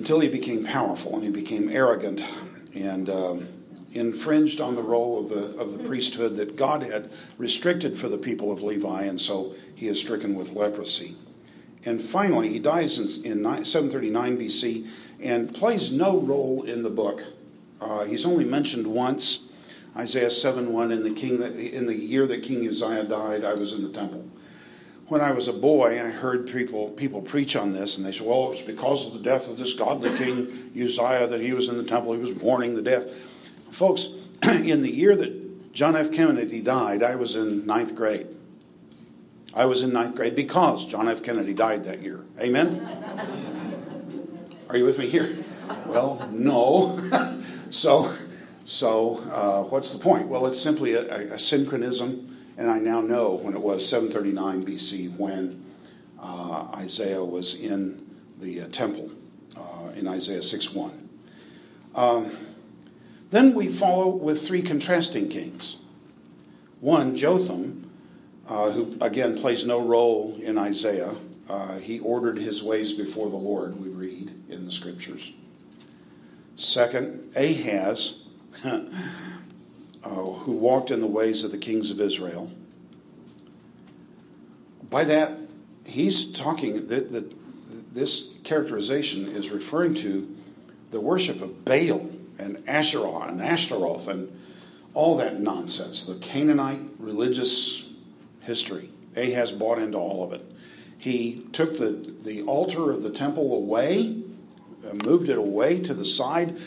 until 0.00 0.20
he 0.20 0.28
became 0.28 0.64
powerful 0.64 1.14
and 1.14 1.22
he 1.22 1.30
became 1.30 1.68
arrogant 1.68 2.24
and. 2.74 3.10
Um, 3.10 3.48
infringed 3.92 4.60
on 4.60 4.76
the 4.76 4.82
role 4.82 5.18
of 5.18 5.28
the, 5.28 5.58
of 5.58 5.72
the 5.76 5.84
priesthood 5.88 6.36
that 6.36 6.54
God 6.54 6.84
had 6.84 7.10
restricted 7.38 7.98
for 7.98 8.08
the 8.08 8.16
people 8.16 8.52
of 8.52 8.62
Levi, 8.62 9.02
and 9.02 9.20
so 9.20 9.56
he 9.74 9.88
is 9.88 9.98
stricken 9.98 10.36
with 10.36 10.52
leprosy. 10.52 11.16
And 11.84 12.00
finally, 12.00 12.50
he 12.50 12.60
dies 12.60 12.98
in, 12.98 13.24
in 13.24 13.42
739 13.42 14.38
BC 14.38 14.88
and 15.20 15.52
plays 15.52 15.90
no 15.90 16.20
role 16.20 16.62
in 16.62 16.84
the 16.84 16.90
book. 16.90 17.24
Uh, 17.80 18.04
he's 18.04 18.24
only 18.24 18.44
mentioned 18.44 18.86
once, 18.86 19.48
Isaiah 19.96 20.30
7 20.30 20.72
1, 20.72 20.92
in 20.92 21.02
the, 21.02 21.12
king 21.12 21.40
that, 21.40 21.56
in 21.56 21.86
the 21.86 21.96
year 21.96 22.28
that 22.28 22.44
King 22.44 22.68
Uzziah 22.68 23.02
died, 23.02 23.44
I 23.44 23.54
was 23.54 23.72
in 23.72 23.82
the 23.82 23.88
temple. 23.88 24.24
When 25.10 25.20
I 25.20 25.32
was 25.32 25.48
a 25.48 25.52
boy, 25.52 26.00
I 26.00 26.08
heard 26.08 26.46
people, 26.46 26.90
people 26.90 27.20
preach 27.20 27.56
on 27.56 27.72
this, 27.72 27.96
and 27.96 28.06
they 28.06 28.12
said, 28.12 28.24
well, 28.24 28.44
it 28.44 28.50
was 28.50 28.62
because 28.62 29.08
of 29.08 29.12
the 29.12 29.18
death 29.18 29.48
of 29.48 29.58
this 29.58 29.74
godly 29.74 30.16
king 30.16 30.70
Uzziah 30.72 31.26
that 31.26 31.40
he 31.40 31.52
was 31.52 31.68
in 31.68 31.76
the 31.78 31.82
temple. 31.82 32.12
He 32.12 32.20
was 32.20 32.40
mourning 32.40 32.76
the 32.76 32.82
death. 32.82 33.08
Folks, 33.72 34.08
in 34.44 34.82
the 34.82 34.88
year 34.88 35.16
that 35.16 35.72
John 35.72 35.96
F. 35.96 36.12
Kennedy 36.12 36.60
died, 36.60 37.02
I 37.02 37.16
was 37.16 37.34
in 37.34 37.66
ninth 37.66 37.96
grade. 37.96 38.28
I 39.52 39.64
was 39.64 39.82
in 39.82 39.92
ninth 39.92 40.14
grade 40.14 40.36
because 40.36 40.86
John 40.86 41.08
F. 41.08 41.24
Kennedy 41.24 41.54
died 41.54 41.82
that 41.86 42.02
year. 42.02 42.24
Amen? 42.40 42.78
Are 44.68 44.76
you 44.76 44.84
with 44.84 45.00
me 45.00 45.08
here? 45.08 45.36
Well, 45.86 46.28
no. 46.30 47.00
so, 47.70 48.14
so 48.64 49.16
uh, 49.32 49.64
what's 49.64 49.90
the 49.90 49.98
point? 49.98 50.28
Well, 50.28 50.46
it's 50.46 50.60
simply 50.60 50.92
a, 50.92 51.34
a, 51.34 51.38
synchronism, 51.38 52.29
and 52.60 52.70
I 52.70 52.78
now 52.78 53.00
know 53.00 53.32
when 53.32 53.54
it 53.54 53.60
was 53.60 53.88
739 53.88 54.64
BC 54.64 55.16
when 55.16 55.64
uh, 56.20 56.68
Isaiah 56.74 57.24
was 57.24 57.54
in 57.54 58.06
the 58.38 58.60
uh, 58.60 58.68
temple 58.68 59.10
uh, 59.56 59.88
in 59.96 60.06
Isaiah 60.06 60.40
6:1. 60.40 60.92
Um, 61.94 62.36
then 63.30 63.54
we 63.54 63.68
follow 63.68 64.08
with 64.08 64.46
three 64.46 64.60
contrasting 64.60 65.30
kings. 65.30 65.78
One, 66.80 67.16
Jotham, 67.16 67.90
uh, 68.46 68.70
who 68.72 68.94
again 69.00 69.38
plays 69.38 69.64
no 69.64 69.80
role 69.80 70.38
in 70.42 70.58
Isaiah. 70.58 71.14
Uh, 71.48 71.78
he 71.78 71.98
ordered 72.00 72.36
his 72.36 72.62
ways 72.62 72.92
before 72.92 73.30
the 73.30 73.36
Lord, 73.36 73.80
we 73.80 73.88
read 73.88 74.34
in 74.50 74.66
the 74.66 74.70
scriptures. 74.70 75.32
Second, 76.56 77.32
Ahaz, 77.34 78.18
uh, 80.04 80.08
who 80.08 80.52
walked 80.52 80.90
in 80.90 81.00
the 81.00 81.06
ways 81.06 81.44
of 81.44 81.52
the 81.52 81.58
kings 81.58 81.90
of 81.90 82.00
Israel. 82.00 82.50
By 84.88 85.04
that, 85.04 85.38
he's 85.84 86.32
talking 86.32 86.88
that, 86.88 87.12
that 87.12 87.94
this 87.94 88.38
characterization 88.44 89.28
is 89.28 89.50
referring 89.50 89.94
to 89.96 90.36
the 90.90 91.00
worship 91.00 91.40
of 91.42 91.64
Baal 91.64 92.10
and 92.38 92.62
Asherah 92.68 93.28
and 93.28 93.40
Ashtaroth 93.40 94.08
and 94.08 94.36
all 94.94 95.18
that 95.18 95.40
nonsense, 95.40 96.06
the 96.06 96.16
Canaanite 96.16 96.80
religious 96.98 97.88
history. 98.40 98.90
Ahaz 99.16 99.52
bought 99.52 99.78
into 99.78 99.98
all 99.98 100.24
of 100.24 100.32
it. 100.32 100.44
He 100.98 101.46
took 101.52 101.78
the, 101.78 101.90
the 102.22 102.42
altar 102.42 102.90
of 102.90 103.02
the 103.02 103.10
temple 103.10 103.54
away, 103.54 104.22
moved 105.04 105.28
it 105.28 105.38
away 105.38 105.80
to 105.80 105.94
the 105.94 106.04
side, 106.04 106.58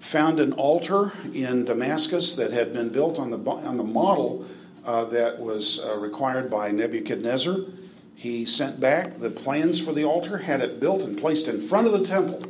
found 0.00 0.40
an 0.40 0.52
altar 0.54 1.12
in 1.32 1.64
Damascus 1.64 2.34
that 2.34 2.50
had 2.50 2.72
been 2.72 2.88
built 2.88 3.18
on 3.18 3.30
the, 3.30 3.38
on 3.38 3.76
the 3.76 3.84
model 3.84 4.46
uh, 4.84 5.04
that 5.04 5.38
was 5.38 5.78
uh, 5.78 5.96
required 5.98 6.50
by 6.50 6.70
Nebuchadnezzar. 6.70 7.58
He 8.14 8.44
sent 8.44 8.80
back 8.80 9.18
the 9.18 9.30
plans 9.30 9.80
for 9.80 9.92
the 9.92 10.04
altar, 10.04 10.38
had 10.38 10.60
it 10.62 10.80
built 10.80 11.02
and 11.02 11.16
placed 11.16 11.48
in 11.48 11.60
front 11.60 11.86
of 11.86 11.92
the 11.92 12.04
temple. 12.04 12.42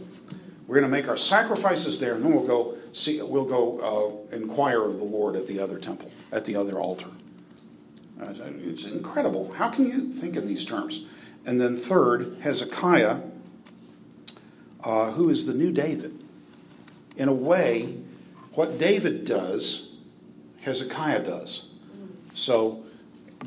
We're 0.67 0.77
going 0.81 0.91
to 0.91 0.97
make 0.97 1.09
our 1.09 1.17
sacrifices 1.17 1.99
there, 1.99 2.15
and 2.15 2.25
then 2.25 2.33
we'll 2.33 2.47
go 2.47 2.77
see. 2.93 3.21
We'll 3.21 3.45
go 3.45 4.29
uh, 4.33 4.37
inquire 4.37 4.85
of 4.85 4.99
the 4.99 5.05
Lord 5.05 5.35
at 5.35 5.49
the 5.49 5.59
other 5.59 5.79
temple, 5.79 6.11
at 6.31 6.45
the 6.45 6.55
other 6.55 6.79
altar. 6.79 7.09
It's 8.21 8.85
incredible. 8.85 9.53
How 9.55 9.71
can 9.71 9.87
you 9.87 10.13
think 10.13 10.37
in 10.37 10.47
these 10.47 10.65
terms? 10.65 11.05
And 11.47 11.61
then 11.61 11.77
third, 11.77 12.37
Hezekiah, 12.43 13.21
uh, 14.85 15.13
who 15.13 15.29
is 15.29 15.47
the 15.47 15.55
new 15.55 15.73
David. 15.73 16.20
In 17.21 17.29
a 17.29 17.35
way, 17.35 17.99
what 18.55 18.79
David 18.79 19.27
does, 19.27 19.91
Hezekiah 20.63 21.23
does. 21.23 21.69
So 22.33 22.83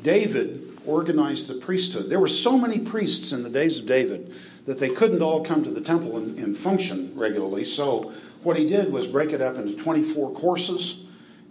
David 0.03 0.77
organized 0.85 1.47
the 1.47 1.55
priesthood. 1.55 2.07
There 2.07 2.19
were 2.19 2.27
so 2.27 2.55
many 2.55 2.77
priests 2.77 3.31
in 3.31 3.41
the 3.41 3.49
days 3.49 3.79
of 3.79 3.87
David 3.87 4.31
that 4.67 4.77
they 4.77 4.89
couldn't 4.89 5.23
all 5.23 5.43
come 5.43 5.63
to 5.63 5.71
the 5.71 5.81
temple 5.81 6.17
and, 6.17 6.37
and 6.37 6.55
function 6.55 7.13
regularly. 7.15 7.65
So 7.65 8.13
what 8.43 8.57
he 8.57 8.67
did 8.67 8.93
was 8.93 9.07
break 9.07 9.33
it 9.33 9.41
up 9.41 9.57
into 9.57 9.75
24 9.75 10.33
courses, 10.33 11.05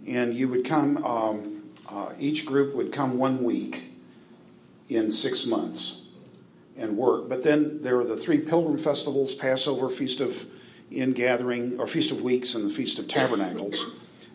and 0.07 0.33
you 0.33 0.47
would 0.47 0.63
come, 0.63 1.03
um, 1.03 1.63
uh, 1.89 2.13
each 2.17 2.45
group 2.45 2.73
would 2.73 2.93
come 2.93 3.17
one 3.17 3.43
week 3.43 3.91
in 4.87 5.11
six 5.11 5.45
months 5.45 6.03
and 6.77 6.95
work. 6.95 7.27
But 7.27 7.43
then 7.43 7.81
there 7.81 7.97
were 7.97 8.05
the 8.05 8.15
three 8.15 8.39
pilgrim 8.39 8.77
festivals 8.77 9.35
Passover, 9.35 9.89
Feast 9.89 10.21
of 10.21 10.45
Ingathering, 10.99 11.79
or 11.79 11.87
Feast 11.87 12.11
of 12.11 12.21
Weeks, 12.21 12.55
and 12.55 12.65
the 12.65 12.73
Feast 12.73 12.99
of 12.99 13.07
Tabernacles. 13.07 13.85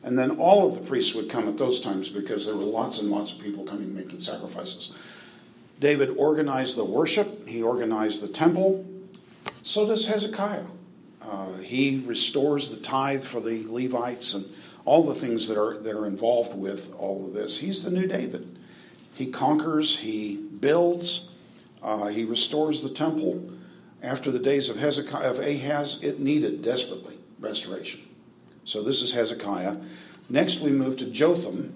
And 0.02 0.18
then 0.18 0.32
all 0.32 0.66
of 0.66 0.74
the 0.74 0.80
priests 0.80 1.14
would 1.14 1.28
come 1.28 1.48
at 1.48 1.58
those 1.58 1.80
times 1.80 2.08
because 2.08 2.46
there 2.46 2.54
were 2.54 2.62
lots 2.62 2.98
and 2.98 3.10
lots 3.10 3.32
of 3.32 3.40
people 3.40 3.64
coming 3.64 3.94
making 3.94 4.20
sacrifices. 4.20 4.92
David 5.80 6.14
organized 6.16 6.76
the 6.76 6.84
worship, 6.84 7.46
he 7.46 7.62
organized 7.62 8.22
the 8.22 8.28
temple. 8.28 8.84
So 9.62 9.86
does 9.86 10.06
Hezekiah. 10.06 10.64
Uh, 11.20 11.52
he 11.54 12.02
restores 12.06 12.70
the 12.70 12.76
tithe 12.76 13.22
for 13.22 13.40
the 13.40 13.64
Levites 13.68 14.34
and 14.34 14.46
all 14.84 15.02
the 15.02 15.14
things 15.14 15.46
that 15.48 15.60
are, 15.60 15.76
that 15.78 15.94
are 15.94 16.06
involved 16.06 16.54
with 16.54 16.94
all 16.98 17.26
of 17.26 17.34
this. 17.34 17.58
He's 17.58 17.82
the 17.82 17.90
new 17.90 18.06
David. 18.06 18.58
He 19.14 19.26
conquers, 19.26 19.98
he 19.98 20.36
builds, 20.36 21.28
uh, 21.82 22.06
he 22.06 22.24
restores 22.24 22.82
the 22.82 22.88
temple. 22.88 23.50
After 24.02 24.30
the 24.30 24.38
days 24.38 24.68
of 24.68 24.76
Hezekiah 24.76 25.30
of 25.30 25.38
Ahaz, 25.40 25.98
it 26.02 26.20
needed 26.20 26.62
desperately 26.62 27.18
restoration. 27.40 28.00
So 28.64 28.82
this 28.82 29.02
is 29.02 29.12
Hezekiah. 29.12 29.76
Next, 30.30 30.60
we 30.60 30.70
move 30.70 30.96
to 30.98 31.06
Jotham. 31.06 31.72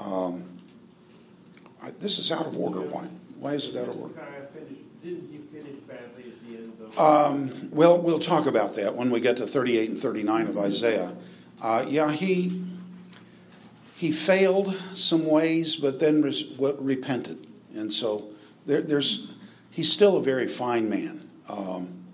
Um, 0.00 0.44
I, 1.82 1.90
this 1.92 2.18
is 2.18 2.32
out 2.32 2.46
of 2.46 2.58
order. 2.58 2.80
Why? 2.80 3.06
Why 3.38 3.54
is 3.54 3.68
it 3.68 3.76
out 3.76 3.88
of 3.88 4.00
order? 4.00 4.14
Hezekiah 4.14 4.46
finished, 4.52 5.02
didn't 5.02 5.30
he 5.30 5.38
finish 5.56 5.80
badly 5.82 6.24
at 6.24 6.48
the 6.48 6.56
end 6.56 6.72
of? 6.80 6.98
Um, 6.98 7.68
well, 7.70 7.98
we'll 7.98 8.18
talk 8.18 8.46
about 8.46 8.74
that 8.74 8.96
when 8.96 9.10
we 9.10 9.20
get 9.20 9.36
to 9.36 9.46
38 9.46 9.90
and 9.90 9.98
39 9.98 10.46
of 10.48 10.58
Isaiah. 10.58 11.14
Uh, 11.60 11.84
yeah, 11.86 12.10
he 12.10 12.64
he 13.96 14.10
failed 14.10 14.74
some 14.94 15.24
ways, 15.26 15.76
but 15.76 16.00
then 16.00 16.20
res- 16.20 16.44
repented, 16.58 17.46
and 17.74 17.92
so 17.92 18.30
there, 18.66 18.82
there's 18.82 19.28
he's 19.74 19.92
still 19.92 20.16
a 20.16 20.22
very 20.22 20.46
fine 20.46 20.88
man. 20.88 21.28
Um, 21.48 22.04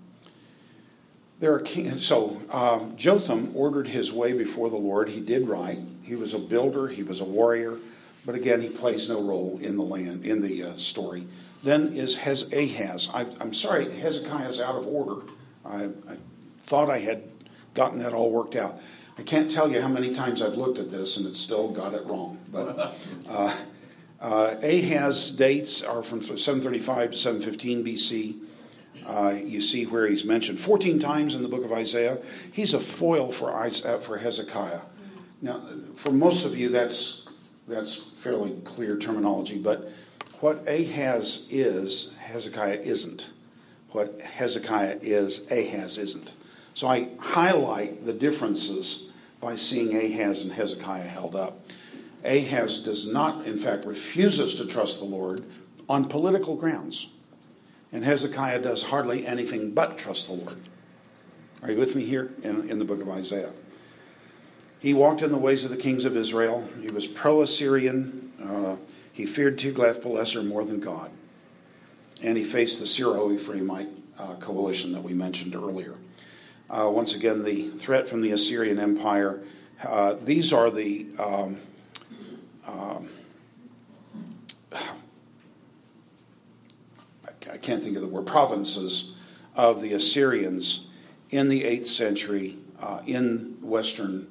there 1.39 1.53
are 1.53 1.59
king, 1.59 1.89
so 1.91 2.41
uh, 2.49 2.79
Jotham 2.95 3.51
ordered 3.55 3.87
his 3.87 4.11
way 4.11 4.33
before 4.33 4.69
the 4.69 4.77
Lord. 4.77 5.09
He 5.09 5.21
did 5.21 5.47
right. 5.47 5.79
He 6.01 6.15
was 6.15 6.33
a 6.33 6.39
builder. 6.39 6.87
He 6.87 7.03
was 7.03 7.21
a 7.21 7.23
warrior, 7.23 7.77
but 8.25 8.35
again, 8.35 8.61
he 8.61 8.69
plays 8.69 9.07
no 9.07 9.21
role 9.21 9.59
in 9.61 9.77
the 9.77 9.83
land 9.83 10.25
in 10.25 10.41
the 10.41 10.63
uh, 10.63 10.77
story. 10.77 11.27
Then 11.63 11.93
is 11.93 12.15
Hez- 12.15 12.51
Ahaz. 12.51 13.09
I, 13.13 13.25
am 13.39 13.53
sorry, 13.53 13.91
Hezekiah 13.91 14.47
is 14.47 14.59
out 14.59 14.75
of 14.75 14.87
order. 14.87 15.21
I, 15.63 15.85
I 15.85 16.17
thought 16.65 16.89
I 16.89 16.97
had 16.97 17.23
gotten 17.75 17.99
that 17.99 18.13
all 18.13 18.31
worked 18.31 18.55
out. 18.55 18.81
I 19.19 19.21
can't 19.21 19.49
tell 19.49 19.71
you 19.71 19.81
how 19.81 19.87
many 19.87 20.15
times 20.15 20.41
I've 20.41 20.55
looked 20.55 20.79
at 20.79 20.89
this 20.89 21.17
and 21.17 21.27
it 21.27 21.35
still 21.35 21.69
got 21.69 21.93
it 21.93 22.03
wrong. 22.05 22.39
But 22.51 22.95
uh, 23.29 23.55
uh, 24.21 24.55
Ahaz 24.61 25.31
dates 25.31 25.81
are 25.81 26.03
from 26.03 26.21
735 26.21 27.11
to 27.11 27.17
715 27.17 27.83
BC. 27.83 28.39
Uh, 29.05 29.35
you 29.43 29.61
see 29.61 29.85
where 29.85 30.07
he's 30.07 30.23
mentioned 30.23 30.61
14 30.61 30.99
times 30.99 31.33
in 31.33 31.41
the 31.41 31.47
book 31.47 31.65
of 31.65 31.71
Isaiah. 31.71 32.19
He's 32.51 32.75
a 32.75 32.79
foil 32.79 33.31
for, 33.31 33.51
Isaiah, 33.51 33.99
for 33.99 34.17
Hezekiah. 34.17 34.81
Now, 35.41 35.63
for 35.95 36.11
most 36.11 36.45
of 36.45 36.55
you, 36.55 36.69
that's, 36.69 37.27
that's 37.67 37.95
fairly 37.95 38.51
clear 38.63 38.95
terminology, 38.97 39.57
but 39.57 39.89
what 40.39 40.67
Ahaz 40.67 41.47
is, 41.49 42.13
Hezekiah 42.19 42.79
isn't. 42.83 43.29
What 43.89 44.21
Hezekiah 44.21 44.99
is, 45.01 45.41
Ahaz 45.51 45.97
isn't. 45.97 46.31
So 46.75 46.87
I 46.87 47.09
highlight 47.19 48.05
the 48.05 48.13
differences 48.13 49.13
by 49.39 49.55
seeing 49.55 49.95
Ahaz 49.95 50.43
and 50.43 50.51
Hezekiah 50.51 51.07
held 51.07 51.35
up. 51.35 51.59
Ahaz 52.23 52.79
does 52.79 53.07
not, 53.07 53.45
in 53.45 53.57
fact, 53.57 53.85
refuses 53.85 54.55
to 54.55 54.65
trust 54.65 54.99
the 54.99 55.05
Lord 55.05 55.43
on 55.89 56.05
political 56.05 56.55
grounds. 56.55 57.07
And 57.91 58.05
Hezekiah 58.05 58.61
does 58.61 58.83
hardly 58.83 59.25
anything 59.25 59.71
but 59.71 59.97
trust 59.97 60.27
the 60.27 60.33
Lord. 60.33 60.55
Are 61.61 61.71
you 61.71 61.77
with 61.77 61.95
me 61.95 62.03
here 62.03 62.31
in, 62.43 62.69
in 62.69 62.79
the 62.79 62.85
book 62.85 63.01
of 63.01 63.09
Isaiah? 63.09 63.53
He 64.79 64.93
walked 64.93 65.21
in 65.21 65.31
the 65.31 65.37
ways 65.37 65.63
of 65.63 65.71
the 65.71 65.77
kings 65.77 66.05
of 66.05 66.15
Israel. 66.15 66.67
He 66.81 66.89
was 66.89 67.05
pro 67.05 67.41
Assyrian. 67.41 68.31
Uh, 68.43 68.77
he 69.13 69.25
feared 69.25 69.59
Tiglath-Pileser 69.59 70.41
more 70.41 70.63
than 70.63 70.79
God. 70.79 71.11
And 72.23 72.37
he 72.37 72.43
faced 72.43 72.79
the 72.79 72.87
Syro-Ephraimite 72.87 73.89
uh, 74.17 74.35
coalition 74.35 74.91
that 74.93 75.03
we 75.03 75.13
mentioned 75.13 75.55
earlier. 75.55 75.95
Uh, 76.69 76.89
once 76.91 77.13
again, 77.13 77.43
the 77.43 77.69
threat 77.69 78.07
from 78.07 78.21
the 78.21 78.31
Assyrian 78.31 78.79
Empire. 78.79 79.41
Uh, 79.83 80.15
these 80.21 80.53
are 80.53 80.71
the 80.71 81.07
um, 81.19 81.57
um, 82.67 83.09
I 87.51 87.57
can't 87.57 87.83
think 87.83 87.95
of 87.95 88.01
the 88.01 88.07
word, 88.07 88.25
provinces 88.25 89.15
of 89.55 89.81
the 89.81 89.93
Assyrians 89.93 90.87
in 91.31 91.49
the 91.49 91.63
8th 91.63 91.87
century 91.87 92.57
uh, 92.79 93.01
in 93.05 93.57
Western 93.61 94.27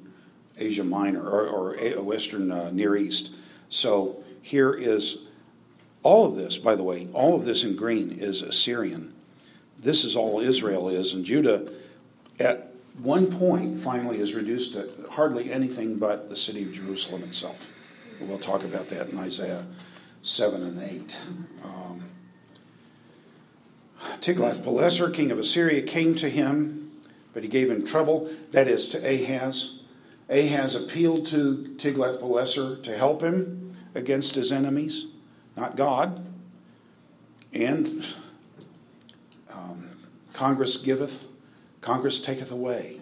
Asia 0.57 0.83
Minor 0.83 1.27
or, 1.27 1.75
or 1.75 2.01
Western 2.01 2.51
uh, 2.51 2.71
Near 2.71 2.95
East. 2.95 3.31
So 3.69 4.23
here 4.41 4.73
is 4.73 5.19
all 6.03 6.25
of 6.25 6.35
this, 6.35 6.57
by 6.57 6.75
the 6.75 6.83
way, 6.83 7.07
all 7.13 7.35
of 7.35 7.45
this 7.45 7.63
in 7.63 7.75
green 7.75 8.11
is 8.11 8.41
Assyrian. 8.41 9.13
This 9.79 10.03
is 10.03 10.15
all 10.15 10.39
Israel 10.39 10.89
is, 10.89 11.13
and 11.13 11.23
Judah 11.23 11.71
at 12.39 12.73
one 13.01 13.27
point 13.27 13.79
finally 13.79 14.19
is 14.19 14.33
reduced 14.33 14.73
to 14.73 14.89
hardly 15.11 15.51
anything 15.51 15.97
but 15.97 16.29
the 16.29 16.35
city 16.35 16.63
of 16.63 16.71
Jerusalem 16.71 17.23
itself. 17.23 17.69
We'll 18.21 18.39
talk 18.39 18.63
about 18.63 18.89
that 18.89 19.09
in 19.09 19.17
Isaiah 19.17 19.65
7 20.21 20.63
and 20.63 20.81
8. 20.81 21.17
Um, 21.63 22.03
Tiglath-Pileser, 24.21 25.09
king 25.09 25.31
of 25.31 25.39
Assyria, 25.39 25.81
came 25.81 26.15
to 26.15 26.29
him, 26.29 26.91
but 27.33 27.43
he 27.43 27.49
gave 27.49 27.69
him 27.69 27.85
trouble. 27.85 28.29
That 28.51 28.67
is 28.67 28.89
to 28.89 28.97
Ahaz. 28.99 29.79
Ahaz 30.29 30.75
appealed 30.75 31.25
to 31.27 31.75
Tiglath-Pileser 31.77 32.77
to 32.83 32.97
help 32.97 33.21
him 33.21 33.73
against 33.95 34.35
his 34.35 34.51
enemies, 34.51 35.07
not 35.57 35.75
God. 35.75 36.25
And 37.53 38.05
um, 39.51 39.89
Congress 40.33 40.77
giveth, 40.77 41.27
Congress 41.81 42.19
taketh 42.19 42.51
away. 42.51 43.01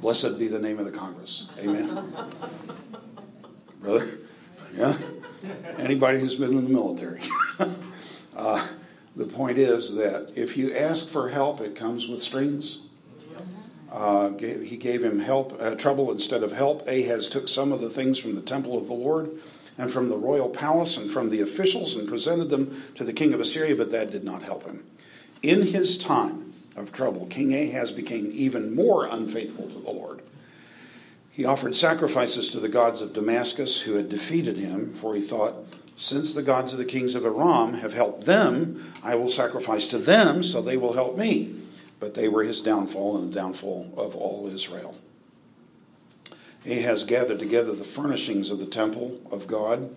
Blessed 0.00 0.38
be 0.38 0.46
the 0.46 0.60
name 0.60 0.78
of 0.78 0.84
the 0.84 0.92
Congress. 0.92 1.48
Amen. 1.58 2.14
Brother? 3.80 4.18
Yeah? 4.76 4.96
Anybody 5.78 6.20
who's 6.20 6.36
been 6.36 6.50
in 6.50 6.64
the 6.64 6.70
military. 6.70 7.20
uh, 8.36 8.66
the 9.16 9.26
point 9.26 9.58
is 9.58 9.96
that 9.96 10.32
if 10.36 10.56
you 10.56 10.74
ask 10.74 11.08
for 11.08 11.28
help, 11.28 11.60
it 11.60 11.74
comes 11.74 12.08
with 12.08 12.22
strings. 12.22 12.78
Uh, 13.90 14.28
gave, 14.30 14.62
he 14.62 14.76
gave 14.76 15.02
him 15.02 15.18
help, 15.18 15.56
uh, 15.60 15.74
trouble 15.74 16.10
instead 16.12 16.42
of 16.42 16.52
help. 16.52 16.86
Ahaz 16.86 17.28
took 17.28 17.48
some 17.48 17.72
of 17.72 17.80
the 17.80 17.88
things 17.88 18.18
from 18.18 18.34
the 18.34 18.42
temple 18.42 18.76
of 18.76 18.86
the 18.86 18.94
Lord 18.94 19.30
and 19.78 19.90
from 19.90 20.08
the 20.08 20.16
royal 20.16 20.48
palace 20.48 20.96
and 20.96 21.10
from 21.10 21.30
the 21.30 21.40
officials 21.40 21.94
and 21.94 22.06
presented 22.06 22.50
them 22.50 22.82
to 22.96 23.04
the 23.04 23.12
king 23.12 23.32
of 23.32 23.40
Assyria, 23.40 23.76
but 23.76 23.90
that 23.92 24.10
did 24.10 24.24
not 24.24 24.42
help 24.42 24.66
him. 24.66 24.84
In 25.42 25.62
his 25.62 25.96
time 25.96 26.52
of 26.76 26.92
trouble, 26.92 27.26
King 27.26 27.54
Ahaz 27.54 27.92
became 27.92 28.30
even 28.32 28.74
more 28.74 29.06
unfaithful 29.06 29.68
to 29.68 29.78
the 29.78 29.90
Lord. 29.90 30.20
He 31.38 31.44
offered 31.44 31.76
sacrifices 31.76 32.50
to 32.50 32.58
the 32.58 32.68
gods 32.68 33.00
of 33.00 33.12
Damascus 33.12 33.82
who 33.82 33.94
had 33.94 34.08
defeated 34.08 34.56
him, 34.56 34.92
for 34.92 35.14
he 35.14 35.20
thought, 35.20 35.54
since 35.96 36.34
the 36.34 36.42
gods 36.42 36.72
of 36.72 36.80
the 36.80 36.84
kings 36.84 37.14
of 37.14 37.24
Aram 37.24 37.74
have 37.74 37.94
helped 37.94 38.24
them, 38.24 38.92
I 39.04 39.14
will 39.14 39.28
sacrifice 39.28 39.86
to 39.86 39.98
them, 39.98 40.42
so 40.42 40.60
they 40.60 40.76
will 40.76 40.94
help 40.94 41.16
me. 41.16 41.54
But 42.00 42.14
they 42.14 42.28
were 42.28 42.42
his 42.42 42.60
downfall 42.60 43.18
and 43.18 43.30
the 43.30 43.36
downfall 43.36 43.94
of 43.96 44.16
all 44.16 44.48
Israel. 44.52 44.96
Ahaz 46.66 47.04
gathered 47.04 47.38
together 47.38 47.72
the 47.72 47.84
furnishings 47.84 48.50
of 48.50 48.58
the 48.58 48.66
temple 48.66 49.20
of 49.30 49.46
God 49.46 49.94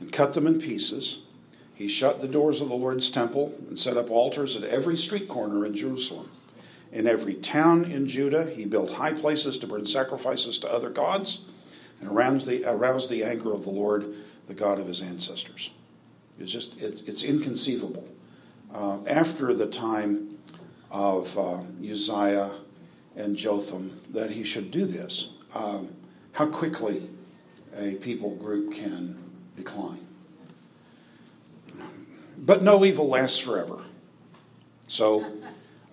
and 0.00 0.12
cut 0.12 0.32
them 0.32 0.48
in 0.48 0.60
pieces. 0.60 1.18
He 1.76 1.86
shut 1.86 2.20
the 2.20 2.26
doors 2.26 2.60
of 2.60 2.68
the 2.68 2.74
Lord's 2.74 3.08
temple 3.08 3.54
and 3.68 3.78
set 3.78 3.96
up 3.96 4.10
altars 4.10 4.56
at 4.56 4.64
every 4.64 4.96
street 4.96 5.28
corner 5.28 5.64
in 5.64 5.76
Jerusalem. 5.76 6.28
In 6.92 7.06
every 7.06 7.34
town 7.34 7.86
in 7.86 8.06
Judah, 8.06 8.44
he 8.44 8.66
built 8.66 8.92
high 8.92 9.14
places 9.14 9.56
to 9.58 9.66
burn 9.66 9.86
sacrifices 9.86 10.58
to 10.58 10.70
other 10.70 10.90
gods 10.90 11.40
and 12.00 12.10
aroused 12.10 12.46
the, 12.46 12.64
aroused 12.70 13.08
the 13.08 13.24
anger 13.24 13.52
of 13.52 13.64
the 13.64 13.70
Lord 13.70 14.14
the 14.46 14.54
God 14.54 14.78
of 14.78 14.86
his 14.86 15.00
ancestors. 15.00 15.70
It's 16.38 16.52
just, 16.52 16.78
it, 16.80 17.02
it's 17.08 17.22
inconceivable. 17.22 18.06
Uh, 18.74 18.98
after 19.06 19.54
the 19.54 19.66
time 19.66 20.38
of 20.90 21.36
uh, 21.38 21.60
Uzziah 21.82 22.52
and 23.16 23.36
Jotham, 23.36 23.98
that 24.10 24.30
he 24.30 24.44
should 24.44 24.70
do 24.70 24.84
this. 24.84 25.28
Um, 25.54 25.88
how 26.32 26.46
quickly 26.46 27.08
a 27.76 27.94
people 27.96 28.34
group 28.34 28.74
can 28.74 29.16
decline. 29.56 30.06
But 32.38 32.62
no 32.62 32.84
evil 32.84 33.08
lasts 33.08 33.38
forever. 33.38 33.82
So, 34.88 35.24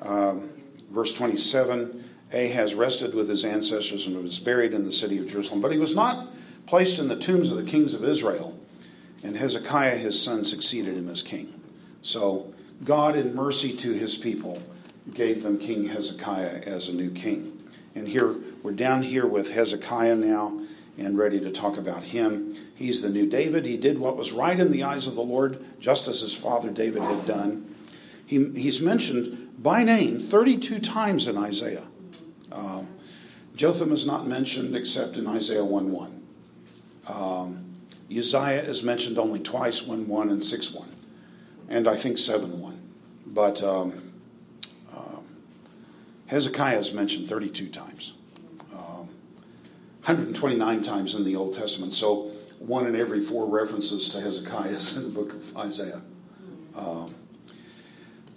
um, 0.02 0.50
verse 0.92 1.14
27 1.14 2.04
Ahaz 2.32 2.76
rested 2.76 3.16
with 3.16 3.28
his 3.28 3.44
ancestors 3.44 4.06
and 4.06 4.22
was 4.22 4.40
buried 4.40 4.74
in 4.74 4.84
the 4.84 4.92
city 4.92 5.18
of 5.18 5.28
Jerusalem. 5.28 5.62
But 5.62 5.72
he 5.72 5.80
was 5.80 5.96
not 5.96 6.28
placed 6.68 7.00
in 7.00 7.08
the 7.08 7.16
tombs 7.16 7.50
of 7.50 7.58
the 7.58 7.64
kings 7.64 7.94
of 7.94 8.04
Israel, 8.04 8.58
and 9.24 9.36
Hezekiah 9.36 9.98
his 9.98 10.22
son 10.22 10.44
succeeded 10.44 10.96
him 10.96 11.10
as 11.10 11.24
king. 11.24 11.60
So 12.02 12.54
God, 12.84 13.16
in 13.16 13.36
mercy 13.36 13.76
to 13.78 13.94
his 13.94 14.16
people, 14.16 14.62
gave 15.14 15.42
them 15.42 15.58
King 15.58 15.88
Hezekiah 15.88 16.62
as 16.66 16.88
a 16.88 16.94
new 16.94 17.10
king. 17.10 17.56
And 17.96 18.08
here 18.08 18.36
we're 18.62 18.72
down 18.72 19.02
here 19.02 19.26
with 19.26 19.52
Hezekiah 19.52 20.16
now 20.16 20.62
and 20.98 21.18
ready 21.18 21.40
to 21.40 21.52
talk 21.52 21.78
about 21.78 22.04
him. 22.04 22.54
He's 22.76 23.02
the 23.02 23.10
new 23.10 23.26
David. 23.28 23.66
He 23.66 23.78
did 23.78 23.98
what 23.98 24.18
was 24.18 24.32
right 24.32 24.60
in 24.60 24.72
the 24.72 24.84
eyes 24.84 25.08
of 25.08 25.16
the 25.16 25.22
Lord, 25.22 25.64
just 25.80 26.08
as 26.08 26.22
his 26.22 26.34
father 26.34 26.70
David 26.70 27.02
had 27.02 27.26
done. 27.26 27.76
He, 28.30 28.52
he's 28.52 28.80
mentioned 28.80 29.56
by 29.58 29.84
name 29.84 30.20
32 30.20 30.78
times 30.82 31.28
in 31.28 31.36
Isaiah. 31.36 31.88
Uh, 32.52 32.84
Jotham 33.56 33.92
is 33.92 34.06
not 34.06 34.28
mentioned 34.28 34.76
except 34.76 35.18
in 35.18 35.26
Isaiah 35.26 35.66
1 35.66 35.92
1. 35.92 36.24
Um, 37.08 37.66
Uzziah 38.16 38.62
is 38.62 38.84
mentioned 38.84 39.18
only 39.18 39.40
twice, 39.40 39.82
1 39.82 40.08
1 40.08 40.30
and 40.30 40.44
6 40.44 40.72
1, 40.72 40.90
and 41.70 41.88
I 41.88 41.96
think 41.96 42.20
7 42.20 42.62
1. 42.62 42.92
But 43.26 43.64
um, 43.64 44.14
um, 44.96 45.26
Hezekiah 46.28 46.78
is 46.78 46.94
mentioned 46.94 47.28
32 47.28 47.70
times, 47.70 48.14
um, 48.72 49.10
129 50.06 50.82
times 50.84 51.16
in 51.16 51.24
the 51.24 51.36
Old 51.36 51.56
Testament. 51.56 51.96
So 51.96 52.30
one 52.60 52.86
in 52.86 52.96
every 52.96 53.22
four 53.22 53.48
references 53.48 54.08
to 54.10 54.22
Hezekiah 54.22 54.70
is 54.70 54.96
in 54.98 55.06
the 55.06 55.20
book 55.20 55.34
of 55.34 55.58
Isaiah. 55.58 56.04
Um, 56.76 57.16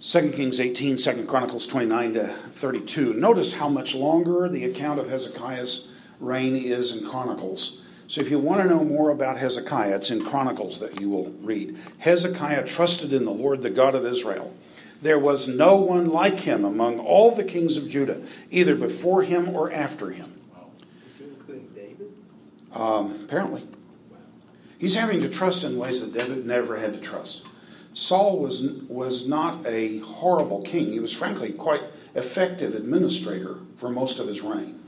2 0.05 0.31
Kings 0.31 0.59
18, 0.59 0.97
2 0.97 1.25
Chronicles 1.27 1.65
29 1.65 2.15
to 2.15 2.27
32. 2.27 3.13
Notice 3.13 3.53
how 3.53 3.69
much 3.69 3.95
longer 3.95 4.49
the 4.49 4.65
account 4.65 4.99
of 4.99 5.07
Hezekiah's 5.07 5.87
reign 6.19 6.57
is 6.57 6.91
in 6.91 7.07
Chronicles. 7.07 7.79
So 8.07 8.19
if 8.19 8.29
you 8.29 8.37
want 8.37 8.61
to 8.61 8.67
know 8.67 8.83
more 8.83 9.11
about 9.11 9.37
Hezekiah, 9.37 9.95
it's 9.95 10.11
in 10.11 10.25
Chronicles 10.25 10.81
that 10.81 10.99
you 10.99 11.09
will 11.09 11.31
read. 11.41 11.77
Hezekiah 11.99 12.67
trusted 12.67 13.13
in 13.13 13.23
the 13.23 13.31
Lord, 13.31 13.61
the 13.61 13.69
God 13.69 13.95
of 13.95 14.05
Israel. 14.05 14.53
There 15.01 15.19
was 15.19 15.47
no 15.47 15.77
one 15.77 16.09
like 16.09 16.41
him 16.41 16.65
among 16.65 16.99
all 16.99 17.31
the 17.31 17.45
kings 17.45 17.77
of 17.77 17.87
Judah, 17.87 18.21
either 18.51 18.75
before 18.75 19.23
him 19.23 19.55
or 19.55 19.71
after 19.71 20.09
him. 20.09 20.37
Is 21.07 21.17
he 21.17 21.23
including 21.23 21.67
David? 21.73 22.13
Um, 22.73 23.21
apparently. 23.23 23.65
He's 24.79 24.95
having 24.95 25.21
to 25.21 25.29
trust 25.29 25.63
in 25.63 25.77
ways 25.77 26.01
that 26.01 26.11
David 26.11 26.45
never 26.45 26.75
had 26.75 26.91
to 26.91 26.99
trust. 26.99 27.45
Saul 27.93 28.39
was, 28.39 28.63
was 28.87 29.27
not 29.27 29.65
a 29.67 29.99
horrible 29.99 30.63
king. 30.63 30.91
He 30.91 30.99
was, 30.99 31.13
frankly, 31.13 31.51
quite 31.51 31.83
effective 32.15 32.73
administrator 32.73 33.59
for 33.77 33.89
most 33.89 34.19
of 34.19 34.27
his 34.27 34.41
reign. 34.41 34.79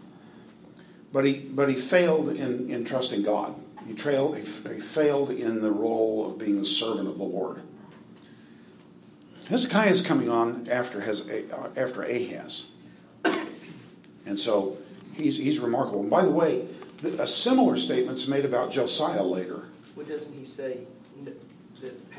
But 1.14 1.26
he, 1.26 1.40
but 1.40 1.70
he 1.70 1.76
failed 1.76 2.30
in, 2.30 2.70
in 2.70 2.84
trusting 2.84 3.24
God. 3.24 3.56
He, 3.88 3.94
trailed, 3.94 4.36
he, 4.38 4.44
he 4.44 4.80
failed 4.80 5.30
in 5.30 5.62
the 5.62 5.72
role 5.72 6.26
of 6.26 6.38
being 6.38 6.60
the 6.60 6.66
servant 6.66 7.08
of 7.08 7.18
the 7.18 7.24
Lord. 7.24 7.62
Hezekiah 9.48 9.92
is 9.92 10.02
coming 10.02 10.30
on 10.30 10.68
after, 10.70 11.00
uh, 11.00 11.70
after 11.78 12.02
Ahaz. 12.02 12.66
And 14.26 14.40
so 14.40 14.78
he's, 15.14 15.38
he's 15.38 15.60
remarkable. 15.60 16.02
And 16.02 16.10
by 16.10 16.26
the 16.26 16.32
way, 16.32 16.68
a 17.20 17.28
similar 17.28 17.78
statement's 17.78 18.28
made 18.28 18.44
about 18.44 18.72
Josiah 18.72 19.24
later. 19.24 19.66
What 19.94 20.08
doesn't 20.08 20.34
he 20.34 20.44
say 20.44 20.88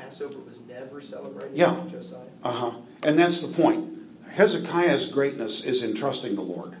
Passover 0.07 0.39
was 0.39 0.61
never 0.61 1.01
celebrated 1.01 1.57
yeah. 1.57 1.83
Josiah? 1.91 2.19
Uh 2.41 2.51
huh. 2.51 2.71
And 3.03 3.19
that's 3.19 3.41
the 3.41 3.49
point. 3.49 3.93
Hezekiah's 4.29 5.05
greatness 5.07 5.65
is 5.65 5.83
in 5.83 5.95
trusting 5.95 6.35
the 6.35 6.41
Lord. 6.41 6.77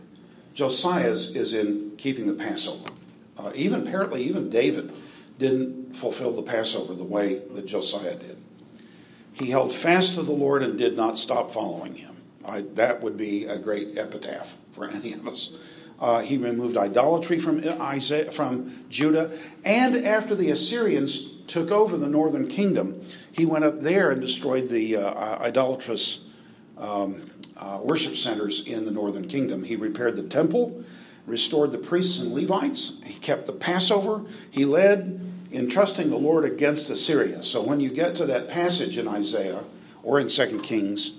Josiah's 0.53 1.35
is 1.35 1.53
in 1.53 1.91
keeping 1.97 2.27
the 2.27 2.33
Passover. 2.33 2.89
Uh, 3.37 3.51
even 3.53 3.85
apparently, 3.85 4.23
even 4.23 4.49
David 4.49 4.93
didn't 5.39 5.93
fulfill 5.93 6.31
the 6.31 6.41
Passover 6.41 6.93
the 6.93 7.03
way 7.03 7.39
that 7.51 7.65
Josiah 7.65 8.15
did. 8.15 8.37
He 9.33 9.49
held 9.49 9.73
fast 9.73 10.15
to 10.15 10.23
the 10.23 10.31
Lord 10.31 10.63
and 10.63 10.79
did 10.79 10.95
not 10.95 11.17
stop 11.17 11.51
following 11.51 11.95
him. 11.95 12.15
I, 12.45 12.61
that 12.75 13.01
would 13.03 13.17
be 13.17 13.43
a 13.43 13.59
great 13.59 13.97
epitaph 13.97 14.55
for 14.71 14.87
any 14.87 15.11
of 15.11 15.27
us. 15.27 15.51
Uh, 15.99 16.21
he 16.21 16.37
removed 16.37 16.77
idolatry 16.77 17.39
from 17.39 17.61
Isaiah, 17.81 18.31
from 18.31 18.85
Judah, 18.89 19.37
and 19.65 20.07
after 20.07 20.33
the 20.33 20.49
Assyrians 20.49 21.36
took 21.47 21.71
over 21.71 21.97
the 21.97 22.07
northern 22.07 22.47
kingdom, 22.47 23.05
he 23.31 23.45
went 23.45 23.63
up 23.63 23.81
there 23.81 24.11
and 24.11 24.21
destroyed 24.21 24.69
the 24.69 24.97
uh, 24.97 25.39
idolatrous 25.39 26.25
um, 26.77 27.29
uh, 27.57 27.79
worship 27.81 28.15
centers 28.15 28.65
in 28.65 28.85
the 28.85 28.91
northern 28.91 29.27
kingdom. 29.27 29.63
He 29.63 29.75
repaired 29.75 30.15
the 30.15 30.23
temple, 30.23 30.83
restored 31.25 31.71
the 31.71 31.77
priests 31.77 32.19
and 32.19 32.33
Levites. 32.33 33.01
He 33.03 33.13
kept 33.13 33.47
the 33.47 33.53
Passover. 33.53 34.25
He 34.51 34.65
led 34.65 35.21
in 35.51 35.69
trusting 35.69 36.09
the 36.09 36.17
Lord 36.17 36.45
against 36.45 36.89
Assyria. 36.89 37.43
So 37.43 37.61
when 37.61 37.79
you 37.79 37.89
get 37.89 38.15
to 38.15 38.25
that 38.27 38.49
passage 38.49 38.97
in 38.97 39.07
Isaiah 39.07 39.63
or 40.03 40.19
in 40.19 40.29
Second 40.29 40.61
Kings, 40.61 41.11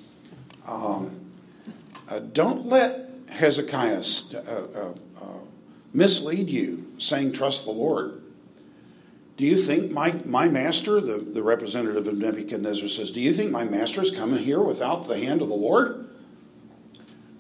um, 0.66 1.32
uh, 2.08 2.20
don't 2.20 2.66
let 2.66 3.10
Hezekiah 3.28 4.02
uh, 4.34 4.38
uh, 4.38 4.94
uh, 5.20 5.24
mislead 5.92 6.48
you, 6.48 6.92
saying, 6.98 7.32
Trust 7.32 7.64
the 7.64 7.70
Lord. 7.70 8.22
Do 9.38 9.44
you 9.46 9.56
think 9.56 9.92
my, 9.92 10.20
my 10.24 10.48
master, 10.48 11.00
the, 11.00 11.18
the 11.18 11.44
representative 11.44 12.08
of 12.08 12.18
Nebuchadnezzar 12.18 12.88
says, 12.88 13.12
Do 13.12 13.20
you 13.20 13.32
think 13.32 13.52
my 13.52 13.62
master 13.62 14.02
is 14.02 14.10
coming 14.10 14.42
here 14.42 14.60
without 14.60 15.06
the 15.06 15.16
hand 15.16 15.40
of 15.40 15.48
the 15.48 15.54
Lord? 15.54 16.10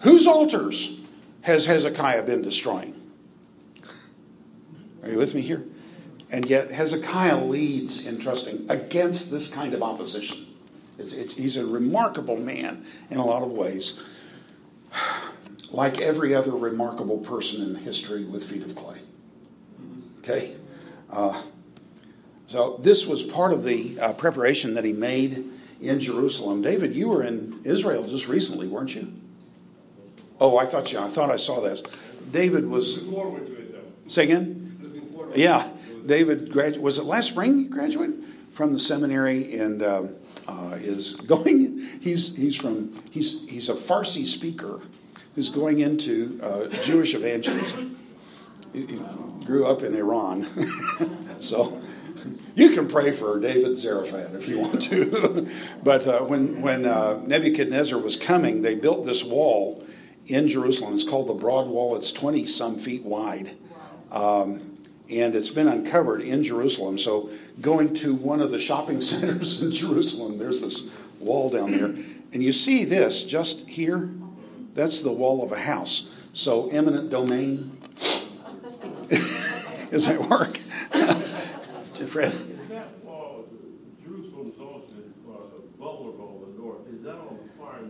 Whose 0.02 0.24
altars 0.24 0.96
has 1.42 1.66
Hezekiah 1.66 2.22
been 2.22 2.40
destroying? 2.40 2.94
Are 5.02 5.10
you 5.10 5.18
with 5.18 5.34
me 5.34 5.42
here? 5.42 5.64
And 6.30 6.48
yet 6.48 6.70
Hezekiah 6.70 7.44
leads 7.44 8.06
in 8.06 8.20
trusting 8.20 8.70
against 8.70 9.32
this 9.32 9.48
kind 9.48 9.74
of 9.74 9.82
opposition. 9.82 10.46
It's, 10.98 11.12
it's, 11.12 11.34
he's 11.34 11.56
a 11.56 11.66
remarkable 11.66 12.36
man 12.36 12.84
in 13.10 13.18
a 13.18 13.24
lot 13.24 13.42
of 13.42 13.50
ways 13.50 14.00
like 15.70 16.00
every 16.00 16.32
other 16.32 16.52
remarkable 16.52 17.18
person 17.18 17.62
in 17.62 17.74
history 17.74 18.24
with 18.24 18.44
feet 18.44 18.62
of 18.62 18.76
clay. 18.76 19.00
Okay? 20.20 20.54
Uh, 21.10 21.42
so 22.48 22.78
this 22.82 23.06
was 23.06 23.22
part 23.22 23.52
of 23.52 23.62
the 23.62 24.00
uh, 24.00 24.12
preparation 24.14 24.74
that 24.74 24.84
he 24.84 24.92
made 24.94 25.44
in 25.82 26.00
Jerusalem. 26.00 26.62
David, 26.62 26.96
you 26.96 27.08
were 27.08 27.22
in 27.22 27.60
Israel 27.62 28.06
just 28.08 28.26
recently, 28.26 28.66
weren't 28.66 28.94
you? 28.94 29.12
Oh, 30.40 30.56
I 30.56 30.64
thought 30.64 30.92
you. 30.92 30.98
I 30.98 31.08
thought 31.08 31.30
I 31.30 31.36
saw 31.36 31.60
this. 31.60 31.82
David 32.32 32.66
was. 32.66 32.96
Looking 32.96 33.12
forward 33.12 33.46
to 33.46 33.52
it, 33.52 33.72
though. 33.72 34.08
Say 34.08 34.24
again. 34.24 34.78
Looking 34.80 35.12
forward. 35.12 35.36
Yeah, 35.36 35.68
David 36.06 36.50
gradu- 36.50 36.80
Was 36.80 36.98
it 36.98 37.04
last 37.04 37.28
spring 37.28 37.58
you 37.58 37.68
graduated 37.68 38.24
from 38.54 38.72
the 38.72 38.78
seminary 38.78 39.58
and 39.58 39.82
um, 39.82 40.14
uh, 40.46 40.78
is 40.80 41.16
going? 41.16 41.80
He's 42.00 42.34
he's 42.34 42.56
from 42.56 42.98
he's 43.10 43.46
he's 43.48 43.68
a 43.68 43.74
Farsi 43.74 44.26
speaker 44.26 44.80
who's 45.34 45.50
going 45.50 45.80
into 45.80 46.40
uh, 46.42 46.68
Jewish 46.82 47.14
evangelism. 47.14 47.98
He, 48.72 48.86
he 48.86 49.00
grew 49.44 49.66
up 49.66 49.82
in 49.82 49.94
Iran, 49.94 50.46
so 51.40 51.80
you 52.58 52.70
can 52.70 52.88
pray 52.88 53.12
for 53.12 53.38
David 53.38 53.78
Zarephath 53.78 54.34
if 54.34 54.48
you 54.48 54.58
want 54.58 54.82
to. 54.82 55.48
but 55.82 56.06
uh, 56.06 56.24
when 56.24 56.60
when 56.60 56.86
uh, 56.86 57.20
Nebuchadnezzar 57.24 57.98
was 57.98 58.16
coming, 58.16 58.62
they 58.62 58.74
built 58.74 59.06
this 59.06 59.24
wall 59.24 59.86
in 60.26 60.48
Jerusalem. 60.48 60.94
It's 60.94 61.08
called 61.08 61.28
the 61.28 61.34
Broad 61.34 61.68
Wall. 61.68 61.94
It's 61.96 62.10
twenty 62.10 62.46
some 62.46 62.78
feet 62.78 63.04
wide. 63.04 63.56
Um, 64.10 64.78
and 65.08 65.34
it's 65.34 65.50
been 65.50 65.68
uncovered 65.68 66.20
in 66.20 66.42
Jerusalem. 66.42 66.98
So, 66.98 67.30
going 67.60 67.94
to 67.94 68.14
one 68.14 68.42
of 68.42 68.50
the 68.50 68.58
shopping 68.58 69.00
centers 69.10 69.62
in 69.62 69.70
Jerusalem, 69.72 70.38
there's 70.38 70.60
this 70.60 70.82
wall 71.20 71.50
down 71.50 71.70
there, 71.70 71.94
and 72.32 72.42
you 72.42 72.52
see 72.52 72.84
this 72.84 73.22
just 73.24 73.66
here 73.68 74.10
that's 74.74 75.00
the 75.00 75.12
wall 75.12 75.44
of 75.44 75.52
a 75.52 75.58
house. 75.58 76.08
So 76.32 76.68
eminent 76.68 77.10
domain. 77.10 77.76
Does 79.90 80.06
that 80.06 80.28
work? 80.28 80.60
Fred? 82.08 82.32
Is 82.32 82.68
that 82.70 83.04
wall, 83.04 83.44
Jerusalem's 84.02 84.58
also 84.58 84.82
uh, 85.28 85.32
vulnerable 85.78 86.42
in 86.46 86.56
the 86.56 86.62
north, 86.62 86.88
is 86.88 86.97
that 86.97 86.97
on 86.97 86.97
the 86.97 86.97
far? 86.97 86.97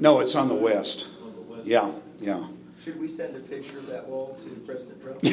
No, 0.01 0.21
it's 0.21 0.35
on 0.35 0.49
the 0.49 0.55
west. 0.55 1.09
On 1.23 1.35
the 1.35 1.43
west? 1.43 1.67
Yeah, 1.67 1.93
yeah. 2.19 2.47
Should 2.85 3.01
we 3.01 3.09
send 3.09 3.37
a 3.37 3.41
picture 3.41 3.79
of 3.79 3.87
that 3.89 4.09
wall 4.09 4.39
to 4.43 4.49
President 4.65 5.03
Trump? 5.03 5.19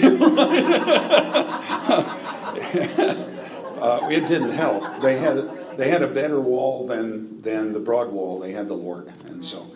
uh, 3.81 4.07
it 4.11 4.27
didn't 4.27 4.51
help. 4.51 5.01
They 5.01 5.17
had 5.17 5.77
they 5.77 5.89
had 5.89 6.01
a 6.01 6.07
better 6.07 6.39
wall 6.39 6.87
than 6.87 7.41
than 7.41 7.73
the 7.73 7.79
broad 7.79 8.09
wall. 8.09 8.39
They 8.39 8.51
had 8.51 8.67
the 8.67 8.75
Lord, 8.75 9.11
and 9.27 9.43
so 9.43 9.67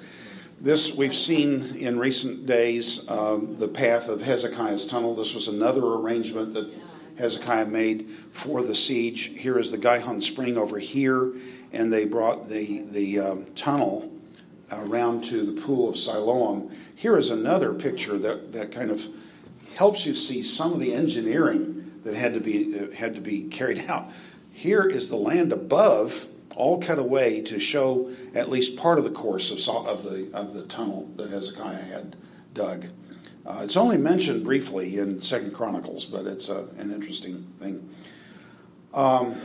this 0.61 0.93
we've 0.93 1.15
seen 1.15 1.75
in 1.75 1.99
recent 1.99 2.45
days 2.45 3.07
um, 3.09 3.55
the 3.57 3.67
path 3.67 4.09
of 4.09 4.21
Hezekiah's 4.21 4.85
tunnel. 4.85 5.15
This 5.15 5.33
was 5.33 5.47
another 5.47 5.81
arrangement 5.81 6.53
that 6.53 6.69
Hezekiah 7.17 7.67
made 7.67 8.09
for 8.31 8.63
the 8.63 8.75
siege. 8.75 9.33
Here 9.37 9.59
is 9.59 9.71
the 9.71 9.77
Gihon 9.77 10.21
Spring 10.21 10.57
over 10.57 10.79
here, 10.79 11.33
and 11.71 11.91
they 11.91 12.05
brought 12.05 12.49
the 12.49 12.81
the 12.91 13.19
um, 13.19 13.45
tunnel 13.55 14.11
around 14.71 15.23
to 15.25 15.45
the 15.45 15.61
pool 15.61 15.89
of 15.89 15.97
Siloam. 15.97 16.71
Here 16.95 17.17
is 17.17 17.29
another 17.29 17.73
picture 17.73 18.17
that, 18.19 18.53
that 18.53 18.71
kind 18.71 18.91
of 18.91 19.07
helps 19.75 20.05
you 20.05 20.13
see 20.13 20.43
some 20.43 20.73
of 20.73 20.79
the 20.79 20.93
engineering 20.93 21.91
that 22.03 22.15
had 22.15 22.33
to 22.33 22.39
be 22.39 22.79
uh, 22.79 22.91
had 22.91 23.15
to 23.15 23.21
be 23.21 23.43
carried 23.49 23.89
out. 23.89 24.11
Here 24.51 24.83
is 24.83 25.09
the 25.09 25.15
land 25.15 25.53
above 25.53 26.27
all 26.55 26.81
cut 26.81 26.99
away 26.99 27.41
to 27.41 27.59
show 27.59 28.11
at 28.35 28.49
least 28.49 28.75
part 28.75 28.97
of 28.97 29.03
the 29.03 29.11
course 29.11 29.51
of, 29.51 29.87
of 29.87 30.03
the 30.03 30.29
of 30.33 30.53
the 30.53 30.63
tunnel 30.63 31.09
that 31.15 31.29
Hezekiah 31.29 31.83
had 31.83 32.15
dug. 32.53 32.85
Uh, 33.45 33.61
it's 33.63 33.77
only 33.77 33.97
mentioned 33.97 34.43
briefly 34.43 34.97
in 34.97 35.21
Second 35.21 35.53
Chronicles, 35.53 36.05
but 36.05 36.25
it's 36.25 36.49
a, 36.49 36.67
an 36.77 36.91
interesting 36.93 37.41
thing. 37.59 37.89
Um, 38.93 39.39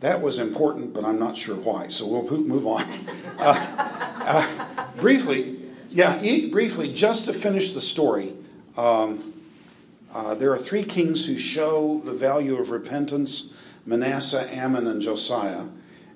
that 0.00 0.20
was 0.20 0.38
important, 0.38 0.92
but 0.92 1.04
I'm 1.04 1.18
not 1.18 1.36
sure 1.36 1.56
why. 1.56 1.88
So 1.88 2.06
we'll 2.06 2.38
move 2.38 2.66
on. 2.66 2.86
Uh, 3.42 3.56
uh, 4.26 4.86
briefly, 4.98 5.58
yeah, 5.88 6.18
briefly, 6.50 6.92
just 6.92 7.24
to 7.24 7.32
finish 7.32 7.72
the 7.72 7.80
story. 7.80 8.34
Um, 8.76 9.32
uh, 10.12 10.34
there 10.34 10.52
are 10.52 10.58
three 10.58 10.84
kings 10.84 11.24
who 11.24 11.38
show 11.38 12.02
the 12.04 12.12
value 12.12 12.58
of 12.58 12.70
repentance 12.70 13.54
Manasseh, 13.86 14.46
Amon, 14.54 14.86
and 14.86 15.00
Josiah, 15.00 15.68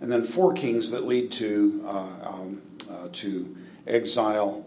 and 0.03 0.13
then 0.13 0.23
four 0.23 0.53
kings 0.53 0.91
that 0.91 1.07
lead 1.07 1.33
to, 1.33 1.83
uh, 1.87 2.29
um, 2.29 2.61
uh, 2.91 3.09
to 3.13 3.57
exile 3.87 4.67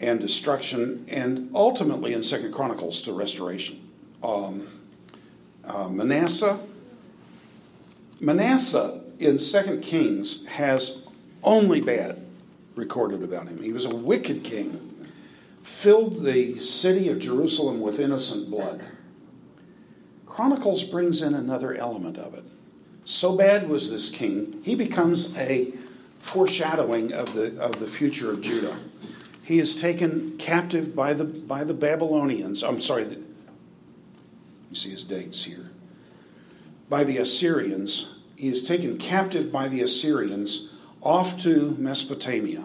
and 0.00 0.18
destruction, 0.18 1.04
and 1.08 1.50
ultimately 1.54 2.14
in 2.14 2.22
Second 2.24 2.52
Chronicles 2.52 3.00
to 3.02 3.12
restoration. 3.12 3.80
Um, 4.24 4.66
Uh, 5.66 5.88
Manasseh, 5.88 6.58
Manasseh 8.24 9.02
in 9.18 9.38
Second 9.38 9.82
Kings 9.82 10.46
has 10.46 11.06
only 11.42 11.80
bad 11.80 12.24
recorded 12.74 13.22
about 13.22 13.48
him. 13.48 13.62
He 13.62 13.72
was 13.72 13.84
a 13.84 13.94
wicked 13.94 14.42
king, 14.42 15.06
filled 15.62 16.24
the 16.24 16.58
city 16.58 17.08
of 17.10 17.18
Jerusalem 17.18 17.80
with 17.80 18.00
innocent 18.00 18.50
blood. 18.50 18.82
Chronicles 20.26 20.84
brings 20.84 21.22
in 21.22 21.34
another 21.34 21.74
element 21.74 22.16
of 22.16 22.34
it. 22.34 22.44
So 23.04 23.36
bad 23.36 23.68
was 23.68 23.90
this 23.90 24.08
king, 24.08 24.60
he 24.64 24.74
becomes 24.74 25.34
a 25.36 25.72
foreshadowing 26.18 27.12
of 27.12 27.34
the, 27.34 27.60
of 27.60 27.78
the 27.78 27.86
future 27.86 28.30
of 28.30 28.40
Judah. 28.40 28.78
He 29.42 29.58
is 29.58 29.76
taken 29.76 30.38
captive 30.38 30.96
by 30.96 31.12
the, 31.12 31.26
by 31.26 31.64
the 31.64 31.74
Babylonians. 31.74 32.62
I'm 32.64 32.80
sorry, 32.80 33.04
the, 33.04 33.16
you 34.70 34.76
see 34.76 34.88
his 34.88 35.04
dates 35.04 35.44
here. 35.44 35.70
By 36.88 37.04
the 37.04 37.18
Assyrians. 37.18 38.13
He 38.36 38.48
is 38.48 38.64
taken 38.64 38.98
captive 38.98 39.52
by 39.52 39.68
the 39.68 39.82
Assyrians 39.82 40.72
off 41.00 41.40
to 41.42 41.76
Mesopotamia. 41.78 42.64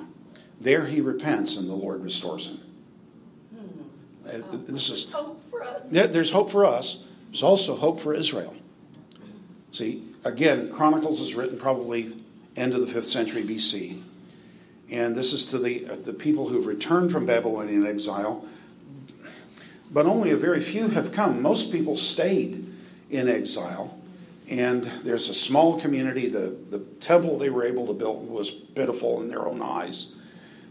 There 0.59 0.85
he 0.85 1.01
repents 1.01 1.57
and 1.57 1.69
the 1.69 1.75
Lord 1.75 2.03
restores 2.03 2.47
him. 2.47 2.59
Uh, 4.27 4.39
this 4.51 4.89
is 4.89 5.09
Hope 5.11 5.41
for 5.49 5.63
us. 5.63 5.81
there's 5.89 6.31
hope 6.31 6.51
for 6.51 6.65
us. 6.65 7.03
There's 7.27 7.43
also 7.43 7.75
hope 7.75 7.99
for 7.99 8.13
Israel. 8.13 8.55
See, 9.71 10.03
again, 10.23 10.71
Chronicles 10.71 11.19
is 11.19 11.35
written 11.35 11.57
probably 11.57 12.15
end 12.55 12.73
of 12.73 12.81
the 12.81 12.87
fifth 12.87 13.07
century 13.09 13.43
BC, 13.43 14.01
and 14.91 15.15
this 15.15 15.33
is 15.33 15.45
to 15.45 15.57
the 15.59 15.87
uh, 15.87 15.95
the 16.03 16.13
people 16.13 16.49
who've 16.49 16.65
returned 16.65 17.11
from 17.11 17.25
Babylonian 17.25 17.85
exile. 17.85 18.45
But 19.91 20.05
only 20.05 20.31
a 20.31 20.37
very 20.37 20.59
few 20.59 20.89
have 20.89 21.11
come. 21.11 21.41
Most 21.41 21.71
people 21.71 21.95
stayed 21.95 22.71
in 23.09 23.27
exile, 23.27 23.98
and 24.49 24.83
there's 25.03 25.29
a 25.29 25.35
small 25.35 25.79
community. 25.79 26.27
The 26.27 26.55
the 26.69 26.79
temple 26.99 27.37
they 27.37 27.49
were 27.49 27.63
able 27.63 27.87
to 27.87 27.93
build 27.93 28.27
was 28.29 28.49
pitiful 28.49 29.21
in 29.21 29.29
their 29.29 29.47
own 29.47 29.61
eyes. 29.61 30.15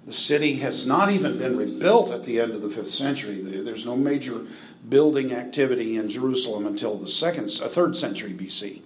The 0.06 0.14
city 0.14 0.54
has 0.60 0.86
not 0.86 1.10
even 1.10 1.36
been 1.36 1.56
rebuilt 1.56 2.10
at 2.10 2.24
the 2.24 2.40
end 2.40 2.52
of 2.52 2.62
the 2.62 2.70
fifth 2.70 2.90
century. 2.90 3.42
There's 3.42 3.84
no 3.84 3.94
major 3.94 4.40
building 4.88 5.34
activity 5.34 5.98
in 5.98 6.08
Jerusalem 6.08 6.66
until 6.66 6.96
the 6.96 7.06
second, 7.06 7.50
uh, 7.62 7.68
third 7.68 7.94
century 7.94 8.32
BC. 8.32 8.80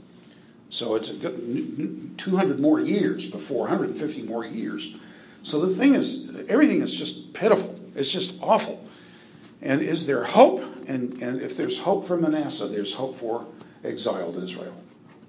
So 0.69 0.97
it's 0.97 1.11
good 1.11 2.19
200 2.19 2.59
more 2.59 2.81
years 2.81 3.31
before, 3.31 3.61
150 3.61 4.23
more 4.23 4.45
years. 4.45 4.97
So 5.43 5.65
the 5.65 5.75
thing 5.75 5.95
is, 5.95 6.35
everything 6.49 6.83
is 6.83 6.93
just 6.93 7.33
pitiful. 7.35 7.79
It's 7.95 8.11
just 8.11 8.35
awful. 8.43 8.85
And 9.61 9.81
is 9.81 10.07
there 10.07 10.25
hope? 10.25 10.65
And, 10.89 11.23
and 11.23 11.41
if 11.41 11.57
there's 11.57 11.79
hope 11.79 12.05
for 12.05 12.17
Manasseh, 12.17 12.67
there's 12.67 12.95
hope 12.95 13.17
for 13.17 13.47
exiled 13.85 14.37
Israel. 14.43 14.77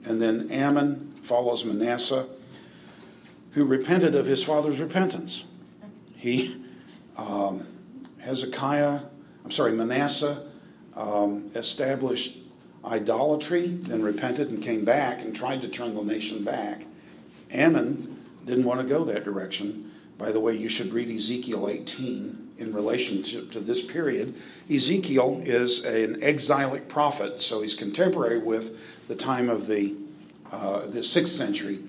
And 0.06 0.22
then 0.22 0.50
Amon 0.52 1.14
follows 1.24 1.64
Manasseh, 1.64 2.28
who 3.52 3.66
repented 3.66 4.16
of 4.16 4.26
his 4.26 4.44
father's 4.44 4.80
repentance. 4.80 5.46
He, 6.16 6.62
um, 7.18 7.68
Hezekiah, 8.20 9.02
I'm 9.44 9.52
sorry, 9.52 9.72
Manasseh 9.72 10.50
um, 10.96 11.52
established 11.56 12.38
idolatry, 12.86 13.68
then 13.68 14.02
repented 14.02 14.50
and 14.50 14.62
came 14.62 14.84
back 14.84 15.22
and 15.22 15.36
tried 15.36 15.62
to 15.62 15.68
turn 15.68 15.96
the 15.96 16.04
nation 16.04 16.44
back. 16.44 16.84
Amon 17.54 18.20
didn't 18.46 18.66
want 18.66 18.82
to 18.82 18.86
go 18.86 19.04
that 19.06 19.24
direction. 19.24 19.92
By 20.18 20.32
the 20.32 20.40
way, 20.40 20.56
you 20.56 20.70
should 20.70 20.92
read 20.94 21.10
Ezekiel 21.10 21.70
18 21.70 22.43
in 22.58 22.74
relation 22.74 23.24
to, 23.24 23.46
to 23.48 23.60
this 23.60 23.82
period. 23.82 24.36
Ezekiel 24.70 25.42
is 25.44 25.84
an 25.84 26.22
exilic 26.22 26.88
prophet, 26.88 27.42
so 27.42 27.62
he's 27.62 27.76
contemporary 27.76 28.40
with 28.40 28.78
the 29.08 29.16
time 29.16 29.50
of 29.50 29.68
the, 29.68 29.96
uh, 30.52 30.86
the 30.88 31.00
6th 31.00 31.28
century 31.28 31.80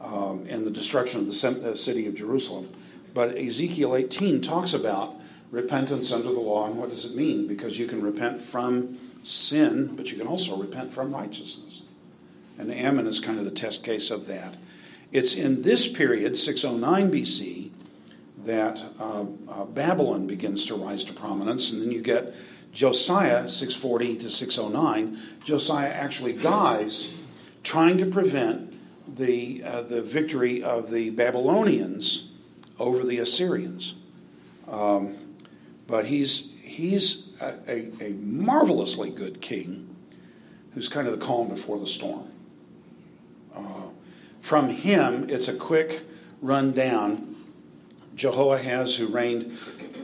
um, 0.00 0.46
and 0.48 0.64
the 0.64 0.70
destruction 0.70 1.20
of 1.20 1.26
the 1.26 1.76
city 1.76 2.06
of 2.06 2.14
Jerusalem. 2.14 2.68
But 3.12 3.36
Ezekiel 3.36 3.94
18 3.94 4.42
talks 4.42 4.72
about 4.72 5.14
repentance 5.50 6.10
under 6.10 6.32
the 6.32 6.40
law 6.40 6.66
and 6.66 6.76
what 6.76 6.90
does 6.90 7.04
it 7.04 7.14
mean? 7.14 7.46
Because 7.46 7.78
you 7.78 7.86
can 7.86 8.02
repent 8.02 8.42
from 8.42 8.98
sin, 9.22 9.94
but 9.94 10.10
you 10.10 10.18
can 10.18 10.26
also 10.26 10.56
repent 10.56 10.92
from 10.92 11.14
righteousness. 11.14 11.82
And 12.58 12.72
Amon 12.72 13.06
is 13.06 13.20
kind 13.20 13.38
of 13.38 13.44
the 13.44 13.50
test 13.50 13.84
case 13.84 14.10
of 14.10 14.26
that. 14.26 14.54
It's 15.12 15.34
in 15.34 15.62
this 15.62 15.86
period, 15.86 16.36
609 16.36 17.10
BC, 17.10 17.63
that 18.44 18.82
uh, 18.98 19.24
uh, 19.48 19.64
Babylon 19.64 20.26
begins 20.26 20.66
to 20.66 20.74
rise 20.74 21.04
to 21.04 21.12
prominence, 21.12 21.72
and 21.72 21.82
then 21.82 21.90
you 21.90 22.02
get 22.02 22.34
Josiah, 22.72 23.48
640 23.48 24.16
to 24.18 24.30
609. 24.30 25.18
Josiah 25.44 25.90
actually 25.90 26.32
dies 26.32 27.12
trying 27.62 27.98
to 27.98 28.06
prevent 28.06 28.74
the, 29.16 29.62
uh, 29.64 29.82
the 29.82 30.02
victory 30.02 30.62
of 30.62 30.90
the 30.90 31.10
Babylonians 31.10 32.30
over 32.78 33.04
the 33.04 33.18
Assyrians. 33.18 33.94
Um, 34.68 35.16
but 35.86 36.06
he's, 36.06 36.54
he's 36.62 37.30
a, 37.40 37.54
a, 37.68 38.10
a 38.10 38.12
marvelously 38.14 39.10
good 39.10 39.40
king 39.40 39.94
who's 40.74 40.88
kind 40.88 41.06
of 41.06 41.18
the 41.18 41.24
calm 41.24 41.48
before 41.48 41.78
the 41.78 41.86
storm. 41.86 42.28
Uh, 43.54 43.88
from 44.40 44.68
him, 44.68 45.30
it's 45.30 45.48
a 45.48 45.54
quick 45.54 46.02
rundown. 46.42 47.33
Jehoahaz, 48.14 48.96
who 48.96 49.06
reigned 49.06 49.58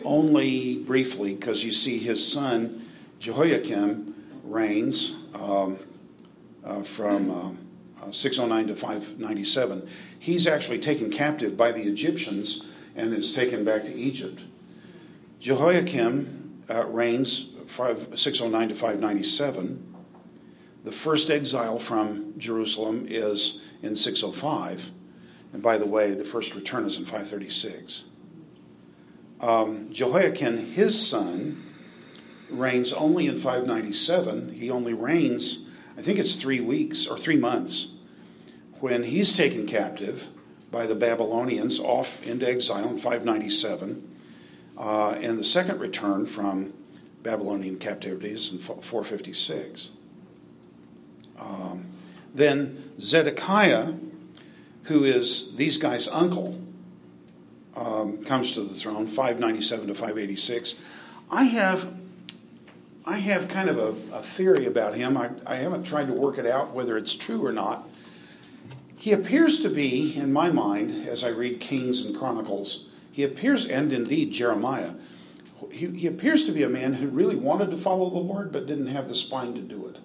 only 0.04 0.78
briefly, 0.78 1.34
because 1.34 1.62
you 1.62 1.72
see 1.72 1.98
his 1.98 2.26
son 2.26 2.86
Jehoiakim 3.18 4.14
reigns 4.44 5.14
um, 5.34 5.78
uh, 6.64 6.82
from 6.82 7.30
uh, 7.30 8.06
uh 8.06 8.10
609 8.10 8.68
to 8.68 8.76
597. 8.76 9.88
He's 10.18 10.46
actually 10.46 10.78
taken 10.78 11.10
captive 11.10 11.56
by 11.56 11.72
the 11.72 11.82
Egyptians 11.82 12.64
and 12.96 13.12
is 13.12 13.32
taken 13.32 13.64
back 13.64 13.84
to 13.84 13.94
Egypt. 13.94 14.42
Jehoiakim 15.38 16.62
uh, 16.68 16.86
reigns 16.86 17.54
5, 17.66 18.18
609 18.18 18.68
to 18.70 18.74
597. 18.74 19.94
The 20.84 20.92
first 20.92 21.30
exile 21.30 21.78
from 21.78 22.34
Jerusalem 22.38 23.06
is 23.08 23.62
in 23.82 23.94
605. 23.94 24.90
And 25.52 25.62
by 25.62 25.78
the 25.78 25.86
way, 25.86 26.14
the 26.14 26.24
first 26.24 26.54
return 26.54 26.84
is 26.84 26.96
in 26.96 27.04
536. 27.04 28.04
Um, 29.40 29.90
Jehoiachin, 29.90 30.72
his 30.72 31.08
son, 31.08 31.70
reigns 32.50 32.92
only 32.92 33.26
in 33.26 33.38
597. 33.38 34.54
He 34.54 34.70
only 34.70 34.92
reigns, 34.92 35.66
I 35.96 36.02
think 36.02 36.18
it's 36.18 36.36
three 36.36 36.60
weeks 36.60 37.06
or 37.06 37.18
three 37.18 37.36
months, 37.36 37.94
when 38.80 39.04
he's 39.04 39.32
taken 39.32 39.66
captive 39.66 40.28
by 40.70 40.86
the 40.86 40.94
Babylonians 40.94 41.80
off 41.80 42.26
into 42.26 42.48
exile 42.48 42.88
in 42.88 42.98
597. 42.98 44.06
Uh, 44.76 45.10
and 45.20 45.38
the 45.38 45.44
second 45.44 45.80
return 45.80 46.26
from 46.26 46.72
Babylonian 47.22 47.78
captivity 47.78 48.30
is 48.30 48.52
in 48.52 48.58
456. 48.58 49.90
Um, 51.38 51.86
then 52.34 52.92
Zedekiah, 53.00 53.94
who 54.90 55.04
is 55.04 55.54
these 55.54 55.78
guys' 55.78 56.08
uncle, 56.08 56.60
um, 57.76 58.24
comes 58.24 58.54
to 58.54 58.62
the 58.62 58.74
throne, 58.74 59.06
597 59.06 59.86
to 59.86 59.94
586. 59.94 60.74
I 61.30 61.44
have, 61.44 61.94
I 63.06 63.18
have 63.18 63.46
kind 63.46 63.70
of 63.70 63.78
a, 63.78 64.16
a 64.16 64.20
theory 64.20 64.66
about 64.66 64.96
him. 64.96 65.16
I, 65.16 65.30
I 65.46 65.54
haven't 65.54 65.84
tried 65.84 66.08
to 66.08 66.12
work 66.12 66.38
it 66.38 66.46
out 66.46 66.74
whether 66.74 66.98
it's 66.98 67.14
true 67.14 67.46
or 67.46 67.52
not. 67.52 67.88
He 68.96 69.12
appears 69.12 69.60
to 69.60 69.68
be, 69.68 70.16
in 70.16 70.32
my 70.32 70.50
mind, 70.50 71.06
as 71.06 71.22
I 71.22 71.28
read 71.28 71.60
Kings 71.60 72.00
and 72.00 72.18
Chronicles, 72.18 72.88
he 73.12 73.22
appears, 73.22 73.66
and 73.66 73.92
indeed 73.92 74.32
Jeremiah, 74.32 74.94
he, 75.70 75.86
he 75.86 76.08
appears 76.08 76.46
to 76.46 76.52
be 76.52 76.64
a 76.64 76.68
man 76.68 76.94
who 76.94 77.06
really 77.06 77.36
wanted 77.36 77.70
to 77.70 77.76
follow 77.76 78.10
the 78.10 78.18
Lord 78.18 78.50
but 78.50 78.66
didn't 78.66 78.88
have 78.88 79.06
the 79.06 79.14
spine 79.14 79.54
to 79.54 79.60
do 79.60 79.86
it. 79.86 79.98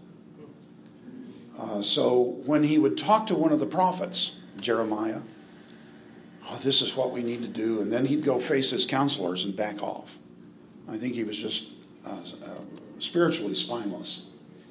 Uh, 1.58 1.82
so 1.82 2.22
when 2.46 2.62
he 2.62 2.78
would 2.78 3.00
talk 3.00 3.26
to 3.28 3.36
one 3.36 3.52
of 3.52 3.60
the 3.60 3.66
prophets, 3.66 4.36
Jeremiah, 4.66 5.20
oh, 6.49 6.57
this 6.57 6.82
is 6.82 6.95
what 6.95 7.11
we 7.11 7.22
need 7.22 7.41
to 7.43 7.47
do, 7.47 7.82
and 7.82 7.93
then 7.93 8.05
he'd 8.05 8.24
go 8.24 8.39
face 8.39 8.72
his 8.72 8.86
counselors 8.86 9.43
and 9.43 9.55
back 9.55 9.84
off. 9.84 10.18
I 10.89 10.97
think 10.97 11.13
he 11.13 11.24
was 11.24 11.38
just 11.38 11.70
uh, 12.05 12.18
uh, 12.43 12.61
spiritually 12.97 13.53
spineless. 13.53 14.26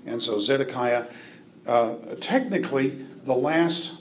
And 0.05 0.21
so 0.21 0.41
Zedekiah, 0.41 1.07
uh, 1.67 1.95
technically, 2.21 3.07
the 3.25 3.35
last 3.35 3.93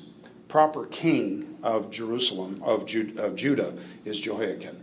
proper 0.48 0.88
king 0.88 1.58
of 1.62 1.92
Jerusalem, 1.92 2.60
of, 2.64 2.82
of 3.18 3.36
Judah, 3.36 3.74
is 4.04 4.20
Jehoiachin. 4.20 4.80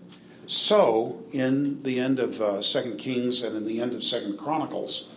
So, 0.46 1.22
in 1.32 1.82
the 1.82 2.00
end 2.00 2.18
of 2.18 2.40
uh, 2.40 2.62
Second 2.62 2.98
Kings 2.98 3.42
and 3.42 3.56
in 3.56 3.64
the 3.64 3.80
end 3.80 3.92
of 3.92 4.02
Second 4.02 4.36
Chronicles, 4.36 5.10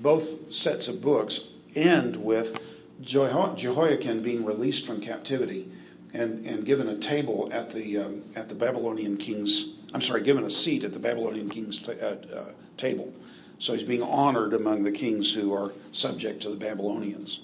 both 0.00 0.52
sets 0.52 0.88
of 0.88 1.02
books 1.02 1.40
end 1.74 2.16
with 2.16 2.58
Jehoiachin 3.02 4.22
being 4.22 4.44
released 4.44 4.86
from 4.86 5.00
captivity 5.00 5.70
and, 6.14 6.44
and 6.46 6.64
given 6.64 6.88
a 6.88 6.98
table 6.98 7.48
at 7.52 7.70
the 7.70 7.98
um, 7.98 8.22
at 8.36 8.48
the 8.48 8.54
Babylonian 8.54 9.16
king's. 9.16 9.76
I'm 9.94 10.02
sorry, 10.02 10.22
given 10.22 10.44
a 10.44 10.50
seat 10.50 10.84
at 10.84 10.92
the 10.92 10.98
Babylonian 10.98 11.50
king's 11.50 11.78
t- 11.78 11.92
uh, 12.00 12.16
uh, 12.34 12.52
table. 12.76 13.12
So 13.58 13.74
he's 13.74 13.82
being 13.82 14.02
honored 14.02 14.54
among 14.54 14.82
the 14.82 14.90
kings 14.90 15.32
who 15.32 15.54
are 15.54 15.72
subject 15.92 16.42
to 16.42 16.50
the 16.50 16.56
Babylonians. 16.56 17.40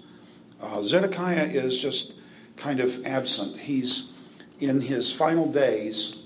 Uh, 0.61 0.83
Zedekiah 0.83 1.47
is 1.47 1.81
just 1.81 2.15
kind 2.57 2.81
of 2.81 3.07
absent. 3.07 3.57
He's 3.57 4.13
in 4.61 4.81
his 4.81 5.13
final 5.13 5.51
days, 5.51 6.25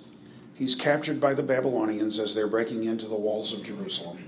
he's 0.54 0.74
captured 0.74 1.20
by 1.20 1.34
the 1.34 1.42
Babylonians 1.42 2.18
as 2.18 2.34
they're 2.34 2.48
breaking 2.48 2.84
into 2.84 3.06
the 3.06 3.16
walls 3.16 3.52
of 3.52 3.62
Jerusalem. 3.62 4.18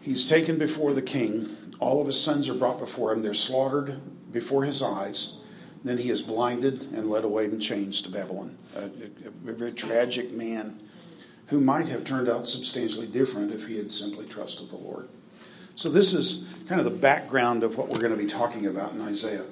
He's 0.00 0.28
taken 0.28 0.58
before 0.58 0.92
the 0.92 1.02
king. 1.02 1.56
All 1.80 2.00
of 2.00 2.06
his 2.06 2.20
sons 2.20 2.48
are 2.48 2.54
brought 2.54 2.80
before 2.80 3.12
him. 3.12 3.22
They're 3.22 3.34
slaughtered 3.34 4.00
before 4.32 4.64
his 4.64 4.82
eyes. 4.82 5.34
Then 5.84 5.98
he 5.98 6.10
is 6.10 6.22
blinded 6.22 6.82
and 6.92 7.08
led 7.08 7.24
away 7.24 7.44
in 7.44 7.60
chains 7.60 8.02
to 8.02 8.10
Babylon. 8.10 8.58
A, 8.76 8.84
a, 8.84 9.28
a 9.28 9.52
very 9.52 9.72
tragic 9.72 10.32
man 10.32 10.80
who 11.46 11.60
might 11.60 11.88
have 11.88 12.04
turned 12.04 12.28
out 12.28 12.48
substantially 12.48 13.06
different 13.06 13.52
if 13.52 13.66
he 13.66 13.76
had 13.76 13.90
simply 13.92 14.26
trusted 14.26 14.70
the 14.70 14.76
Lord. 14.76 15.08
So, 15.76 15.88
this 15.88 16.12
is 16.12 16.48
kind 16.66 16.80
of 16.80 16.84
the 16.84 16.98
background 16.98 17.62
of 17.62 17.78
what 17.78 17.88
we're 17.88 18.00
going 18.00 18.10
to 18.10 18.18
be 18.18 18.26
talking 18.26 18.66
about 18.66 18.92
in 18.92 19.00
Isaiah. 19.00 19.44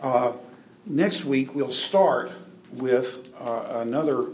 Uh, 0.00 0.34
next 0.86 1.24
week, 1.24 1.54
we'll 1.54 1.72
start 1.72 2.30
with 2.72 3.28
uh, 3.38 3.64
another, 3.80 4.28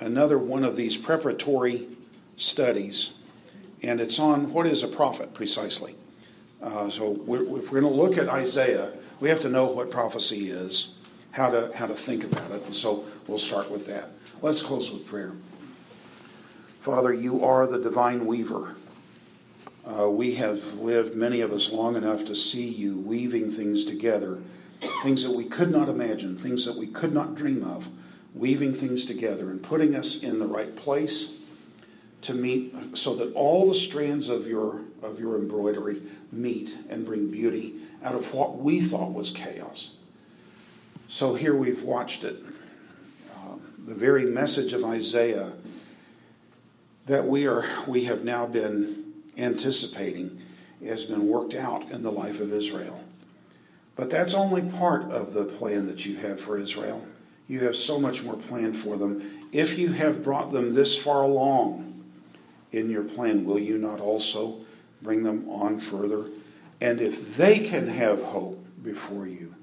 another 0.00 0.38
one 0.38 0.64
of 0.64 0.74
these 0.74 0.96
preparatory 0.96 1.86
studies, 2.36 3.12
and 3.82 4.00
it's 4.00 4.18
on 4.18 4.52
what 4.52 4.66
is 4.66 4.82
a 4.82 4.88
prophet 4.88 5.32
precisely. 5.34 5.94
Uh, 6.62 6.88
so, 6.88 7.10
we're, 7.10 7.42
if 7.58 7.72
we're 7.72 7.80
going 7.80 7.92
to 7.92 8.00
look 8.00 8.16
at 8.18 8.28
Isaiah, 8.28 8.92
we 9.18 9.28
have 9.28 9.40
to 9.40 9.48
know 9.48 9.66
what 9.66 9.90
prophecy 9.90 10.48
is, 10.48 10.94
how 11.32 11.50
to, 11.50 11.72
how 11.74 11.86
to 11.86 11.94
think 11.94 12.22
about 12.24 12.50
it, 12.52 12.64
and 12.66 12.76
so 12.76 13.04
we'll 13.26 13.38
start 13.38 13.70
with 13.70 13.86
that. 13.86 14.10
Let's 14.42 14.62
close 14.62 14.90
with 14.90 15.06
prayer. 15.06 15.32
Father, 16.80 17.12
you 17.12 17.44
are 17.44 17.66
the 17.66 17.78
divine 17.78 18.26
weaver. 18.26 18.76
Uh, 19.84 20.08
we 20.08 20.36
have 20.36 20.74
lived, 20.74 21.16
many 21.16 21.40
of 21.40 21.52
us, 21.52 21.72
long 21.72 21.96
enough 21.96 22.24
to 22.26 22.36
see 22.36 22.68
you 22.68 22.98
weaving 22.98 23.50
things 23.50 23.84
together, 23.84 24.40
things 25.02 25.24
that 25.24 25.32
we 25.32 25.44
could 25.44 25.70
not 25.70 25.88
imagine, 25.88 26.36
things 26.38 26.64
that 26.64 26.76
we 26.76 26.86
could 26.86 27.12
not 27.12 27.34
dream 27.34 27.64
of, 27.64 27.88
weaving 28.34 28.74
things 28.74 29.04
together 29.04 29.50
and 29.50 29.62
putting 29.62 29.96
us 29.96 30.22
in 30.22 30.38
the 30.38 30.46
right 30.46 30.76
place 30.76 31.41
to 32.22 32.34
meet 32.34 32.74
so 32.96 33.14
that 33.16 33.32
all 33.34 33.68
the 33.68 33.74
strands 33.74 34.28
of 34.28 34.46
your 34.46 34.80
of 35.02 35.18
your 35.18 35.36
embroidery 35.36 36.00
meet 36.30 36.76
and 36.88 37.04
bring 37.04 37.30
beauty 37.30 37.74
out 38.02 38.14
of 38.14 38.32
what 38.32 38.58
we 38.58 38.80
thought 38.80 39.12
was 39.12 39.30
chaos. 39.30 39.90
So 41.08 41.34
here 41.34 41.54
we've 41.54 41.82
watched 41.82 42.24
it. 42.24 42.36
Uh, 43.34 43.56
the 43.86 43.94
very 43.94 44.24
message 44.24 44.72
of 44.72 44.84
Isaiah 44.84 45.52
that 47.06 47.26
we 47.26 47.46
are 47.46 47.66
we 47.86 48.04
have 48.04 48.24
now 48.24 48.46
been 48.46 49.12
anticipating 49.36 50.40
has 50.84 51.04
been 51.04 51.28
worked 51.28 51.54
out 51.54 51.90
in 51.90 52.02
the 52.02 52.12
life 52.12 52.40
of 52.40 52.52
Israel. 52.52 53.02
But 53.94 54.10
that's 54.10 54.34
only 54.34 54.62
part 54.62 55.10
of 55.10 55.34
the 55.34 55.44
plan 55.44 55.86
that 55.86 56.06
you 56.06 56.16
have 56.16 56.40
for 56.40 56.56
Israel. 56.56 57.04
You 57.46 57.60
have 57.60 57.76
so 57.76 58.00
much 58.00 58.22
more 58.22 58.36
planned 58.36 58.76
for 58.76 58.96
them. 58.96 59.48
If 59.52 59.78
you 59.78 59.92
have 59.92 60.24
brought 60.24 60.52
them 60.52 60.74
this 60.74 60.96
far 60.96 61.22
along 61.22 61.91
in 62.72 62.90
your 62.90 63.04
plan, 63.04 63.44
will 63.44 63.58
you 63.58 63.78
not 63.78 64.00
also 64.00 64.60
bring 65.00 65.22
them 65.22 65.48
on 65.48 65.78
further? 65.78 66.26
And 66.80 67.00
if 67.00 67.36
they 67.36 67.60
can 67.60 67.88
have 67.88 68.22
hope 68.22 68.64
before 68.82 69.26
you, 69.26 69.54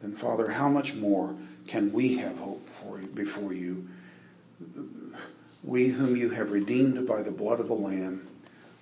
then 0.00 0.14
Father, 0.14 0.50
how 0.50 0.68
much 0.68 0.94
more 0.94 1.34
can 1.66 1.92
we 1.92 2.16
have 2.18 2.36
hope 2.38 2.68
for 2.80 3.00
you, 3.00 3.06
before 3.08 3.52
you? 3.52 3.88
we 5.64 5.88
whom 5.88 6.14
you 6.14 6.30
have 6.30 6.52
redeemed 6.52 7.06
by 7.06 7.22
the 7.22 7.30
blood 7.30 7.58
of 7.58 7.68
the 7.68 7.74
Lamb, 7.74 8.26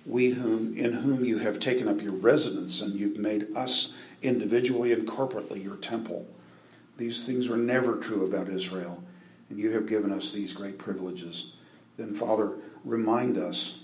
we 0.05 0.31
whom 0.31 0.75
in 0.77 0.91
whom 0.91 1.23
you 1.23 1.37
have 1.37 1.59
taken 1.59 1.87
up 1.87 2.01
your 2.01 2.11
residence, 2.11 2.81
and 2.81 2.93
you've 2.93 3.17
made 3.17 3.47
us 3.55 3.93
individually 4.21 4.91
and 4.91 5.07
corporately 5.07 5.63
your 5.63 5.77
temple. 5.77 6.27
These 6.97 7.25
things 7.25 7.47
were 7.47 7.57
never 7.57 7.97
true 7.97 8.25
about 8.25 8.49
Israel, 8.49 9.01
and 9.49 9.57
you 9.57 9.71
have 9.71 9.87
given 9.87 10.11
us 10.11 10.31
these 10.31 10.53
great 10.53 10.77
privileges. 10.77 11.53
Then, 11.95 12.13
Father, 12.13 12.51
remind 12.83 13.37
us 13.37 13.79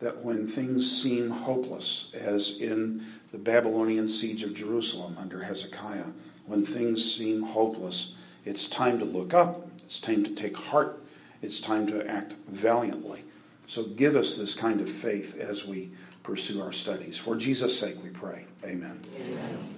that 0.00 0.22
when 0.24 0.46
things 0.46 0.90
seem 0.90 1.30
hopeless, 1.30 2.10
as 2.14 2.60
in 2.60 3.04
the 3.32 3.38
Babylonian 3.38 4.08
siege 4.08 4.42
of 4.42 4.54
Jerusalem 4.54 5.16
under 5.18 5.42
Hezekiah, 5.42 6.08
when 6.46 6.66
things 6.66 7.14
seem 7.14 7.42
hopeless, 7.42 8.14
it's 8.44 8.66
time 8.66 8.98
to 8.98 9.04
look 9.04 9.32
up, 9.32 9.66
it's 9.84 10.00
time 10.00 10.24
to 10.24 10.30
take 10.34 10.56
heart, 10.56 11.02
it's 11.42 11.60
time 11.60 11.86
to 11.86 12.06
act 12.06 12.34
valiantly. 12.48 13.24
So 13.66 13.84
give 13.84 14.14
us 14.14 14.36
this 14.36 14.54
kind 14.54 14.80
of 14.80 14.88
faith 14.88 15.38
as 15.38 15.64
we 15.64 15.90
pursue 16.22 16.60
our 16.60 16.72
studies. 16.72 17.18
For 17.18 17.36
Jesus' 17.36 17.78
sake, 17.78 17.96
we 18.02 18.10
pray. 18.10 18.46
Amen. 18.64 19.00
Amen. 19.16 19.74